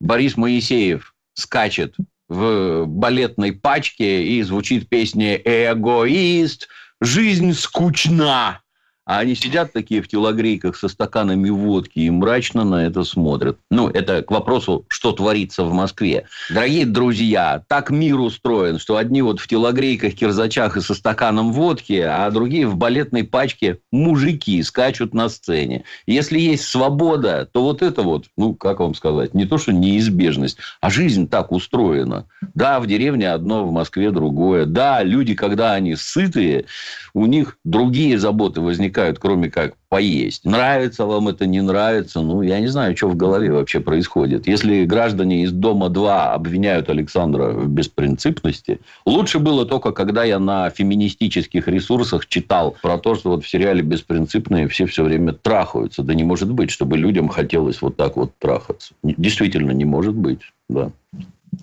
Борис 0.00 0.36
Моисеев 0.36 1.14
скачет 1.34 1.94
в 2.34 2.86
балетной 2.86 3.52
пачке 3.52 4.24
и 4.24 4.42
звучит 4.42 4.88
песня 4.88 5.36
«Эгоист», 5.36 6.68
«Жизнь 7.00 7.52
скучна». 7.52 8.63
А 9.06 9.18
они 9.18 9.34
сидят 9.34 9.72
такие 9.72 10.00
в 10.00 10.08
телогрейках 10.08 10.76
со 10.76 10.88
стаканами 10.88 11.50
водки 11.50 11.98
и 11.98 12.10
мрачно 12.10 12.64
на 12.64 12.86
это 12.86 13.04
смотрят. 13.04 13.58
Ну, 13.70 13.88
это 13.88 14.22
к 14.22 14.30
вопросу, 14.30 14.86
что 14.88 15.12
творится 15.12 15.64
в 15.64 15.74
Москве. 15.74 16.24
Дорогие 16.48 16.86
друзья, 16.86 17.62
так 17.68 17.90
мир 17.90 18.18
устроен, 18.18 18.78
что 18.78 18.96
одни 18.96 19.20
вот 19.20 19.40
в 19.40 19.46
телогрейках, 19.46 20.14
кирзачах 20.14 20.78
и 20.78 20.80
со 20.80 20.94
стаканом 20.94 21.52
водки, 21.52 22.00
а 22.00 22.30
другие 22.30 22.66
в 22.66 22.76
балетной 22.76 23.24
пачке 23.24 23.80
мужики 23.92 24.62
скачут 24.62 25.12
на 25.12 25.28
сцене. 25.28 25.84
Если 26.06 26.38
есть 26.38 26.64
свобода, 26.64 27.46
то 27.52 27.62
вот 27.62 27.82
это 27.82 28.02
вот, 28.02 28.26
ну, 28.38 28.54
как 28.54 28.80
вам 28.80 28.94
сказать, 28.94 29.34
не 29.34 29.44
то, 29.44 29.58
что 29.58 29.72
неизбежность, 29.72 30.56
а 30.80 30.88
жизнь 30.88 31.28
так 31.28 31.52
устроена. 31.52 32.24
Да, 32.54 32.80
в 32.80 32.86
деревне 32.86 33.30
одно, 33.30 33.66
в 33.66 33.72
Москве 33.72 34.10
другое. 34.10 34.64
Да, 34.64 35.02
люди, 35.02 35.34
когда 35.34 35.74
они 35.74 35.94
сытые, 35.94 36.64
у 37.12 37.26
них 37.26 37.58
другие 37.64 38.18
заботы 38.18 38.62
возникают, 38.62 38.93
кроме 39.18 39.50
как 39.50 39.74
поесть. 39.88 40.44
Нравится 40.44 41.04
вам 41.04 41.28
это, 41.28 41.46
не 41.46 41.60
нравится, 41.60 42.20
ну, 42.20 42.42
я 42.42 42.58
не 42.60 42.66
знаю, 42.66 42.96
что 42.96 43.08
в 43.08 43.16
голове 43.16 43.52
вообще 43.52 43.80
происходит. 43.80 44.46
Если 44.46 44.84
граждане 44.84 45.44
из 45.44 45.52
Дома-2 45.52 46.32
обвиняют 46.32 46.90
Александра 46.90 47.50
в 47.50 47.68
беспринципности, 47.68 48.80
лучше 49.04 49.38
было 49.38 49.66
только, 49.66 49.92
когда 49.92 50.24
я 50.24 50.38
на 50.38 50.70
феминистических 50.70 51.68
ресурсах 51.68 52.26
читал 52.26 52.76
про 52.82 52.98
то, 52.98 53.14
что 53.14 53.30
вот 53.30 53.44
в 53.44 53.48
сериале 53.48 53.82
«Беспринципные» 53.82 54.68
все 54.68 54.86
все 54.86 55.04
время 55.04 55.32
трахаются. 55.32 56.02
Да 56.02 56.14
не 56.14 56.24
может 56.24 56.50
быть, 56.50 56.70
чтобы 56.70 56.96
людям 56.96 57.28
хотелось 57.28 57.80
вот 57.82 57.96
так 57.96 58.16
вот 58.16 58.32
трахаться. 58.38 58.94
Действительно, 59.02 59.70
не 59.72 59.84
может 59.84 60.14
быть, 60.14 60.40
да. 60.68 60.90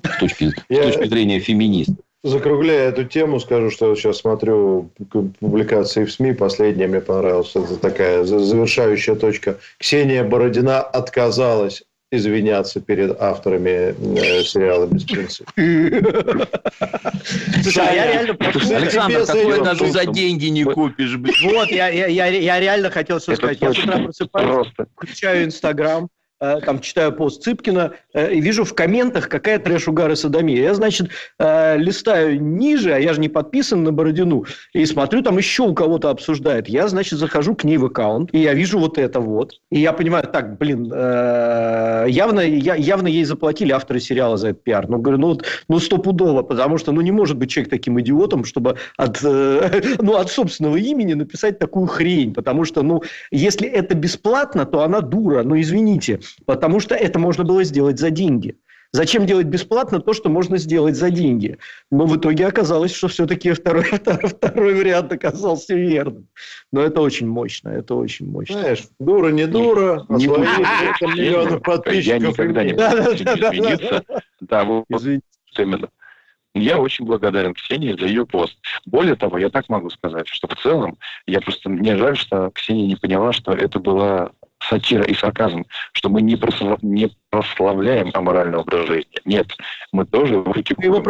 С 0.03 0.19
точки, 0.19 0.49
с 0.49 0.53
точки 0.67 1.07
зрения 1.07 1.39
феминистов. 1.39 1.97
Закругляя 2.23 2.89
эту 2.89 3.03
тему, 3.03 3.39
скажу, 3.39 3.71
что 3.71 3.95
сейчас 3.95 4.17
смотрю 4.19 4.91
публикации 5.39 6.05
в 6.05 6.11
СМИ. 6.11 6.33
Последняя 6.33 6.85
мне 6.85 7.01
понравилась. 7.01 7.55
Это 7.55 7.77
такая 7.77 8.23
завершающая 8.23 9.15
точка. 9.15 9.57
Ксения 9.79 10.23
Бородина 10.23 10.81
отказалась 10.81 11.83
извиняться 12.11 12.79
перед 12.81 13.19
авторами 13.19 13.95
э, 14.19 14.43
сериала 14.43 14.85
«Без 14.85 15.05
принципа». 15.05 15.51
Александр, 18.75 19.25
такое 19.25 19.63
даже 19.63 19.89
за 19.91 20.05
деньги 20.05 20.47
не 20.47 20.65
купишь. 20.65 21.17
Вот, 21.43 21.69
я 21.71 22.59
реально 22.59 22.91
хотел 22.91 23.17
все 23.19 23.35
сказать. 23.35 23.61
Я 23.61 23.73
с 23.73 23.79
утра 23.79 23.97
просыпаюсь, 23.97 24.67
включаю 24.93 25.45
Инстаграм, 25.45 26.09
там 26.41 26.79
читаю 26.79 27.11
пост 27.13 27.43
Цыпкина 27.43 27.93
э, 28.13 28.33
и 28.33 28.41
вижу 28.41 28.63
в 28.65 28.73
комментах 28.73 29.29
какая 29.29 29.59
трэш 29.59 29.87
угар 29.87 30.11
и 30.11 30.15
садомия. 30.15 30.63
Я, 30.63 30.73
значит, 30.73 31.09
э, 31.37 31.77
листаю 31.77 32.41
ниже, 32.41 32.93
а 32.93 32.97
я 32.97 33.13
же 33.13 33.21
не 33.21 33.29
подписан 33.29 33.83
на 33.83 33.91
Бородину, 33.91 34.45
и 34.73 34.85
смотрю, 34.85 35.21
там 35.21 35.37
еще 35.37 35.63
у 35.63 35.75
кого-то 35.75 36.09
обсуждает. 36.09 36.67
Я, 36.67 36.87
значит, 36.87 37.19
захожу 37.19 37.55
к 37.55 37.63
ней 37.63 37.77
в 37.77 37.85
аккаунт, 37.85 38.29
и 38.33 38.39
я 38.39 38.55
вижу 38.55 38.79
вот 38.79 38.97
это 38.97 39.19
вот. 39.19 39.53
И 39.69 39.79
я 39.79 39.93
понимаю, 39.93 40.27
так, 40.27 40.57
блин, 40.57 40.85
явно, 40.85 42.39
явно 42.39 43.07
ей 43.07 43.23
заплатили 43.23 43.71
авторы 43.71 43.99
сериала 43.99 44.37
за 44.37 44.49
этот 44.49 44.63
пиар. 44.63 44.89
Ну, 44.89 44.97
говорю, 44.97 45.19
ну, 45.19 45.27
вот, 45.27 45.45
ну 45.67 45.79
стопудово, 45.79 46.41
потому 46.41 46.79
что, 46.79 46.91
ну, 46.91 47.01
не 47.01 47.11
может 47.11 47.37
быть 47.37 47.51
человек 47.51 47.69
таким 47.69 47.99
идиотом, 47.99 48.45
чтобы 48.45 48.77
от, 48.97 49.21
ну, 49.21 50.15
от 50.15 50.31
собственного 50.31 50.77
имени 50.77 51.13
написать 51.13 51.59
такую 51.59 51.85
хрень, 51.85 52.33
потому 52.33 52.65
что, 52.65 52.81
ну, 52.81 53.03
если 53.29 53.67
это 53.67 53.93
бесплатно, 53.93 54.65
то 54.65 54.81
она 54.81 55.01
дура, 55.01 55.43
ну, 55.43 55.59
извините 55.59 56.19
потому 56.45 56.79
что 56.79 56.95
это 56.95 57.19
можно 57.19 57.43
было 57.43 57.63
сделать 57.63 57.99
за 57.99 58.09
деньги. 58.09 58.57
Зачем 58.93 59.25
делать 59.25 59.47
бесплатно 59.47 60.01
то, 60.01 60.11
что 60.11 60.29
можно 60.29 60.57
сделать 60.57 60.97
за 60.97 61.11
деньги? 61.11 61.57
Но 61.91 62.05
в 62.05 62.17
итоге 62.17 62.45
оказалось, 62.45 62.93
что 62.93 63.07
все-таки 63.07 63.53
второй, 63.53 63.83
второй, 63.91 64.29
второй 64.29 64.73
вариант 64.75 65.13
оказался 65.13 65.75
верным. 65.75 66.27
Но 66.73 66.81
это 66.81 66.99
очень 66.99 67.27
мощно, 67.27 67.69
это 67.69 67.95
очень 67.95 68.29
мощно. 68.29 68.59
Знаешь, 68.59 68.83
дура 68.99 69.29
не 69.29 69.47
дура, 69.47 70.05
а 70.09 70.13
не 70.13 70.25
свои 70.25 71.13
миллионы 71.13 71.59
подписчиков. 71.61 72.21
Я 72.21 72.27
никогда 72.27 72.63
не 72.63 72.73
буду 72.73 73.13
извиниться. 73.13 74.03
Да, 74.41 74.65
вот 74.65 74.85
именно. 75.57 75.89
Я 76.53 76.79
очень 76.79 77.05
благодарен 77.05 77.53
Ксении 77.53 77.97
за 77.97 78.07
ее 78.07 78.25
пост. 78.25 78.57
Более 78.85 79.15
того, 79.15 79.37
я 79.37 79.49
так 79.49 79.69
могу 79.69 79.89
сказать, 79.89 80.27
что 80.27 80.49
в 80.49 80.55
целом, 80.61 80.97
я 81.25 81.39
просто 81.39 81.69
мне 81.69 81.95
жаль, 81.95 82.17
что 82.17 82.51
Ксения 82.51 82.87
не 82.87 82.97
поняла, 82.97 83.31
что 83.31 83.53
это 83.53 83.79
была 83.79 84.31
сатира 84.69 85.03
и 85.03 85.13
сарказм, 85.13 85.65
что 85.93 86.09
мы 86.09 86.21
не, 86.21 86.35
прослав... 86.35 86.81
не 86.81 87.11
прославляем 87.29 88.11
аморальное 88.13 88.59
образ 88.59 88.87
жизни. 88.87 89.19
Нет, 89.25 89.47
мы 89.91 90.05
тоже 90.05 90.43
критикуем. 90.43 90.91
Его 90.91 91.01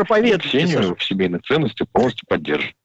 в 0.96 1.04
семейной 1.04 1.40
ценности 1.40 1.86
полностью 1.92 2.28
поддерживаем. 2.28 2.76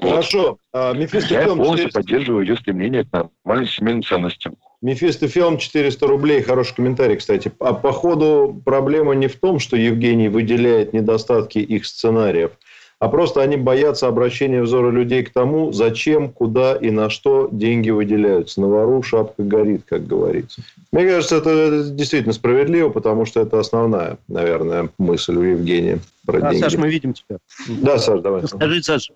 Хорошо. 0.00 0.58
А, 0.72 0.94
Я 0.94 1.46
полностью 1.46 1.88
400... 1.88 2.00
поддерживаю 2.00 2.46
ее 2.46 2.56
стремление 2.56 3.04
к 3.04 3.12
нормальным 3.12 3.66
семейным 3.66 4.02
ценностям. 4.02 4.56
Мефистофилм 4.82 5.58
400 5.58 6.06
рублей. 6.06 6.42
Хороший 6.42 6.76
комментарий, 6.76 7.16
кстати. 7.16 7.52
А 7.60 7.74
по 7.74 7.92
ходу 7.92 8.62
проблема 8.64 9.14
не 9.14 9.26
в 9.26 9.38
том, 9.38 9.58
что 9.58 9.76
Евгений 9.76 10.28
выделяет 10.28 10.92
недостатки 10.92 11.58
их 11.58 11.84
сценариев, 11.86 12.52
а 13.00 13.08
просто 13.08 13.40
они 13.40 13.56
боятся 13.56 14.08
обращения 14.08 14.62
взора 14.62 14.90
людей 14.90 15.24
к 15.24 15.30
тому, 15.30 15.72
зачем, 15.72 16.30
куда 16.30 16.76
и 16.76 16.90
на 16.90 17.08
что 17.08 17.48
деньги 17.50 17.88
выделяются. 17.88 18.60
На 18.60 18.68
вору 18.68 19.02
шапка 19.02 19.42
горит, 19.42 19.84
как 19.88 20.06
говорится. 20.06 20.62
Мне 20.92 21.06
кажется, 21.06 21.36
это 21.36 21.90
действительно 21.90 22.34
справедливо, 22.34 22.90
потому 22.90 23.24
что 23.24 23.40
это 23.40 23.58
основная, 23.58 24.18
наверное, 24.28 24.90
мысль 24.98 25.34
у 25.34 25.42
Евгения 25.42 25.98
про 26.26 26.46
а, 26.46 26.50
деньги. 26.50 26.62
Саш, 26.62 26.76
мы 26.76 26.90
видим 26.90 27.14
тебя. 27.14 27.38
Да, 27.68 27.98
Саш, 27.98 28.20
давай. 28.20 28.46
Скажи, 28.46 28.82
Саш, 28.82 29.10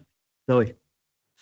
давай. 0.49 0.74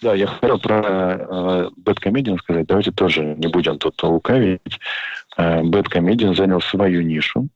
Да, 0.02 0.14
я 0.14 0.26
хотел 0.26 0.58
про 0.58 0.82
э, 0.82 1.68
Бэткомедиан 1.76 2.38
сказать. 2.38 2.66
Давайте 2.66 2.90
тоже 2.90 3.36
не 3.38 3.46
будем 3.46 3.78
тут 3.78 4.02
лукавить. 4.02 4.80
Э, 5.36 5.62
Бэткомедиан 5.62 6.34
занял 6.34 6.60
свою 6.60 7.02
нишу. 7.02 7.46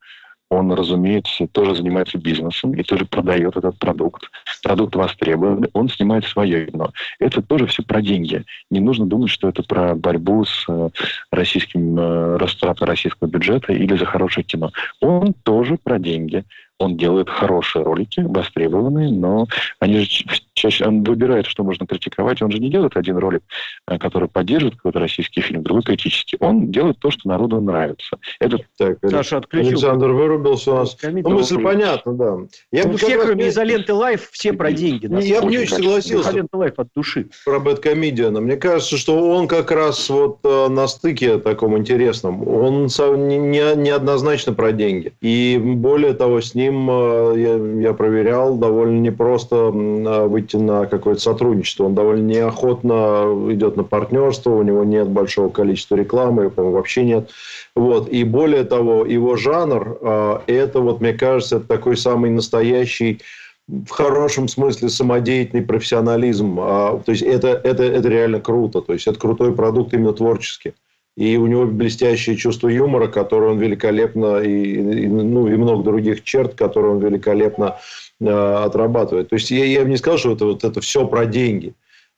Он, 0.49 0.73
разумеется, 0.73 1.47
тоже 1.49 1.75
занимается 1.75 2.19
бизнесом 2.19 2.73
и 2.75 2.83
тоже 2.83 3.05
продает 3.05 3.57
этот 3.57 3.79
продукт. 3.79 4.31
Продукт 4.63 4.95
востребован, 4.95 5.67
он 5.73 5.89
снимает 5.89 6.25
свое 6.25 6.67
кино. 6.67 6.93
Это 7.19 7.43
тоже 7.43 7.67
все 7.67 7.83
про 7.83 8.01
деньги. 8.01 8.45
Не 8.71 8.81
нужно 8.81 9.07
думать, 9.07 9.31
что 9.31 9.49
это 9.49 9.63
про 9.63 9.95
борьбу 9.95 10.45
с 10.45 10.65
э, 10.69 10.91
российским 11.33 11.99
э, 11.99 12.37
растратой 12.37 12.87
российского 12.87 13.29
бюджета 13.29 13.73
или 13.73 13.97
за 13.97 14.05
хорошее 14.05 14.45
кино. 14.45 14.71
Он 15.01 15.35
тоже 15.43 15.79
про 15.83 15.99
деньги 15.99 16.45
он 16.79 16.97
делает 16.97 17.31
хорошие 17.31 17.83
ролики, 17.83 18.21
востребованные, 18.21 19.11
но 19.11 19.47
они 19.81 20.01
же 20.01 20.25
чаще 20.57 20.87
он 20.87 21.03
выбирает, 21.03 21.47
что 21.47 21.65
можно 21.65 21.87
критиковать. 21.87 22.43
Он 22.43 22.51
же 22.51 22.59
не 22.59 22.71
делает 22.71 22.97
один 22.97 23.17
ролик, 23.17 23.43
э, 23.89 23.99
который 23.99 24.29
поддерживает 24.29 24.77
какой-то 24.77 24.99
российский 24.99 25.41
фильм, 25.41 25.63
другой 25.63 25.83
критический. 25.83 26.37
Он 26.41 26.71
делает 26.71 26.99
то, 26.99 27.11
что 27.11 27.29
народу 27.29 27.61
нравится. 27.61 28.19
Это... 28.41 28.59
Так, 28.77 28.99
Саша, 29.09 29.39
отключил. 29.39 29.71
Александр 29.71 30.11
вырубился 30.11 30.73
у 30.73 30.77
нас. 30.77 30.97
Ну, 31.03 31.31
мысль 31.31 31.63
понятна, 31.63 32.13
да. 32.13 32.37
Я 32.73 32.85
ну, 32.85 32.97
все, 32.97 33.19
кроме 33.19 33.45
раз... 33.45 33.55
изоленты 33.55 33.95
лайф, 33.95 34.29
все 34.31 34.53
про 34.53 34.73
деньги. 34.73 35.07
Я 35.23 35.43
бы 35.43 35.51
не 35.51 35.59
очень 35.59 35.77
согласился. 35.77 36.31
Изоленты 36.31 36.57
лайф 36.57 36.75
от 36.79 36.89
души. 36.95 37.29
Про 37.45 37.61
Бэткомедиана. 37.61 38.41
Мне 38.41 38.57
кажется, 38.57 38.97
что 38.97 39.31
он 39.31 39.49
как 39.49 39.71
раз 39.71 40.09
вот 40.11 40.41
э, 40.45 40.69
на 40.69 40.87
стыке 40.87 41.39
таком 41.39 41.77
интересном. 41.79 42.47
Он 42.47 42.87
не, 42.87 43.77
не 43.77 43.91
однозначно 43.91 44.53
про 44.53 44.73
деньги. 44.73 45.13
И 45.21 45.59
более 45.59 46.13
того, 46.13 46.41
с 46.41 46.55
ним 46.55 46.67
ним 46.67 46.91
э, 46.91 47.35
я, 47.37 47.89
я 47.89 47.95
проверял, 47.95 48.57
довольно 48.57 49.01
непросто 49.01 49.57
выйти 49.67 50.46
на 50.55 50.87
какое-то 50.87 51.21
сотрудничество. 51.21 51.85
Он 51.85 51.95
довольно 51.95 52.27
неохотно 52.27 53.53
идет 53.53 53.77
на 53.77 53.85
партнерство, 53.85 54.51
у 54.51 54.63
него 54.63 54.85
нет 54.85 55.09
большого 55.09 55.49
количества 55.49 55.97
рекламы, 55.97 56.51
по-моему, 56.51 56.77
вообще 56.77 57.05
нет. 57.05 57.31
Вот. 57.75 58.09
И 58.09 58.25
более 58.25 58.65
того, 58.65 59.05
его 59.05 59.37
жанр, 59.37 59.99
э, 60.01 60.39
это, 60.47 60.81
вот, 60.81 61.01
мне 61.01 61.13
кажется, 61.13 61.57
это 61.57 61.67
такой 61.67 61.97
самый 61.97 62.31
настоящий 62.31 63.21
в 63.69 63.91
хорошем 63.91 64.49
смысле 64.49 64.89
самодеятельный 64.89 65.65
профессионализм. 65.65 66.59
А, 66.61 67.01
то 67.05 67.13
есть 67.13 67.23
это, 67.23 67.49
это, 67.49 67.83
это 67.83 68.09
реально 68.09 68.41
круто. 68.41 68.81
То 68.81 68.93
есть 68.93 69.07
это 69.07 69.19
крутой 69.19 69.55
продукт 69.55 69.93
именно 69.93 70.13
творческий. 70.13 70.75
И 71.17 71.37
у 71.39 71.47
него 71.47 71.65
блестящее 71.65 72.37
чувство 72.37 72.69
юмора, 72.69 73.09
которое 73.09 73.53
он 73.53 73.59
великолепно, 73.59 74.39
и, 74.41 75.05
и, 75.05 75.07
ну, 75.09 75.49
и 75.49 75.57
много 75.57 75.83
других 75.83 76.23
черт, 76.25 76.55
которые 76.55 76.93
он 76.93 76.99
великолепно 77.01 77.79
отрабатывает. 78.21 79.29
То 79.29 79.37
есть 79.37 79.51
я, 79.51 79.65
я 79.65 79.83
бы 79.83 79.91
не 79.91 79.97
сказал, 79.97 80.19
что 80.19 80.33
это, 80.33 80.45
вот 80.47 80.65
это 80.65 80.81
все 80.81 81.07
про 81.07 81.27
деньги 81.27 81.75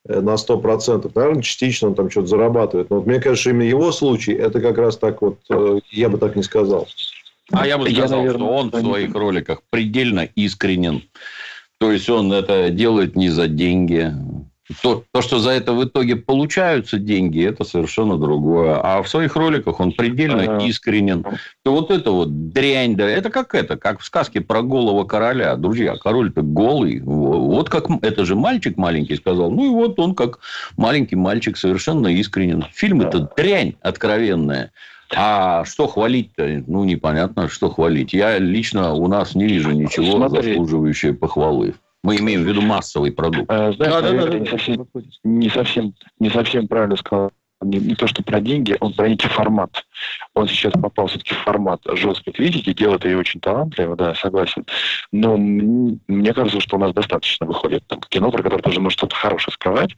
э, 0.07 0.19
на 0.21 0.35
100%. 0.35 1.11
Наверное, 1.13 1.41
частично 1.41 1.89
он 1.89 1.95
там 1.95 2.09
что-то 2.09 2.27
зарабатывает. 2.27 2.89
Но 2.89 2.97
вот 2.97 3.07
мне 3.07 3.19
кажется, 3.19 3.49
именно 3.49 3.67
его 3.67 3.91
случай, 3.91 4.33
это 4.33 4.61
как 4.61 4.77
раз 4.77 4.97
так 4.97 5.21
вот, 5.21 5.39
э, 5.49 5.79
я 5.91 6.09
бы 6.09 6.17
так 6.17 6.35
не 6.35 6.43
сказал. 6.43 6.87
А 7.51 7.67
я 7.67 7.77
бы 7.77 7.89
сказал, 7.89 8.09
я, 8.09 8.15
наверное, 8.15 8.47
что 8.47 8.55
он 8.55 8.71
в 8.71 8.79
своих 8.79 9.15
роликах 9.15 9.61
предельно 9.69 10.29
искренен. 10.35 11.03
То 11.79 11.91
есть 11.91 12.09
он 12.09 12.31
это 12.31 12.69
делает 12.69 13.15
не 13.15 13.29
за 13.29 13.47
деньги, 13.47 14.13
то, 14.81 15.03
то, 15.11 15.21
что 15.21 15.39
за 15.39 15.51
это 15.51 15.73
в 15.73 15.83
итоге 15.83 16.15
получаются 16.15 16.99
деньги, 16.99 17.43
это 17.43 17.63
совершенно 17.63 18.17
другое. 18.17 18.79
А 18.81 19.01
в 19.01 19.09
своих 19.09 19.35
роликах 19.35 19.79
он 19.79 19.91
предельно 19.91 20.59
искренен. 20.63 21.25
То 21.63 21.71
вот 21.71 21.91
это 21.91 22.11
вот 22.11 22.51
дрянь, 22.51 22.95
да, 22.95 23.09
это 23.09 23.29
как 23.29 23.55
это, 23.55 23.77
как 23.77 23.99
в 23.99 24.05
сказке 24.05 24.41
про 24.41 24.61
голого 24.61 25.05
короля. 25.05 25.55
Друзья, 25.55 25.95
король-то 25.95 26.41
голый. 26.41 27.01
Вот 27.01 27.69
как 27.69 27.87
это 28.01 28.25
же 28.25 28.35
мальчик 28.35 28.77
маленький 28.77 29.15
сказал. 29.15 29.51
Ну 29.51 29.65
и 29.65 29.69
вот 29.69 29.99
он 29.99 30.13
как 30.13 30.39
маленький 30.77 31.15
мальчик 31.15 31.57
совершенно 31.57 32.07
искренен. 32.07 32.65
Фильм 32.73 33.01
это 33.01 33.29
дрянь 33.35 33.75
откровенная. 33.81 34.71
А 35.15 35.65
что 35.65 35.87
хвалить-то? 35.87 36.63
Ну, 36.67 36.83
непонятно, 36.83 37.49
что 37.49 37.69
хвалить. 37.69 38.13
Я 38.13 38.37
лично 38.37 38.93
у 38.93 39.07
нас 39.07 39.33
не 39.33 39.47
вижу 39.47 39.71
ничего 39.71 40.27
Смотри. 40.27 40.51
заслуживающего 40.51 41.13
похвалы. 41.13 41.73
Мы 42.03 42.17
имеем 42.17 42.43
в 42.43 42.47
виду 42.47 42.61
массовый 42.61 43.11
продукт. 43.11 43.49
А, 43.49 43.73
да, 43.73 44.01
да, 44.01 44.11
да, 44.11 44.27
да, 44.27 44.39
не, 44.39 44.45
совсем, 44.45 44.87
не, 45.23 45.49
совсем, 45.49 45.93
не 46.19 46.29
совсем 46.29 46.67
правильно 46.67 46.95
сказал. 46.95 47.31
Не, 47.61 47.77
не 47.77 47.95
то, 47.95 48.07
что 48.07 48.23
про 48.23 48.39
деньги, 48.39 48.77
он 48.79 48.93
про 48.93 49.09
некий 49.09 49.27
формат. 49.27 49.85
Он 50.33 50.47
сейчас 50.47 50.71
попал 50.73 51.07
все-таки 51.07 51.33
в 51.33 51.39
формат 51.39 51.81
жесткой 51.91 52.31
критики, 52.31 52.71
делает 52.71 53.03
ее 53.03 53.17
очень 53.17 53.41
талантливо, 53.41 53.97
да, 53.97 54.15
согласен. 54.15 54.65
Но 55.11 55.35
мне 55.35 56.33
кажется, 56.33 56.61
что 56.61 56.77
у 56.77 56.79
нас 56.79 56.93
достаточно 56.93 57.45
выходит 57.45 57.85
там 57.87 57.99
кино, 58.07 58.31
про 58.31 58.43
которое 58.43 58.61
тоже 58.61 58.79
может 58.79 58.97
что-то 58.97 59.15
хорошее 59.15 59.53
сказать. 59.53 59.93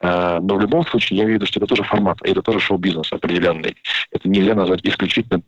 А, 0.00 0.40
но 0.40 0.56
в 0.56 0.60
любом 0.60 0.84
случае 0.86 1.20
я 1.20 1.24
вижу, 1.24 1.46
что 1.46 1.58
это 1.58 1.66
тоже 1.66 1.84
формат, 1.84 2.18
и 2.22 2.30
это 2.32 2.42
тоже 2.42 2.60
шоу-бизнес 2.60 3.10
определенный. 3.10 3.76
Это 4.10 4.28
нельзя 4.28 4.54
назвать 4.54 4.80
исключительно 4.84 5.40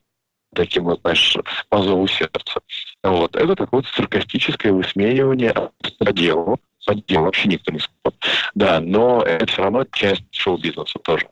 таким 0.54 0.84
вот, 0.84 1.00
знаешь, 1.02 1.36
по 1.68 1.82
зову 1.82 2.06
сердца. 2.06 2.60
Вот. 3.02 3.36
Это 3.36 3.54
такое 3.54 3.82
вот 3.82 3.86
саркастическое 3.86 4.72
высмеивание 4.72 5.54
по 5.98 6.12
делу. 6.12 6.58
По 6.86 6.94
делу 6.94 7.26
вообще 7.26 7.48
никто 7.48 7.72
не 7.72 7.80
смотрит. 7.80 8.22
Да, 8.54 8.80
но 8.80 9.22
это 9.22 9.46
все 9.46 9.62
равно 9.62 9.84
часть 9.92 10.24
шоу-бизнеса 10.30 10.98
тоже. 11.02 11.26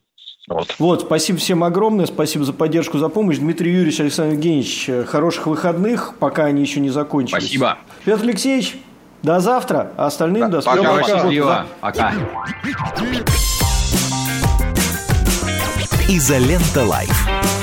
Вот. 0.49 0.77
вот, 0.79 1.01
спасибо 1.03 1.41
всем 1.41 1.65
огромное, 1.65 2.07
спасибо 2.07 2.45
за 2.45 2.53
поддержку, 2.53 2.99
за 2.99 3.09
помощь. 3.09 3.39
Дмитрий 3.39 3.73
Юрьевич, 3.73 3.99
Александр 3.99 4.35
Евгеньевич, 4.35 5.09
хороших 5.09 5.49
выходных, 5.49 6.15
пока 6.21 6.45
они 6.45 6.63
еще 6.63 6.79
не 6.79 6.91
закончились. 6.91 7.43
Спасибо. 7.43 7.79
Петр 8.05 8.23
Алексеевич, 8.23 8.77
до 9.25 9.41
завтра, 9.41 9.91
а 9.97 10.07
остальным 10.07 10.43
да, 10.43 10.49
до 10.49 10.61
скорого. 10.61 11.01
Пока, 11.01 11.03
счастливо. 11.03 11.67
Пока. 11.81 12.13
Изолента 16.09 16.85
Live. 16.85 17.56